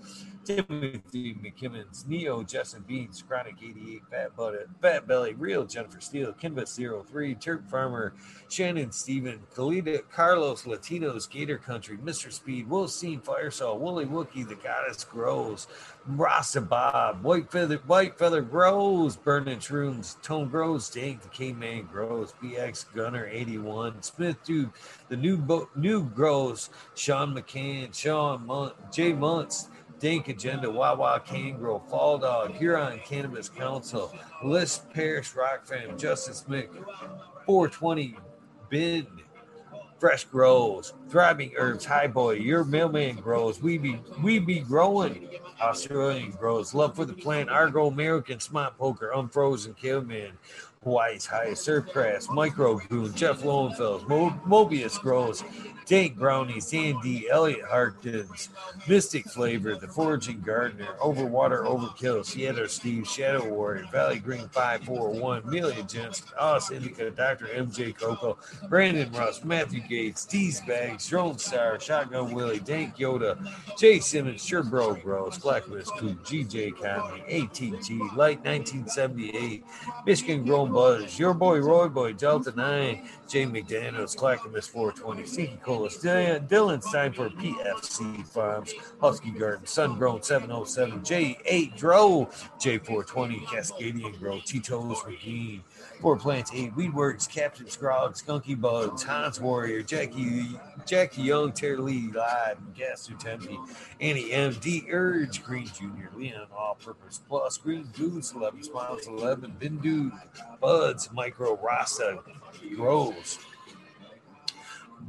[0.46, 6.76] Timothy McKimmons, Neo, Justin Beans, Chronic 88, Fat Butt, Fat Belly, Real Jennifer Steele, Kinvas
[7.10, 8.14] 03, Turk Farmer,
[8.48, 12.32] Shannon Steven, Kalita, Carlos, Latinos, Gator Country, Mr.
[12.32, 15.66] Speed, Will Scene, Firesaw, Wooly Wookie, The Goddess Grows,
[16.06, 22.34] Rasta Bob, White Feather, White Feather Grows, Burning Shrooms, Tone Grows, Dank, The K-Man Grows,
[22.40, 24.70] BX Gunner 81, Smith Dude,
[25.08, 29.68] The New Bo- New Grows, Sean McCann, Sean Munt, Jay Muntz,
[29.98, 36.68] Dink Agenda, Wawa Kangaroo, Fall Dog, Huron Cannabis Council, List Parish Rock Fam, Justice Mick,
[37.46, 38.16] 420
[38.68, 39.06] Bid,
[39.98, 45.28] Fresh Grows, Thriving Herbs, High Boy, Your Mailman Grows, We Be We Be Growing,
[45.60, 50.32] Australian Grows, Love for the Plant, Argo American, Smart Poker, Unfrozen Killman,
[50.86, 55.42] Hawaii's High, Surfcrafts, Micro Goon, Jeff Lowenfels, Mo- Mobius Grows,
[55.84, 58.48] Dank Brownie, Andy, Elliot Harkins,
[58.88, 65.82] Mystic Flavor, The Foraging Gardener, Overwater Overkill, Seattle Steve, Shadow Warrior, Valley Green 541, Amelia
[65.84, 67.46] Jensen, Us Indica, Dr.
[67.46, 68.36] MJ Coco,
[68.68, 73.38] Brandon Russ, Matthew Gates, D's Bags, Drone Star, Shotgun Willie, Dank Yoda,
[73.78, 79.64] Jay Simmons, Sure Bro Gross, Clackamas Coupe, GJ Conley, ATG, Light 1978,
[80.04, 85.96] Michigan Grown Buzz, Your Boy Roy Boy, Delta 9, Jay McDaniels, Clackamas 420, Sneaky Colas,
[85.96, 92.28] Dylan Stein for PFC Farms, Husky Garden, Sun Grown 707, J8 Dro,
[92.60, 95.64] J420, Cascadian Grow, Tito's Regine,
[96.00, 102.10] Four Plants 8, Weedworks, Captain Scrog, Skunky Bugs, Hans Warrior, Jackie Jackie Young, Terry Lee,
[102.14, 103.58] Live, Gas Tempe,
[104.00, 109.56] Annie M, D Urge, Green Jr., Leon All Purpose Plus, Green Goose, 11 Smiles, 11,
[109.58, 110.12] Bindu,
[110.60, 112.20] Buds, Micro Rasta,
[112.74, 113.38] Grows,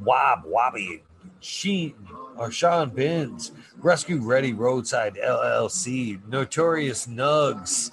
[0.03, 1.01] Wob, Wobby,
[1.41, 1.93] Sheen,
[2.37, 7.91] or Sean Benz, Rescue Ready Roadside LLC, Notorious Nugs,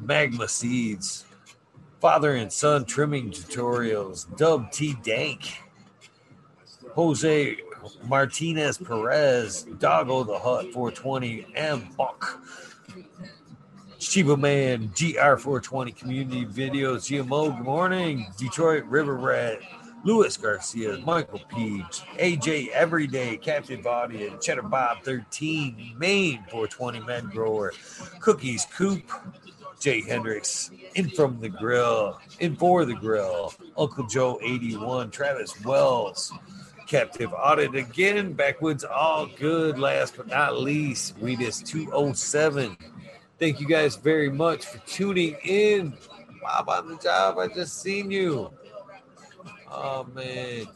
[0.00, 1.24] Magma Seeds,
[2.04, 5.40] Father and Son Trimming Tutorials, Dub T Dank,
[6.90, 7.56] Jose
[8.06, 12.42] Martinez Perez, Doggo the Hut 420, M Buck,
[13.96, 19.60] Shiba Man, GR420 Community Videos, GMO, good morning, Detroit River Rat,
[20.04, 27.30] Luis Garcia, Michael Peach, AJ Everyday, Captain Body, and Cheddar Bob 13, Maine 420 Men
[27.30, 27.72] Grower,
[28.20, 29.10] Cookies Coop,
[29.80, 36.32] Jay Hendricks, in from the grill, in for the grill, Uncle Joe 81, Travis Wells,
[36.86, 39.78] Captive Audit again, Backwoods all good.
[39.78, 42.76] Last but not least, Weedus 207.
[43.38, 45.96] Thank you guys very much for tuning in.
[46.40, 47.38] Bob on the job.
[47.38, 48.50] I just seen you.
[49.70, 50.66] Oh man.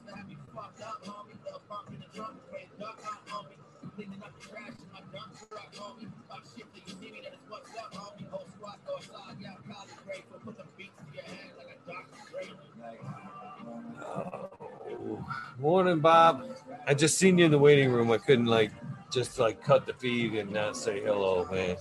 [15.59, 16.45] Morning, Bob.
[16.87, 18.11] I just seen you in the waiting room.
[18.11, 18.73] I couldn't like
[19.11, 21.77] just like cut the feed and not say hello, man.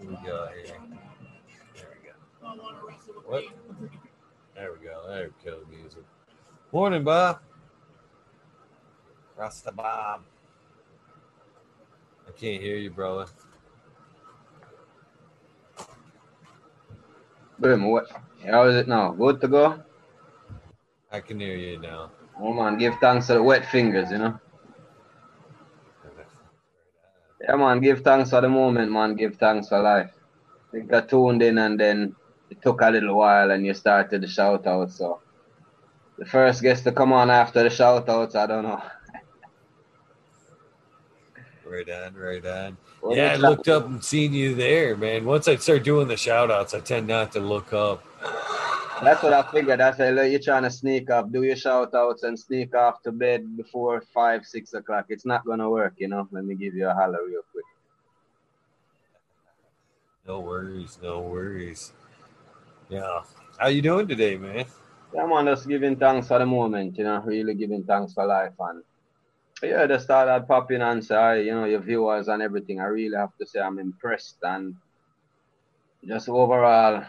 [0.00, 0.76] We go here.
[1.74, 3.20] There we go.
[3.26, 3.44] What?
[4.54, 5.02] There we go.
[5.08, 5.60] There we go.
[5.60, 6.04] The music.
[6.72, 7.40] Morning, Bob.
[9.36, 10.22] Rasta Bob.
[12.28, 13.26] I can't hear you, brother.
[17.58, 17.84] Boom.
[17.84, 18.10] What?
[18.46, 19.12] How is it now?
[19.12, 19.82] Good to go?
[21.12, 22.10] I can hear you now.
[22.40, 24.40] Oh man, give thanks to the wet fingers, you know.
[27.42, 29.14] Yeah, man, give thanks for the moment, man.
[29.14, 30.12] Give thanks for life.
[30.72, 32.14] You got tuned in and then
[32.50, 34.92] it took a little while and you started the shout out.
[34.92, 35.20] So
[36.18, 38.82] the first guest to come on after the shout outs, I don't know.
[41.66, 42.76] Right on, right on.
[43.00, 45.24] Well, yeah, I looked up and seen you there, man.
[45.24, 48.04] Once I start doing the shout outs, I tend not to look up.
[49.02, 49.80] That's what I figured.
[49.80, 53.00] I said, look, you're trying to sneak up, do your shout outs and sneak off
[53.02, 55.06] to bed before five, six o'clock.
[55.08, 56.28] It's not gonna work, you know.
[56.30, 57.64] Let me give you a holler real quick.
[60.26, 61.92] No worries, no worries.
[62.90, 63.22] Yeah.
[63.58, 64.66] How you doing today, man?
[65.14, 68.52] Yeah, man, just giving thanks for the moment, you know, really giving thanks for life.
[68.60, 68.82] And
[69.62, 72.80] yeah, just started popping and say, you know, your viewers and everything.
[72.80, 74.76] I really have to say I'm impressed and
[76.06, 77.04] just overall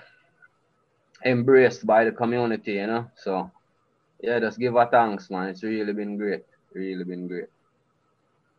[1.25, 3.11] embraced by the community, you know.
[3.15, 3.51] So
[4.21, 5.49] yeah, just give a thanks, man.
[5.49, 6.45] It's really been great.
[6.73, 7.49] Really been great.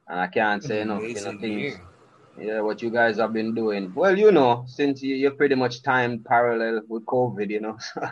[0.09, 1.79] And I can't say enough, you know, things.
[2.39, 3.93] Yeah, what you guys have been doing.
[3.95, 7.79] Well, you know, since you, you're pretty much timed parallel with COVID, you know.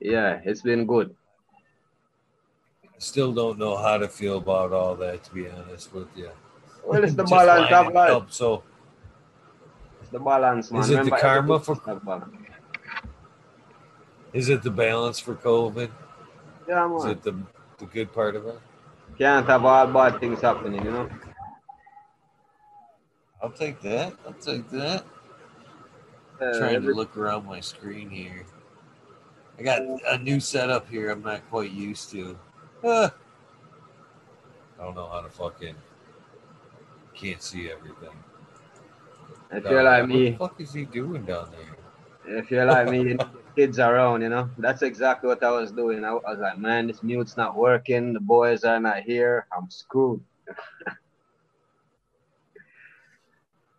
[0.00, 1.14] yeah, it's been good.
[2.84, 6.30] I still don't know how to feel about all that, to be honest with you.
[6.84, 8.10] Well, it's the balance of life.
[8.10, 8.62] up, so
[10.00, 10.82] It's the balance, man.
[10.82, 11.76] Is it the karma for-.
[14.36, 15.90] Is it the balance for COVID?
[16.68, 17.34] Yeah, I'm Is it the
[17.78, 18.58] the good part of it?
[19.18, 21.08] Can't have all bad things happening, you know.
[23.42, 24.12] I'll take that.
[24.26, 25.04] I'll take that.
[26.40, 28.44] Uh, trying to look around my screen here.
[29.58, 32.38] I got a new setup here I'm not quite used to.
[32.84, 33.14] Ah.
[34.78, 35.74] I don't know how to fucking
[37.14, 38.16] can't see everything.
[39.50, 41.75] if you're like What the fuck is he doing down there?
[42.26, 43.16] If you're like me,
[43.54, 44.50] kids around, you know.
[44.58, 46.04] That's exactly what I was doing.
[46.04, 48.12] I was like, man, this mute's not working.
[48.12, 49.46] The boys are not here.
[49.56, 50.22] I'm screwed.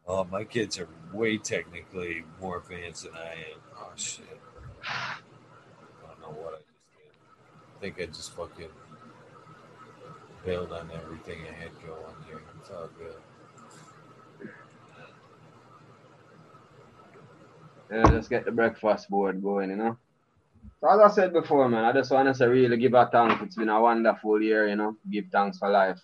[0.09, 3.59] Oh, my kids are way technically more advanced than I am.
[3.77, 4.39] Oh shit.
[4.87, 5.17] I
[6.01, 7.75] don't know what I just did.
[7.75, 8.69] I think I just fucking
[10.45, 12.41] bailed on everything I had going here.
[12.57, 13.15] It's all good.
[17.91, 19.97] Yeah, just get the breakfast board going, you know.
[20.81, 23.41] So as I said before, man, I just want to say really give a thanks.
[23.41, 24.97] It's been a wonderful year, you know.
[25.09, 25.99] Give thanks for life.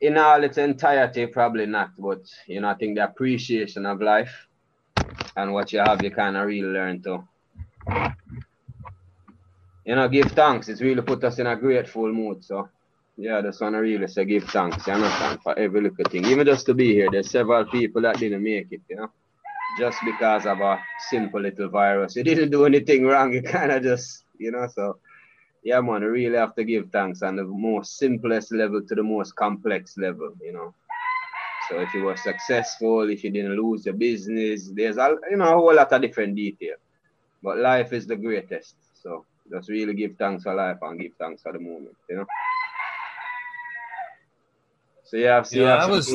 [0.00, 4.46] In all its entirety, probably not, but you know, I think the appreciation of life
[5.36, 7.24] and what you have, you kind of really learn to.
[9.84, 10.68] You know, give thanks.
[10.68, 12.44] It's really put us in a grateful mood.
[12.44, 12.68] So,
[13.16, 14.86] yeah, just want to really say give thanks.
[14.86, 17.08] You understand for every little thing, even just to be here.
[17.10, 18.82] There's several people that didn't make it.
[18.88, 19.10] You know
[19.78, 22.16] just because of a simple little virus.
[22.16, 23.32] You didn't do anything wrong.
[23.38, 24.98] You kind of just, you know, so
[25.62, 29.02] yeah, man, you really have to give thanks on the most simplest level to the
[29.02, 30.74] most complex level, you know.
[31.68, 35.48] So if you were successful, if you didn't lose your business, there's a you know
[35.48, 36.76] a whole lot of different detail.
[37.42, 38.76] But life is the greatest.
[39.02, 42.26] So just really give thanks for life and give thanks for the moment, you know.
[45.04, 46.08] So yeah, I've seen yeah, I was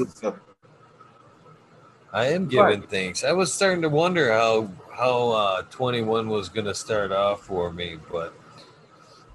[2.13, 2.89] I am giving right.
[2.89, 3.23] thanks.
[3.23, 7.73] I was starting to wonder how how uh, 21 was going to start off for
[7.73, 8.35] me, but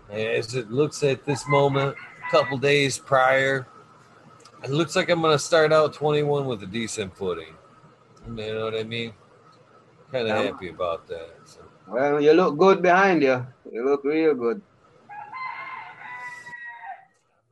[0.08, 3.66] as it looks at this moment, a couple days prior,
[4.62, 7.54] it looks like I'm going to start out 21 with a decent footing.
[8.28, 9.12] You know what I mean?
[10.12, 10.42] Kind of yeah.
[10.52, 11.30] happy about that.
[11.44, 11.60] So.
[11.88, 13.44] Well, you look good behind you.
[13.72, 14.62] You look real good.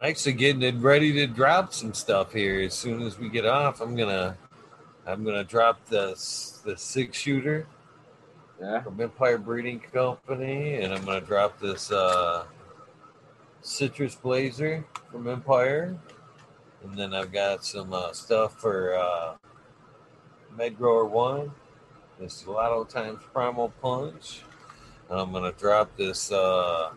[0.01, 3.81] Actually, getting it ready to drop some stuff here as soon as we get off.
[3.81, 4.37] I'm gonna
[5.07, 6.09] I'm gonna drop the
[6.65, 7.67] the six shooter
[8.61, 8.83] yeah.
[8.83, 12.45] from Empire Breeding Company, and I'm gonna drop this uh,
[13.61, 15.97] citrus blazer from Empire,
[16.83, 19.35] and then I've got some uh, stuff for uh,
[20.57, 21.53] Med Grower One,
[22.19, 24.43] this Lotto times Primal Punch.
[25.09, 26.91] And I'm gonna drop this uh,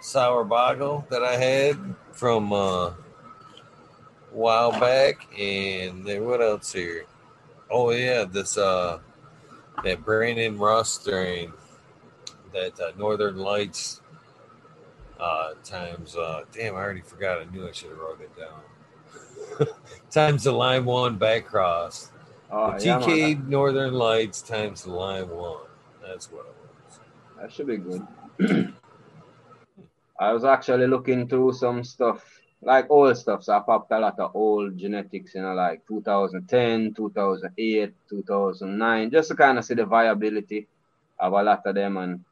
[0.00, 1.76] sour boggle that I had
[2.12, 2.92] from uh,
[4.34, 7.06] while back, and then what else here?
[7.70, 8.98] Oh yeah, this uh
[9.82, 11.52] that Brandon Ross strain,
[12.52, 14.00] that uh, Northern Lights
[15.20, 19.68] uh times uh damn I already forgot I knew I should have wrote it down.
[20.10, 22.10] times the line one back cross.
[22.50, 25.66] Oh, the TK yeah, Northern Lights times the line one.
[26.02, 26.54] That's what it
[26.88, 27.00] was.
[27.40, 28.06] That should be good.
[30.20, 32.33] I was actually looking through some stuff
[32.64, 33.44] like old stuff.
[33.44, 39.28] So I popped a lot of old genetics, you know, like 2010, 2008, 2009, just
[39.28, 40.66] to kind of see the viability
[41.18, 41.96] of a lot of them.
[41.96, 42.24] And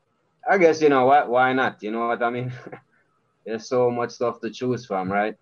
[0.49, 1.83] I guess, you know, why, why not?
[1.83, 2.53] You know what I mean?
[3.47, 5.37] There's so much stuff to choose from, right?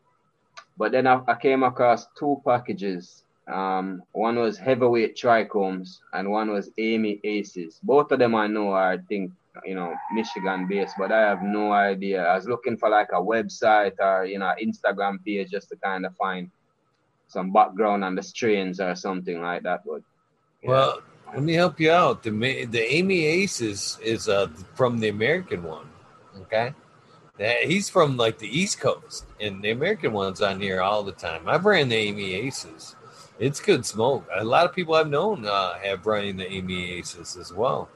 [0.77, 3.25] But then I, I came across two packages.
[3.47, 7.81] Um, one was heavyweight trichomes and one was Amy Aces.
[7.83, 9.33] Both of them I know are, I think,
[9.65, 12.25] you know, Michigan based, but I have no idea.
[12.25, 16.07] I was looking for like a website or, you know, Instagram page just to kind
[16.07, 16.51] of find
[17.29, 19.81] some background on the strains or something like that.
[19.87, 20.03] But
[20.63, 20.71] yeah.
[20.71, 22.23] well, let me help you out.
[22.23, 22.31] The
[22.67, 25.89] the Amy Aces is uh, from the American one.
[26.43, 26.75] Okay.
[27.63, 31.49] He's from like the East Coast, and the American one's on here all the time.
[31.49, 32.97] I've ran the Amy Aces.
[33.39, 34.29] It's good smoke.
[34.37, 37.89] A lot of people I've known uh, have running the Amy Aces as well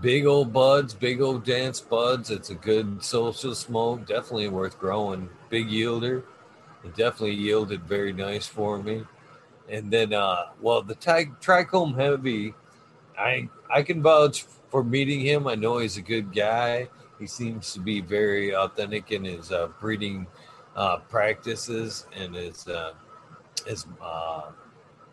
[0.00, 2.30] big old buds, big old dance buds.
[2.30, 4.06] It's a good social smoke.
[4.06, 5.28] Definitely worth growing.
[5.48, 6.22] Big yielder.
[6.84, 9.04] It definitely yielded very nice for me.
[9.68, 12.54] And then, uh, well, the tri- trichome heavy,
[13.18, 15.46] I I can vouch for meeting him.
[15.46, 16.88] I know he's a good guy.
[17.18, 20.26] He seems to be very authentic in his uh, breeding
[20.76, 22.92] uh, practices and his uh,
[23.66, 24.50] his uh,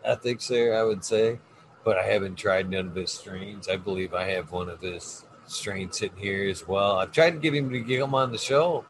[0.04, 0.46] ethics.
[0.46, 1.40] There, I would say
[1.84, 3.68] but I haven't tried none of his strains.
[3.68, 6.98] I believe I have one of his strains sitting here as well.
[6.98, 8.84] I've tried to get him to get him on the show,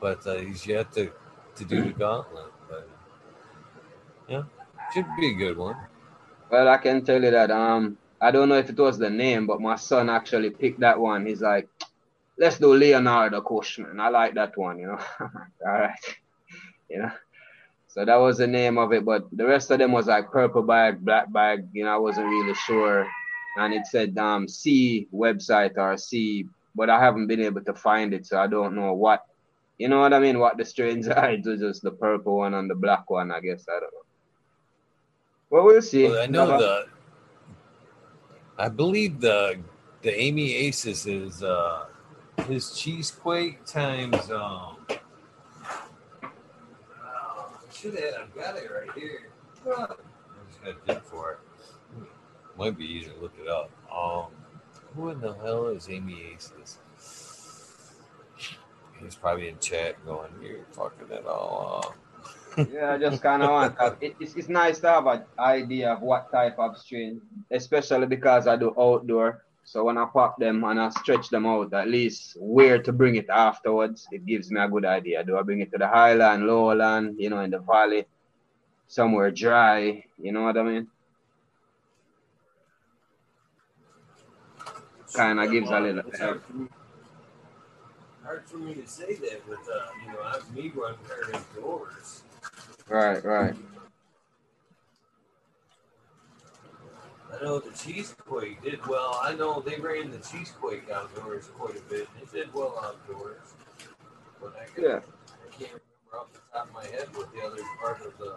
[0.00, 1.10] but uh, he's yet to,
[1.56, 2.52] to do the gauntlet.
[2.68, 2.88] But
[4.28, 4.42] yeah,
[4.92, 5.76] should be a good one.
[6.50, 9.46] Well, I can tell you that um I don't know if it was the name,
[9.46, 11.26] but my son actually picked that one.
[11.26, 11.68] He's like,
[12.38, 14.00] let's do Leonardo Cushman.
[14.00, 14.98] I like that one, you know.
[15.20, 15.30] All
[15.80, 15.98] right.
[16.88, 17.10] You know.
[17.96, 19.06] So that was the name of it.
[19.06, 21.66] But the rest of them was like purple bag, black bag.
[21.72, 23.08] You know, I wasn't really sure.
[23.56, 28.12] And it said um C website or C, but I haven't been able to find
[28.12, 29.24] it, so I don't know what.
[29.78, 30.38] You know what I mean?
[30.38, 31.30] What the strains are?
[31.30, 33.32] It was just the purple one and the black one.
[33.32, 34.06] I guess I don't know.
[35.48, 36.04] Well, we'll see.
[36.04, 36.86] Well, I know the.
[38.58, 39.58] I believe the
[40.02, 41.86] the Amy Aces is uh
[42.46, 44.76] his cheesequake times um
[47.80, 48.14] should have.
[48.22, 49.30] I've got it right here.
[49.66, 49.96] I'm
[50.48, 51.38] just got to dig for it.
[52.58, 53.70] Might be easier to look it up.
[53.92, 54.32] Um,
[54.94, 56.78] who in the hell is Amy Aces?
[58.98, 63.50] He's probably in chat going, "You're fucking it all up." yeah, I just kind of
[63.50, 63.76] want.
[64.00, 68.46] It, it's, it's nice to have an idea of what type of strain, especially because
[68.46, 69.44] I do outdoor.
[69.66, 73.16] So when I pop them and I stretch them out, at least where to bring
[73.16, 75.24] it afterwards, it gives me a good idea.
[75.24, 78.06] Do I bring it to the highland, lowland, you know, in the valley,
[78.86, 80.04] somewhere dry?
[80.22, 80.86] You know what I mean?
[85.12, 86.02] Kind of gives a little.
[86.06, 86.68] It's hard for me-
[88.22, 92.22] Hard for me to say that with uh, you know, I'm me running her indoors.
[92.88, 93.54] Right, right.
[97.38, 99.18] I know the Cheesequake did well.
[99.22, 102.08] I know they ran the Cheesequake outdoors quite a bit.
[102.32, 103.54] They did well outdoors.
[104.40, 105.00] But I, can, Yeah.
[105.00, 108.36] I can't remember off the top of my head what the other part of the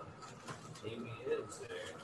[0.83, 1.95] team is there.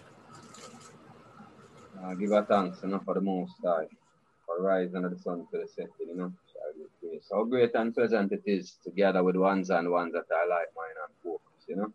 [2.03, 3.87] Uh, give a thanks, you know, for the most high,
[4.45, 6.31] for rising of the sun to the setting, you know.
[7.21, 10.97] So great and pleasant it is together with ones and ones that are like mine
[11.07, 11.91] and focus, you know.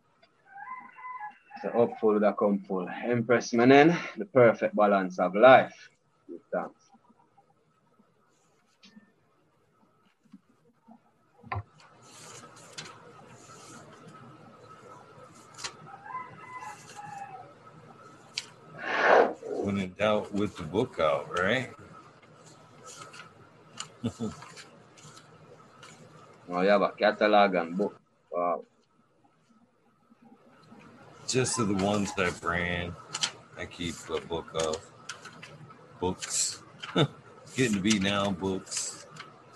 [1.63, 2.89] So hopeful that come full.
[2.89, 5.75] Empress Menen, the perfect balance of life.
[6.29, 6.91] Give thanks.
[19.45, 21.71] When in doubt, with the book out, right?
[26.53, 27.95] Oh, you have a catalog and book.
[28.33, 28.65] Wow.
[31.31, 32.93] Just of the ones I ran,
[33.57, 34.85] I keep a book of
[36.01, 36.65] books.
[37.57, 39.07] Getting to be now books.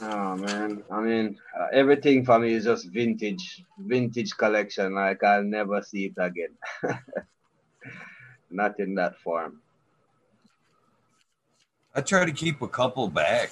[0.01, 4.95] Oh man, I mean, uh, everything for me is just vintage, vintage collection.
[4.95, 6.57] Like I'll never see it again.
[8.51, 9.61] Not in that form.
[11.93, 13.51] I try to keep a couple back.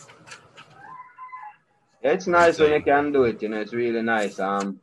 [2.02, 3.42] It's nice when you can do it.
[3.42, 4.38] You know, it's really nice.
[4.38, 4.80] Um,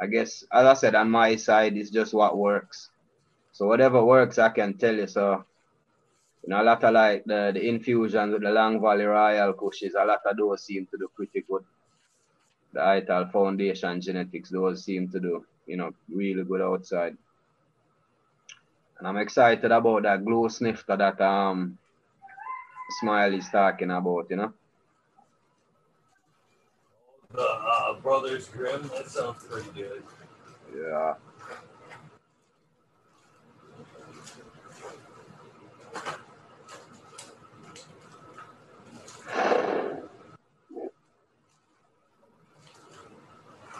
[0.00, 2.90] I guess as I said, on my side, it's just what works.
[3.52, 5.06] So whatever works, I can tell you.
[5.06, 5.44] So,
[6.42, 9.94] you know, a lot of like the the infusions with the Long Valley Royal Kushes,
[9.94, 11.64] a lot of those seem to do pretty good.
[12.72, 17.16] The Ital Foundation genetics, those seem to do, you know, really good outside.
[18.98, 21.78] And I'm excited about that glow snifter that um
[23.00, 24.52] Smile is talking about, you know.
[27.36, 30.02] The uh, Brothers Grimm, that sounds pretty good.
[30.74, 31.16] Yeah.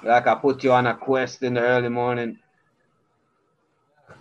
[0.04, 2.38] Like I put you on a quest in the early morning.
[4.10, 4.16] No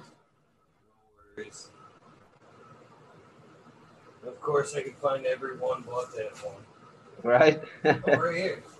[1.35, 1.67] worries.
[4.25, 6.64] Of course, I can find everyone but that one.
[7.22, 7.61] Right?
[7.83, 8.64] Right here.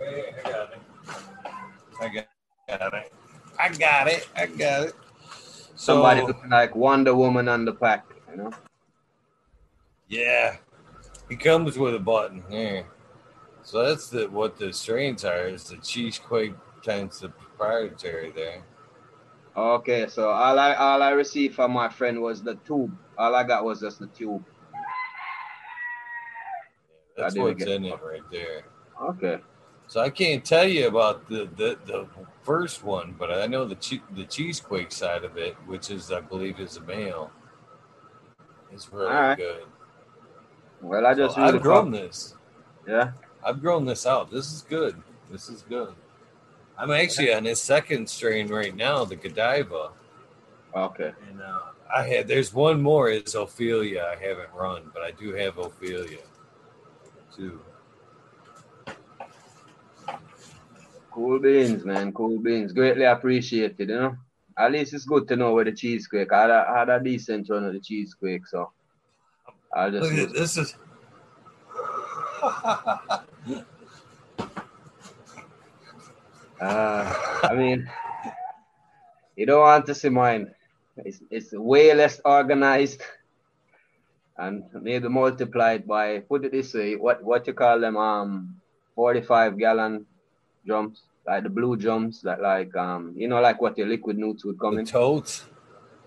[0.00, 0.78] I got it.
[2.00, 3.12] I got, it.
[3.58, 4.28] I got it.
[4.36, 4.94] I got it.
[5.74, 8.50] So, Somebody looking like Wonder Woman on the pack, you know?
[10.08, 10.56] yeah,
[11.28, 12.86] he comes with a button here.
[13.62, 15.48] So that's the what the strains are.
[15.48, 18.62] Is the Cheesequake times the proprietary there.
[19.56, 22.96] Okay, so all I all I received from my friend was the tube.
[23.18, 24.44] All I got was just the tube.
[27.16, 28.64] That's didn't what's in it right there.
[29.02, 29.40] Okay.
[29.88, 32.06] So I can't tell you about the, the, the
[32.42, 36.20] first one, but I know the che- the cheesequake side of it, which is I
[36.20, 37.30] believe is a male.
[38.72, 39.38] It's really Alright.
[39.38, 39.62] good.
[40.82, 42.34] Well I just really I've grown pop- this.
[42.86, 43.12] Yeah.
[43.44, 44.30] I've grown this out.
[44.30, 45.00] This is good.
[45.30, 45.94] This is good.
[46.78, 49.90] I'm actually on his second strain right now, the Godiva,
[50.74, 51.12] Okay.
[51.30, 51.60] and uh,
[51.94, 54.12] I had there's one more is Ophelia.
[54.14, 56.18] I haven't run, but I do have Ophelia
[57.34, 57.60] too.
[61.16, 62.12] Cool beans, man.
[62.12, 62.74] Cool beans.
[62.74, 64.16] Greatly appreciated, you know.
[64.58, 66.30] At least it's good to know where the cheesequake.
[66.30, 68.70] I had a, I had a decent run of the cheesequake, so
[69.74, 70.76] I'll just Look at this is.
[76.60, 77.14] Uh,
[77.44, 77.90] I mean,
[79.36, 80.54] you don't want to see mine.
[80.98, 83.00] It's, it's way less organized
[84.36, 88.56] and maybe multiplied by, put it this way, what, what you call them, um,
[88.96, 90.04] 45 gallon
[90.66, 94.44] drums, like the blue drums that like, um, you know, like what your liquid nutes
[94.44, 94.86] would come the in.
[94.86, 95.44] totes.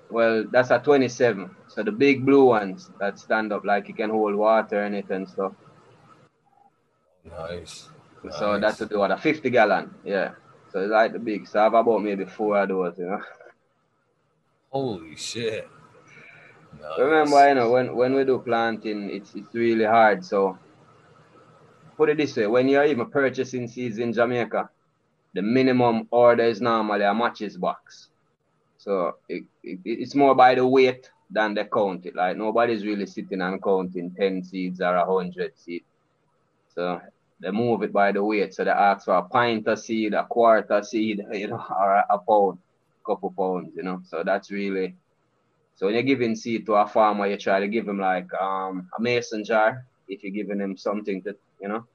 [0.10, 1.50] Well, that's a 27.
[1.68, 5.10] So the big blue ones that stand up, like you can hold water in it
[5.10, 5.54] and stuff.
[7.24, 7.90] Nice.
[8.32, 10.32] So that's what do what a 50 gallon, yeah.
[10.72, 11.48] So it's like the big.
[11.48, 13.22] So I have about maybe four of those, you know.
[14.70, 15.68] Holy shit.
[16.80, 17.00] Nice.
[17.00, 20.24] Remember, you know, when, when we do planting, it's it's really hard.
[20.24, 20.58] So
[22.00, 24.70] put it this way: when you're even purchasing seeds in Jamaica,
[25.34, 28.08] the minimum order is normally a matches box.
[28.78, 32.16] So it, it, it's more by the weight than they count it.
[32.16, 35.86] Like nobody's really sitting and counting 10 seeds or 100 seeds.
[36.74, 37.02] So
[37.42, 38.54] they move it by the weight.
[38.54, 42.06] So they ask for a pint of seed, a quarter seed, you know, or a,
[42.12, 42.60] a pound,
[43.06, 44.02] couple pounds, you know.
[44.06, 44.96] So that's really
[45.80, 48.90] so when you're giving seed to a farmer, you try to give him like um,
[48.98, 49.86] a mason jar.
[50.10, 51.86] If you're giving him something to, you know,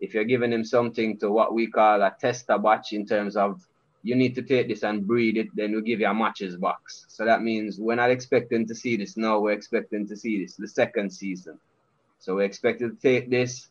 [0.00, 3.66] if you're giving him something to what we call a tester batch in terms of
[4.02, 7.06] you need to take this and breed it, then we'll give you a matches box.
[7.08, 10.56] So that means we're not expecting to see this now, we're expecting to see this
[10.56, 11.58] the second season.
[12.18, 13.68] So we're expecting to take this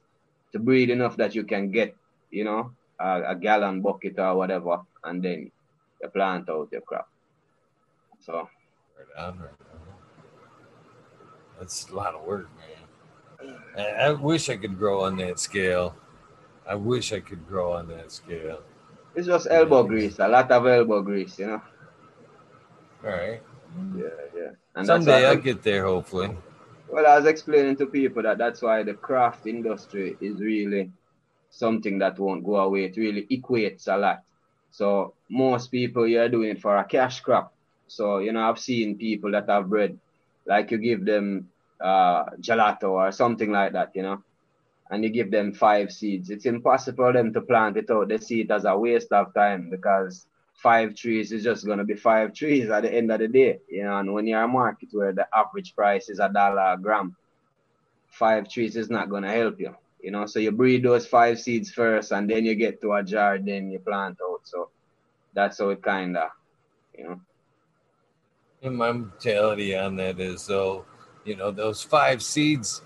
[0.52, 1.96] to breed enough that you can get,
[2.32, 5.52] you know, a, a gallon bucket or whatever, and then
[6.02, 7.08] you plant out your crop.
[8.20, 8.50] So
[8.98, 9.80] Right on, right on.
[11.60, 12.73] That's a lot of work, man.
[13.78, 15.96] I, wish I could grow on that scale.
[16.68, 18.62] I wish I could grow on that scale.
[19.16, 21.62] it's just elbow grease, a lot of elbow grease, you know.
[23.04, 23.42] All right.
[23.96, 24.06] Yeah,
[24.36, 24.52] yeah.
[24.76, 26.30] And Someday I'll get there, hopefully.
[26.90, 30.92] Well, I was explaining to people that that's why the craft industry is really
[31.50, 32.86] something that won't go away.
[32.86, 34.24] It really equates a lot.
[34.72, 37.54] So most people you're doing it for a cash crop.
[37.88, 40.00] So you know, I've seen people that have bred,
[40.46, 41.50] like you give them
[41.82, 44.24] uh, gelato or something like that, you know,
[44.90, 46.30] and you give them five seeds.
[46.30, 48.10] It's impossible for them to plant it out.
[48.10, 51.96] They see it as a waste of time because five trees is just gonna be
[51.96, 53.98] five trees at the end of the day, you know.
[53.98, 57.16] And when you're a market where the average price is a dollar a gram,
[58.10, 60.26] five trees is not gonna help you, you know.
[60.26, 63.72] So you breed those five seeds first, and then you get to a jar, then
[63.72, 64.42] you plant out.
[64.44, 64.70] So
[65.34, 66.32] that's how it kinda,
[66.98, 67.22] you know.
[68.64, 70.86] My mentality on that is though,
[71.26, 72.82] you know, those five seeds,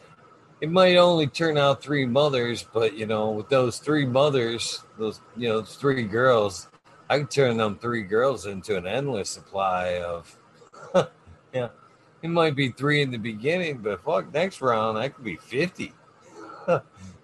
[0.62, 5.22] it might only turn out three mothers, but you know, with those three mothers, those
[5.36, 6.68] you know, three girls,
[7.10, 10.38] I can turn them three girls into an endless supply of
[11.54, 11.70] yeah.
[12.24, 15.94] It might be three in the beginning, but fuck next round I could be fifty
[16.68, 16.82] if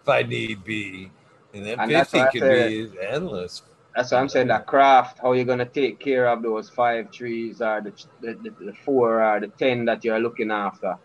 [0.08, 1.12] I need be.
[1.54, 3.64] And then And fifty could be endless.
[3.96, 4.48] That's what I'm saying.
[4.48, 7.92] That craft, how you're gonna take care of those five trees or the,
[8.22, 10.96] the, the, the four or the ten that you're looking after.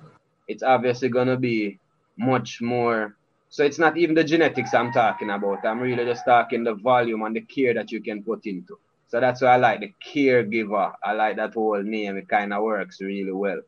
[0.47, 1.79] It's obviously gonna be
[2.17, 3.15] much more.
[3.51, 5.67] So it's not even the genetics I'm talking about.
[5.67, 8.79] I'm really just talking the volume and the care that you can put into.
[9.09, 10.93] So that's why I like the caregiver.
[11.03, 12.17] I like that whole name.
[12.19, 13.61] It kind of works really well.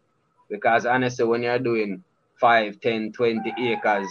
[0.50, 2.04] Because honestly, when you're doing
[2.40, 4.08] 5, 10, 20 acres,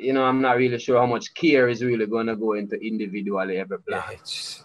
[0.00, 2.76] you know, I'm not really sure how much care is really going to go into
[2.76, 4.12] individually every Yeah, plant.
[4.12, 4.64] it's-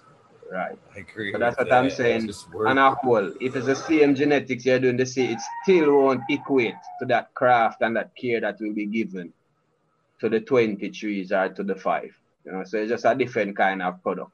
[0.52, 0.78] Right.
[0.96, 1.32] I agree.
[1.32, 2.28] So that's what I'm saying.
[2.28, 2.70] just work.
[2.70, 6.22] And a whole, if it's the same genetics you're doing the same, it still won't
[6.30, 9.34] equate to that craft and that care that will be given
[10.20, 12.16] to the 20 trees or to the five.
[12.46, 14.32] You know, so it's just a different kind of product.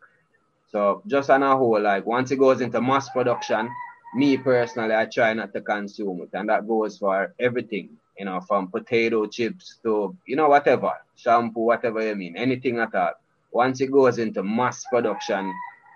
[0.67, 3.69] So just on a whole, like once it goes into mass production,
[4.13, 6.29] me personally, I try not to consume it.
[6.33, 11.61] And that goes for everything, you know, from potato chips to, you know, whatever, shampoo,
[11.61, 13.13] whatever you mean, anything at all.
[13.51, 15.51] Once it goes into mass production,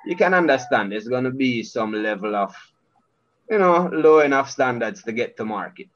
[0.08, 2.52] you can understand there's going to be some level of,
[3.48, 5.90] you know, low enough standards to get to market.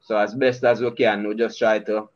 [0.00, 2.08] So as best as we can, we just try to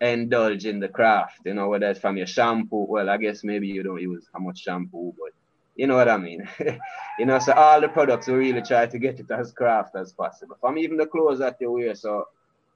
[0.00, 2.86] indulge in the craft, you know, whether it's from your shampoo.
[2.88, 5.32] Well, I guess maybe you don't use how much shampoo, but
[5.76, 6.48] you know what I mean.
[7.20, 10.12] you know, so all the products we really try to get it as craft as
[10.12, 10.56] possible.
[10.60, 11.94] From even the clothes that you wear.
[11.94, 12.26] So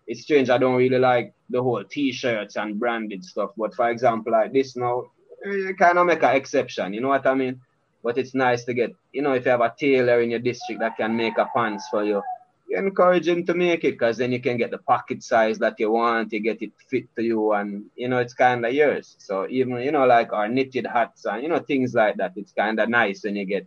[0.09, 0.51] it's strange.
[0.51, 3.51] I don't really like the whole t-shirts and branded stuff.
[3.57, 5.05] But for example, like this now,
[5.45, 6.95] you kind of make an exception.
[6.95, 7.61] You know what I mean?
[8.05, 10.81] But it's nice to get, you know, if you have a tailor in your district
[10.81, 12.23] that can make a pants for you,
[12.69, 15.77] you encourage him to make it because then you can get the pocket size that
[15.79, 19.17] you want, you get it fit to you, and you know, it's kind of yours.
[19.19, 22.53] So even, you know, like our knitted hats and, you know, things like that, it's
[22.53, 23.67] kind of nice when you get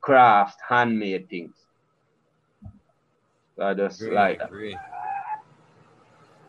[0.00, 1.54] craft, handmade things.
[3.56, 4.50] So I just Agree, like that.
[4.50, 4.76] agree.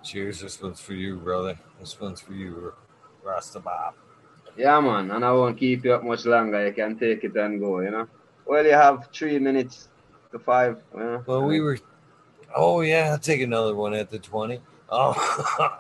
[0.04, 0.42] Cheers.
[0.42, 1.58] This one's for you, brother.
[1.80, 2.74] This one's for you,
[3.24, 3.94] Rasta Bob.
[4.58, 6.68] Yeah, man, and I won't keep you up much longer.
[6.68, 8.08] You can take it and go, you know.
[8.46, 9.88] Well, you have three minutes
[10.32, 10.78] to five.
[10.94, 11.24] You know?
[11.26, 11.80] Well, we were.
[12.56, 14.60] Oh yeah, I'll take another one at the twenty.
[14.90, 15.14] Oh,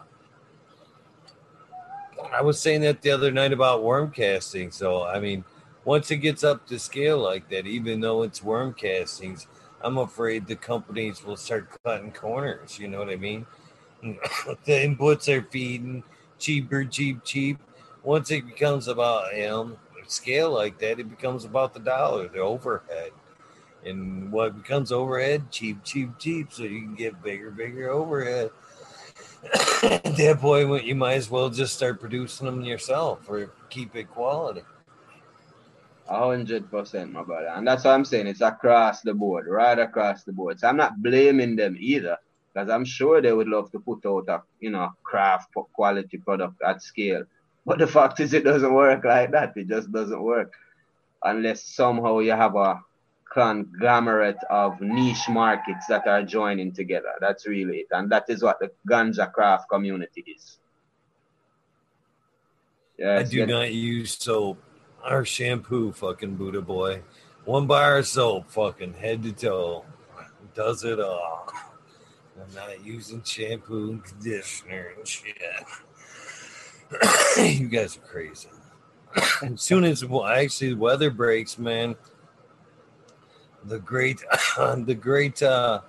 [2.34, 4.72] I was saying that the other night about worm casting.
[4.72, 5.43] So I mean,
[5.84, 9.48] once it gets up to scale like that, even though it's worm castings,
[9.82, 12.80] I'm afraid the companies will start cutting corners.
[12.80, 13.45] You know what I mean?
[14.66, 16.04] the inputs are feeding
[16.40, 17.58] cheaper, cheap, cheap.
[18.04, 22.40] Once it becomes about you know scale like that, it becomes about the dollar, the
[22.40, 23.12] overhead.
[23.86, 28.52] And what becomes overhead, cheap, cheap, cheap, so you can get bigger, bigger overhead.
[29.84, 34.10] At that point, you might as well just start producing them yourself or keep it
[34.10, 34.64] quality.
[36.08, 37.48] Hundred percent, my brother.
[37.48, 38.28] And that's what I'm saying.
[38.28, 40.60] It's across the board, right across the board.
[40.60, 42.18] So I'm not blaming them either,
[42.54, 46.62] because I'm sure they would love to put out a you know craft quality product
[46.62, 47.24] at scale.
[47.66, 49.54] But the fact is, it doesn't work like that.
[49.56, 50.54] It just doesn't work
[51.24, 52.82] unless somehow you have a
[53.34, 57.14] conglomerate of niche markets that are joining together.
[57.20, 57.88] That's really it.
[57.92, 60.60] And that is what the ganja craft community is.
[62.98, 64.62] Yeah, I do not use soap.
[65.04, 67.02] Our shampoo, fucking Buddha boy.
[67.44, 69.86] One bar of soap, fucking head to toe.
[70.54, 71.52] Does it all.
[72.40, 75.38] I'm not using shampoo and conditioner and shit.
[77.60, 78.50] you guys are crazy.
[79.16, 81.95] as soon as well, actually the weather breaks, man,
[83.66, 84.24] the great,
[84.58, 85.82] the great uh,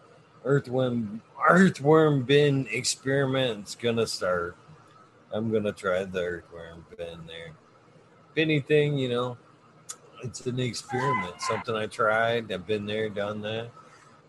[0.45, 4.57] earthworm earthworm bin experiment's gonna start.
[5.33, 7.53] I'm gonna try the earthworm bin there.
[8.33, 9.37] If anything, you know,
[10.23, 11.41] it's an experiment.
[11.41, 12.53] Something I tried.
[12.53, 13.71] I've been there, done that.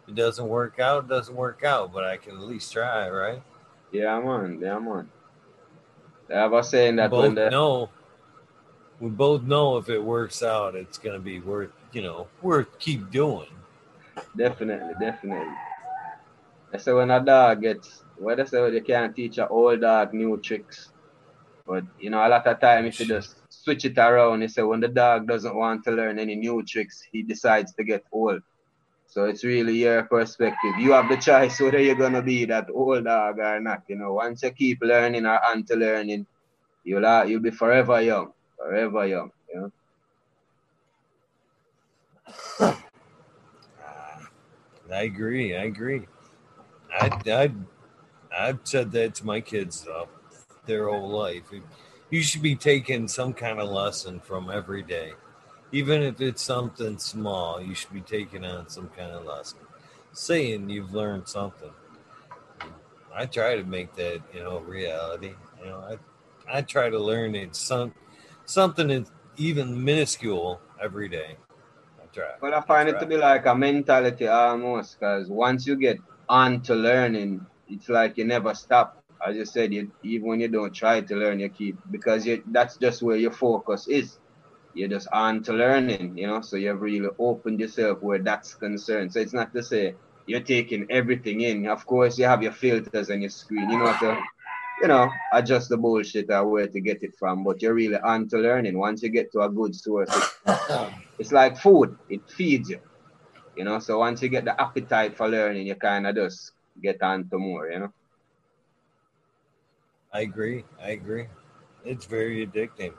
[0.07, 3.41] It doesn't work out, doesn't work out, but I can at least try, right?
[3.91, 4.59] Yeah, I'm on.
[4.59, 5.09] Yeah, I'm on.
[6.33, 7.89] I was saying that both when the, know
[8.99, 13.11] we both know if it works out, it's gonna be worth you know worth keep
[13.11, 13.47] doing.
[14.35, 15.53] Definitely, definitely.
[16.73, 20.13] I say when a dog gets, what I say you can't teach an old dog
[20.13, 20.91] new tricks,
[21.65, 24.63] but you know a lot of time if you just switch it around, you say
[24.63, 28.41] when the dog doesn't want to learn any new tricks, he decides to get old.
[29.15, 30.75] So it's really your perspective.
[30.77, 33.83] You have the choice whether you're gonna be that old dog or not.
[33.87, 36.27] You know, once you keep learning or unto learning,
[36.83, 39.71] you'll uh, you'll be forever young forever young, you know.
[44.91, 45.55] I agree.
[45.55, 46.07] I agree.
[46.91, 47.51] I, I,
[48.37, 50.05] I've said that to my kids uh,
[50.65, 51.43] their whole life.
[52.09, 55.13] You should be taking some kind of lesson from every day,
[55.75, 57.61] even if it's something small.
[57.61, 59.59] You should be taking on some kind of lesson,
[60.13, 61.71] saying you've learned something.
[63.13, 65.33] I try to make that you know reality.
[65.59, 67.93] You know, I I try to learn it some
[68.45, 69.05] something
[69.35, 71.35] even minuscule every day.
[72.01, 72.35] I try.
[72.39, 75.97] But I find I it to be like a mentality almost, because once you get
[76.29, 79.03] on to learning, it's like you never stop.
[79.25, 82.43] I just said, you, even when you don't try to learn, you keep because you,
[82.47, 84.19] that's just where your focus is.
[84.75, 86.41] You're just on to learning, you know.
[86.41, 89.13] So you've really opened yourself where that's concerned.
[89.13, 89.95] So it's not to say
[90.27, 91.67] you're taking everything in.
[91.67, 93.69] Of course, you have your filters and your screen.
[93.69, 94.21] You know what to
[94.81, 97.43] you know, adjust the bullshit or where to get it from.
[97.43, 98.77] But you're really on to learning.
[98.77, 100.09] Once you get to a good source,
[100.45, 101.97] it, it's like food.
[102.09, 102.79] It feeds you.
[103.55, 107.01] You know, so once you get the appetite for learning, you kind of just get
[107.01, 107.93] on to more, you know.
[110.13, 110.65] I agree.
[110.81, 111.27] I agree.
[111.85, 112.93] It's very addicting.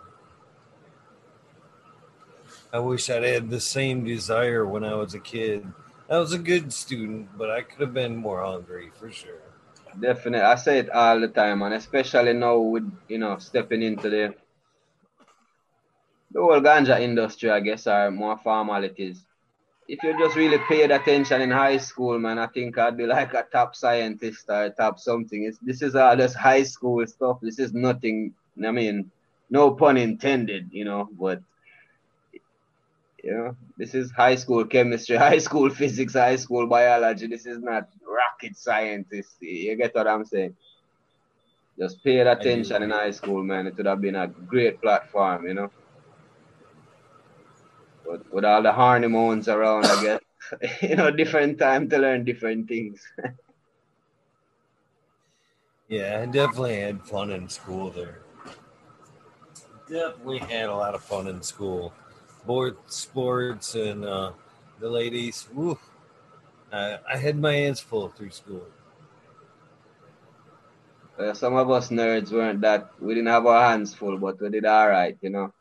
[2.72, 5.66] I wish I'd had the same desire when I was a kid.
[6.10, 9.42] I was a good student, but I could have been more hungry for sure.
[9.98, 10.44] Definitely.
[10.44, 14.34] I say it all the time, and especially now with you know stepping into the
[16.32, 19.24] the whole ganja industry, I guess, are more formalities.
[19.88, 23.32] If you just really paid attention in high school, man, I think I'd be like
[23.34, 25.44] a top scientist or top something.
[25.44, 27.38] It's, this is all just high school stuff.
[27.40, 28.34] This is nothing.
[28.62, 29.10] I mean,
[29.48, 31.40] no pun intended, you know, but
[33.26, 37.26] you know, this is high school chemistry, high school physics, high school biology.
[37.26, 39.34] This is not rocket scientist.
[39.40, 40.54] You get what I'm saying?
[41.76, 43.66] Just pay attention in high school, man.
[43.66, 45.70] It would have been a great platform, you know.
[48.06, 50.20] But with all the hormones around, I guess,
[50.82, 53.02] you know, different time to learn different things.
[55.88, 58.20] yeah, I definitely had fun in school there.
[59.88, 61.92] Definitely had a lot of fun in school.
[62.46, 64.32] Board sports and uh,
[64.78, 65.48] the ladies.
[65.52, 65.78] Woo,
[66.72, 68.66] I, I had my hands full through school.
[71.18, 72.90] Uh, some of us nerds weren't that.
[73.00, 75.52] We didn't have our hands full, but we did all right, you know.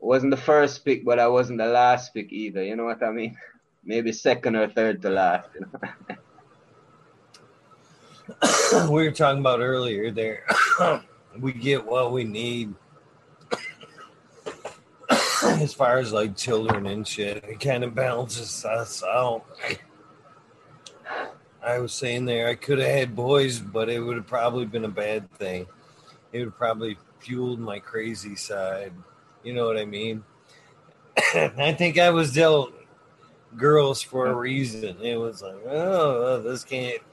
[0.00, 2.64] Wasn't the first pick, but I wasn't the last pick either.
[2.64, 3.36] You know what I mean?
[3.84, 5.48] Maybe second or third to last.
[5.54, 6.18] You know?
[8.90, 10.46] we were talking about earlier there.
[11.38, 12.74] we get what we need
[15.44, 19.44] as far as like children and shit, it kind of balances us out.
[21.64, 24.84] I was saying there, I could have had boys, but it would have probably been
[24.84, 25.66] a bad thing.
[26.32, 28.92] It would have probably fueled my crazy side.
[29.44, 30.24] You know what I mean?
[31.34, 32.72] I think I was dealt
[33.56, 34.96] girls for a reason.
[35.00, 37.00] It was like, oh, this can't.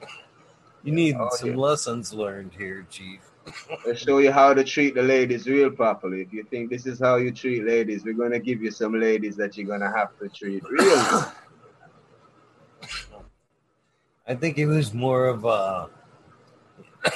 [0.82, 1.56] You need oh, some yeah.
[1.56, 3.20] lessons learned here, Chief.
[3.86, 6.20] Let's show you how to treat the ladies real properly.
[6.20, 9.36] If you think this is how you treat ladies, we're gonna give you some ladies
[9.36, 11.32] that you're gonna have to treat real.
[14.28, 15.88] I think it was more of uh,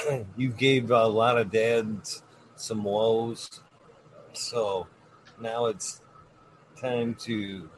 [0.09, 2.23] a you gave a lot of dads
[2.55, 3.61] some woes,
[4.33, 4.87] so
[5.39, 6.01] now it's
[6.79, 7.69] time to.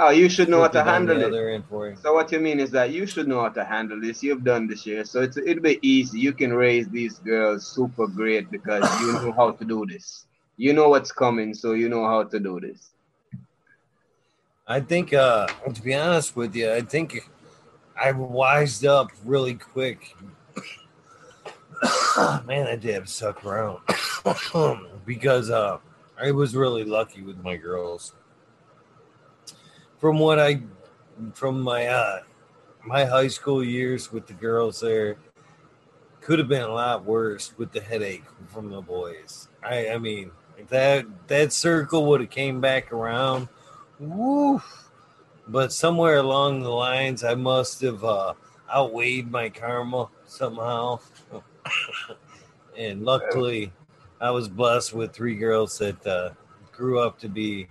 [0.00, 1.24] Oh, you should know how to put it on handle it.
[1.24, 1.96] other end for him.
[1.96, 4.22] So what you mean is that you should know how to handle this.
[4.22, 6.20] You've done this year, so it's it'll be easy.
[6.20, 10.26] You can raise these girls super great because you know how to do this.
[10.56, 12.90] You know what's coming, so you know how to do this.
[14.68, 17.30] I think, uh, to be honest with you, I think
[17.96, 20.14] I wised up really quick.
[22.46, 23.80] Man, I did suck around
[25.06, 25.78] because uh,
[26.20, 28.12] I was really lucky with my girls.
[29.98, 30.60] From what I,
[31.34, 32.20] from my uh,
[32.84, 35.16] my high school years with the girls there,
[36.20, 39.48] could have been a lot worse with the headache from the boys.
[39.62, 40.30] I, I mean,
[40.68, 43.48] that that circle would have came back around.
[43.98, 44.62] Woo!
[45.48, 48.34] But somewhere along the lines, I must have uh,
[48.72, 51.00] outweighed my karma somehow.
[52.76, 53.72] and luckily,
[54.20, 56.30] I was blessed with three girls that uh,
[56.70, 57.68] grew up to be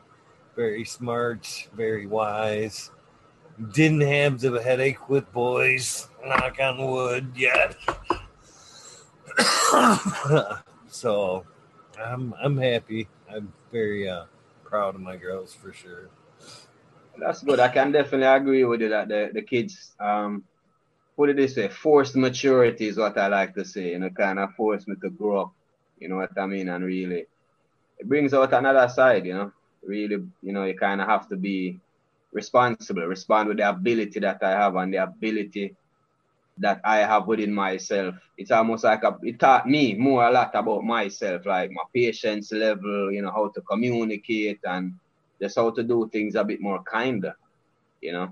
[0.57, 2.89] very smart, very wise.
[3.73, 7.75] Didn't have the headache with boys, knock on wood, yet.
[10.87, 11.45] so
[12.03, 13.07] I'm I'm happy.
[13.29, 14.25] I'm very uh,
[14.63, 16.09] proud of my girls for sure.
[17.19, 17.59] That's good.
[17.59, 20.43] I can definitely agree with you that the, the kids, um,
[21.15, 23.91] put it this way, forced maturity is what I like to say.
[23.91, 25.51] You know, kind of forced me to grow up.
[25.99, 26.69] You know what I mean?
[26.69, 27.25] And really,
[27.99, 29.25] it brings out another side.
[29.25, 29.51] You know,
[29.83, 31.79] really, you know, you kind of have to be
[32.33, 35.75] responsible, respond with the ability that I have and the ability
[36.59, 38.15] that I have within myself.
[38.37, 42.51] It's almost like a, it taught me more a lot about myself, like my patience
[42.51, 44.93] level, you know, how to communicate and
[45.41, 47.33] just how to do things a bit more kinder,
[48.01, 48.29] you know,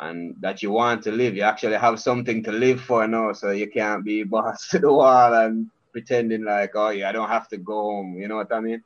[0.00, 1.36] and that you want to live.
[1.36, 4.92] You actually have something to live for now, so you can't be boss to the
[4.92, 8.16] wall and pretending like, oh yeah, I don't have to go home.
[8.18, 8.82] You know what I mean?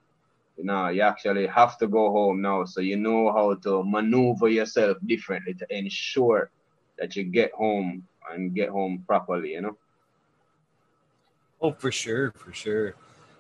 [0.65, 4.99] Know, you actually have to go home now, so you know how to maneuver yourself
[5.07, 6.51] differently to ensure
[6.99, 9.53] that you get home and get home properly.
[9.53, 9.79] You know.
[11.61, 12.95] Oh, for sure, for sure.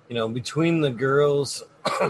[0.08, 1.64] You know, between the girls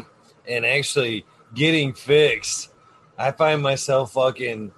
[0.48, 2.70] and actually getting fixed,
[3.16, 4.72] I find myself fucking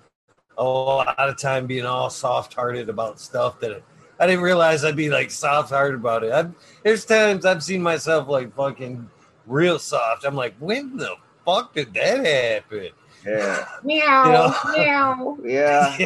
[0.57, 3.83] a lot of time being all soft hearted about stuff that
[4.19, 6.33] I didn't realize I'd be like soft hearted about it.
[6.33, 6.53] I've,
[6.85, 9.09] there's times I've seen myself like fucking
[9.51, 10.25] real soft.
[10.25, 12.91] I'm like, when the fuck did that happen?
[13.27, 13.67] Yeah.
[13.85, 15.39] Meow, meow.
[15.45, 15.97] Yeah.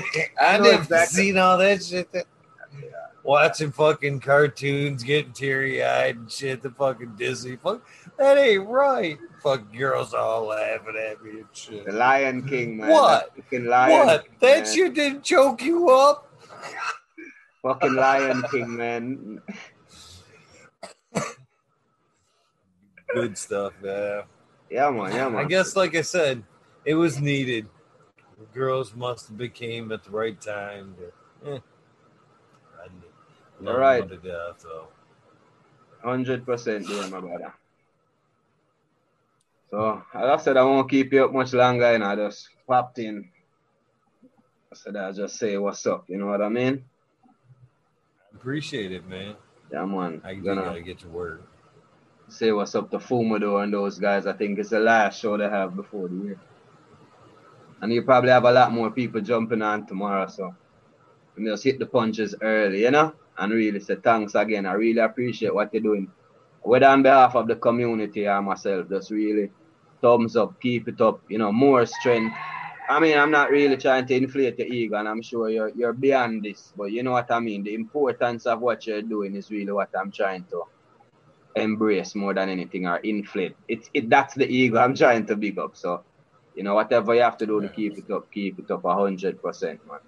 [0.41, 1.17] I know never exactly.
[1.17, 2.11] seen all that shit.
[2.13, 2.27] That,
[3.23, 6.61] Watching fucking cartoons, getting teary eyed and shit.
[6.61, 7.57] The fucking Disney.
[7.57, 7.87] Fuck,
[8.19, 9.17] that ain't right.
[9.43, 11.87] Fuck girls all laughing at me and shit.
[11.87, 12.91] The Lion King, man.
[12.91, 13.35] What?
[13.35, 14.25] That fucking Lion What?
[14.25, 14.75] King, That man.
[14.75, 16.31] shit didn't choke you up?
[17.63, 19.41] Fucking Lion King, man.
[23.15, 24.23] Good stuff, yeah.
[24.71, 25.13] Yeah, man.
[25.13, 25.45] Yeah, man.
[25.45, 26.43] I guess, like I said,
[26.85, 27.69] it was needed.
[28.39, 30.97] The girls must have became at the right time.
[30.99, 31.59] But, eh,
[33.67, 34.09] All right.
[34.23, 34.89] death, so.
[36.03, 37.55] Hundred percent, yeah, my brother.
[39.71, 42.99] So as I said, I won't keep you up much longer, and I just popped
[42.99, 43.31] in.
[44.71, 46.05] I said I'll just say what's up.
[46.09, 46.85] You know what I mean?
[48.35, 49.37] Appreciate it, man.
[49.73, 50.21] Yeah, man.
[50.25, 51.43] I gonna gotta get to work.
[52.29, 54.27] Say what's up to Fumador and those guys.
[54.27, 56.41] I think it's the last show they have before the year.
[57.81, 60.55] And you probably have a lot more people jumping on tomorrow, so
[61.37, 63.13] we just hit the punches early, you know?
[63.37, 64.65] And really say thanks again.
[64.65, 66.11] I really appreciate what you're doing.
[66.63, 69.51] Whether on behalf of the community or myself, just really
[70.01, 72.35] thumbs up, keep it up, you know, more strength.
[72.89, 75.95] I mean, I'm not really trying to inflate your ego, and I'm sure you're you're
[75.95, 77.65] beyond this, but you know what I mean.
[77.65, 80.65] The importance of what you're doing is really what I'm trying to
[81.57, 83.57] embrace more than anything or inflate.
[83.69, 85.77] It's it that's the ego I'm trying to big up.
[85.77, 86.03] So,
[86.55, 88.95] you know, whatever you have to do to keep it up, keep it up a
[88.95, 90.01] hundred percent, man.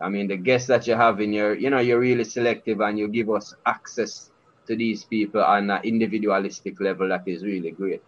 [0.00, 2.98] I mean, the guests that you have in your, you know, you're really selective and
[2.98, 4.30] you give us access
[4.66, 8.02] to these people on an individualistic level that is really great.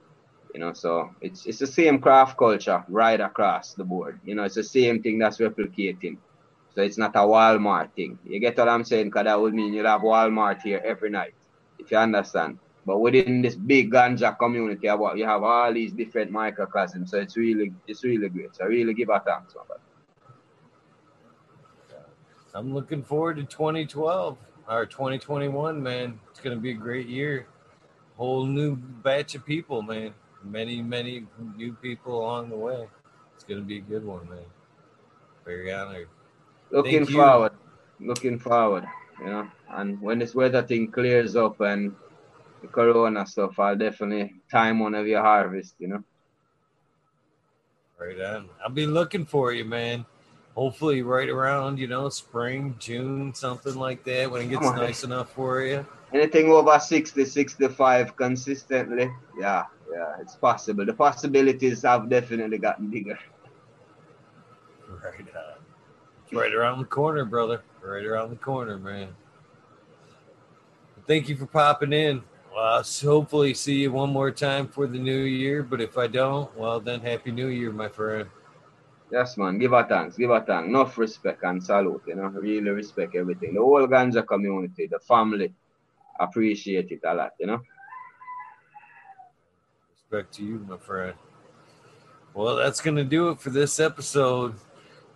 [0.55, 4.21] You know, so it's it's the same craft culture right across the board.
[4.25, 6.19] You know, it's the same thing that's replicating.
[6.75, 8.19] So it's not a Walmart thing.
[8.25, 9.07] You get what I'm saying?
[9.07, 11.35] Because that would mean you'll have Walmart here every night,
[11.79, 12.59] if you understand.
[12.87, 17.11] But within this big ganja community, you have all these different microcosms.
[17.11, 18.55] So it's really it's really great.
[18.55, 19.83] So I really give a thanks, my brother.
[22.55, 24.39] I'm looking forward to 2012.
[24.69, 26.19] or 2021, man.
[26.31, 27.47] It's gonna be a great year.
[28.17, 30.15] Whole new batch of people, man.
[30.43, 32.89] Many, many new people along the way.
[33.35, 34.39] It's gonna be a good one, man.
[35.45, 36.09] Very honored.
[36.71, 37.53] Looking forward.
[38.01, 38.87] Looking forward.
[39.21, 41.95] You know, and when this weather thing clears up and
[42.67, 46.05] the corona stuff, I'll definitely time one of your harvest, you know.
[47.99, 48.49] Right on.
[48.63, 50.05] I'll be looking for you, man.
[50.55, 54.77] Hopefully, right around you know spring, June, something like that, when it gets on.
[54.77, 55.87] nice enough for you.
[56.13, 60.87] Anything over 60, 65 consistently, yeah, yeah, it's possible.
[60.87, 63.19] The possibilities have definitely gotten bigger.
[64.89, 65.59] Right on.
[66.25, 67.63] It's right around the corner, brother.
[67.83, 69.09] Right around the corner, man.
[71.07, 72.23] Thank you for popping in.
[72.57, 75.63] Well, hopefully see you one more time for the new year.
[75.63, 78.31] But if I don't, well, then Happy New Year, my friend.
[79.13, 80.67] Yes, man, give a thanks, give a thanks.
[80.67, 83.53] Enough respect and salute, you know, really respect everything.
[83.53, 85.53] The whole ganja community, the family,
[86.19, 87.61] appreciate it a lot, you know.
[89.93, 91.13] Respect to you, my friend.
[92.33, 94.55] Well, that's going to do it for this episode.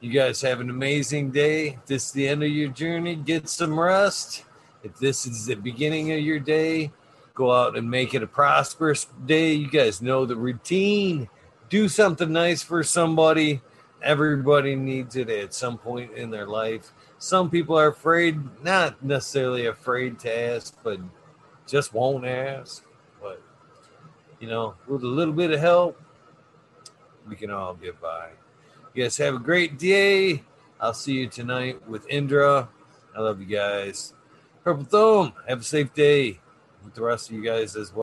[0.01, 1.69] You guys have an amazing day.
[1.69, 3.17] If this is the end of your journey.
[3.17, 4.45] Get some rest.
[4.83, 6.93] If this is the beginning of your day,
[7.41, 9.55] go out and make it a prosperous day.
[9.55, 11.27] You guys know the routine.
[11.71, 13.63] Do something nice for somebody.
[14.03, 16.93] Everybody needs it at some point in their life.
[17.17, 21.01] Some people are afraid, not necessarily afraid to ask, but
[21.67, 22.85] just won't ask.
[23.23, 23.41] But
[24.39, 25.99] you know, with a little bit of help,
[27.27, 28.29] we can all get by.
[28.93, 30.45] You guys have a great day.
[30.79, 32.69] I'll see you tonight with Indra.
[33.17, 34.13] I love you guys.
[34.63, 36.39] Purple Thumb, have a safe day
[36.85, 37.99] with the rest of you guys as well.